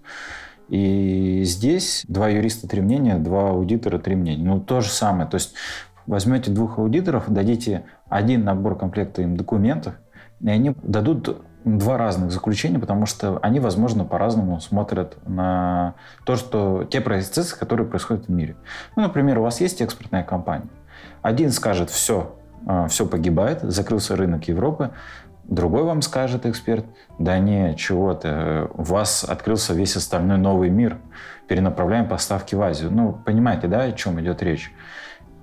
И 0.68 1.42
здесь 1.44 2.04
два 2.08 2.28
юриста, 2.28 2.68
три 2.68 2.80
мнения, 2.80 3.18
два 3.18 3.50
аудитора, 3.50 3.98
три 3.98 4.16
мнения. 4.16 4.44
Ну, 4.44 4.60
то 4.60 4.80
же 4.80 4.88
самое. 4.88 5.28
То 5.28 5.36
есть 5.36 5.54
возьмете 6.06 6.50
двух 6.50 6.78
аудиторов, 6.78 7.24
дадите 7.28 7.84
один 8.08 8.44
набор 8.44 8.76
комплекта 8.76 9.22
им 9.22 9.36
документов, 9.36 9.94
и 10.40 10.48
они 10.48 10.74
дадут 10.82 11.42
два 11.64 11.96
разных 11.96 12.30
заключения, 12.32 12.78
потому 12.78 13.06
что 13.06 13.38
они, 13.42 13.60
возможно, 13.60 14.04
по-разному 14.04 14.60
смотрят 14.60 15.16
на 15.26 15.94
то, 16.24 16.36
что 16.36 16.84
те 16.84 17.00
процессы, 17.00 17.58
которые 17.58 17.86
происходят 17.86 18.26
в 18.26 18.30
мире. 18.30 18.56
Ну, 18.96 19.02
например, 19.02 19.38
у 19.38 19.42
вас 19.42 19.60
есть 19.60 19.80
экспортная 19.80 20.24
компания. 20.24 20.68
Один 21.22 21.50
скажет, 21.50 21.90
все, 21.90 22.34
а, 22.66 22.88
все 22.88 23.06
погибает, 23.06 23.62
закрылся 23.62 24.16
рынок 24.16 24.48
Европы. 24.48 24.90
Другой 25.44 25.82
вам 25.82 26.02
скажет, 26.02 26.46
эксперт, 26.46 26.84
да 27.18 27.38
не, 27.38 27.76
чего-то, 27.76 28.70
у 28.74 28.82
вас 28.82 29.24
открылся 29.24 29.74
весь 29.74 29.96
остальной 29.96 30.38
новый 30.38 30.70
мир, 30.70 30.98
перенаправляем 31.48 32.08
поставки 32.08 32.54
в 32.54 32.62
Азию. 32.62 32.90
Ну, 32.92 33.12
понимаете, 33.12 33.66
да, 33.66 33.82
о 33.82 33.92
чем 33.92 34.20
идет 34.20 34.42
речь? 34.42 34.72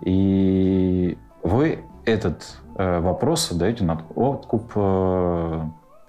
И 0.01 1.17
вы 1.43 1.83
этот 2.05 2.57
э, 2.77 2.99
вопрос 2.99 3.51
даете 3.51 3.83
на 3.83 4.01
откуп 4.15 4.71
э, 4.75 5.61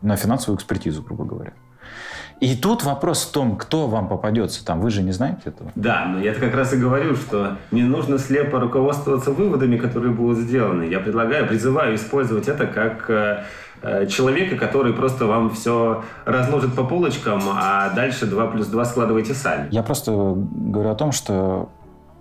на 0.03 0.17
финансовую 0.17 0.57
экспертизу, 0.57 1.03
грубо 1.03 1.25
говоря. 1.25 1.53
И 2.41 2.57
тут 2.57 2.85
вопрос 2.85 3.25
в 3.25 3.33
том, 3.33 3.57
кто 3.57 3.87
вам 3.87 4.09
попадется 4.09 4.65
там. 4.65 4.81
Вы 4.81 4.91
же 4.91 5.03
не 5.03 5.13
знаете 5.13 5.43
этого? 5.45 5.71
Да, 5.75 6.07
но 6.07 6.21
я 6.21 6.33
как 6.33 6.55
раз 6.55 6.73
и 6.73 6.77
говорю, 6.77 7.15
что 7.15 7.59
не 7.71 7.83
нужно 7.83 8.19
слепо 8.19 8.59
руководствоваться 8.59 9.31
выводами, 9.31 9.77
которые 9.77 10.13
будут 10.13 10.39
сделаны. 10.39 10.85
Я 10.85 11.01
предлагаю, 11.01 11.47
призываю 11.47 11.97
использовать 11.97 12.49
это 12.49 12.67
как 12.67 13.11
э, 13.11 13.45
э 13.83 14.07
человека, 14.07 14.57
который 14.57 14.95
просто 14.95 15.27
вам 15.27 15.51
все 15.51 16.03
разложит 16.25 16.75
по 16.75 16.85
полочкам, 16.85 17.43
а 17.55 17.91
дальше 17.91 18.25
2 18.25 18.47
плюс 18.47 18.69
2 18.69 18.85
складывайте 18.87 19.35
сами. 19.35 19.69
Я 19.71 19.83
просто 19.83 20.13
говорю 20.13 20.89
о 20.89 20.95
том, 20.95 21.13
что 21.13 21.69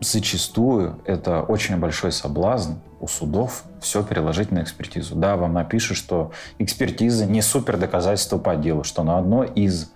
зачастую 0.01 0.99
это 1.05 1.41
очень 1.41 1.77
большой 1.77 2.11
соблазн 2.11 2.73
у 2.99 3.07
судов 3.07 3.63
все 3.81 4.03
переложить 4.03 4.51
на 4.51 4.61
экспертизу. 4.61 5.15
Да, 5.15 5.37
вам 5.37 5.53
напишут, 5.53 5.97
что 5.97 6.31
экспертиза 6.57 7.25
не 7.25 7.41
супер 7.41 7.77
доказательство 7.77 8.37
по 8.37 8.55
делу, 8.55 8.83
что 8.83 9.03
на 9.03 9.17
одно 9.17 9.43
из, 9.43 9.91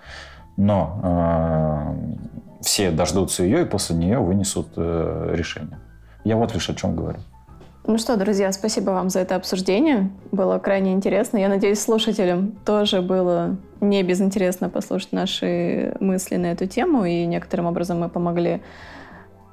но 0.58 1.00
э, 1.04 2.64
все 2.64 2.92
дождутся 2.92 3.44
ее 3.44 3.64
и 3.64 3.66
после 3.66 3.96
нее 3.96 4.20
вынесут 4.20 4.70
э, 4.78 5.34
решение. 5.34 5.80
Я 6.24 6.38
вот 6.38 6.54
лишь 6.54 6.70
о 6.70 6.76
чем 6.76 6.96
говорю. 6.96 7.20
Ну 7.86 7.98
что, 7.98 8.16
друзья, 8.16 8.50
спасибо 8.54 8.92
вам 8.92 9.10
за 9.10 9.20
это 9.20 9.36
обсуждение. 9.36 10.10
Было 10.32 10.58
крайне 10.58 10.94
интересно. 10.94 11.38
Я 11.38 11.50
надеюсь, 11.50 11.82
слушателям 11.82 12.54
тоже 12.66 13.02
было 13.02 13.58
не 13.82 14.02
безинтересно 14.04 14.70
послушать 14.70 15.12
наши 15.12 15.94
мысли 16.00 16.38
на 16.38 16.54
эту 16.54 16.66
тему, 16.66 17.04
и 17.04 17.26
некоторым 17.26 17.66
образом 17.66 18.00
мы 18.00 18.08
помогли 18.08 18.62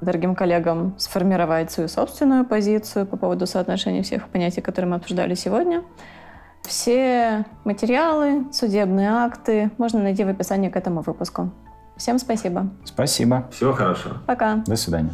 дорогим 0.00 0.34
коллегам 0.34 0.94
сформировать 0.98 1.70
свою 1.70 1.88
собственную 1.88 2.44
позицию 2.44 3.06
по 3.06 3.16
поводу 3.16 3.46
соотношения 3.46 4.02
всех 4.02 4.28
понятий, 4.28 4.60
которые 4.60 4.90
мы 4.90 4.96
обсуждали 4.96 5.34
сегодня. 5.34 5.82
Все 6.62 7.46
материалы, 7.64 8.44
судебные 8.52 9.10
акты 9.10 9.70
можно 9.78 10.00
найти 10.00 10.24
в 10.24 10.28
описании 10.28 10.68
к 10.68 10.76
этому 10.76 11.00
выпуску. 11.00 11.50
Всем 11.96 12.18
спасибо. 12.18 12.70
Спасибо. 12.84 13.48
Всего 13.52 13.72
хорошего. 13.72 14.18
Пока. 14.26 14.56
До 14.66 14.76
свидания. 14.76 15.10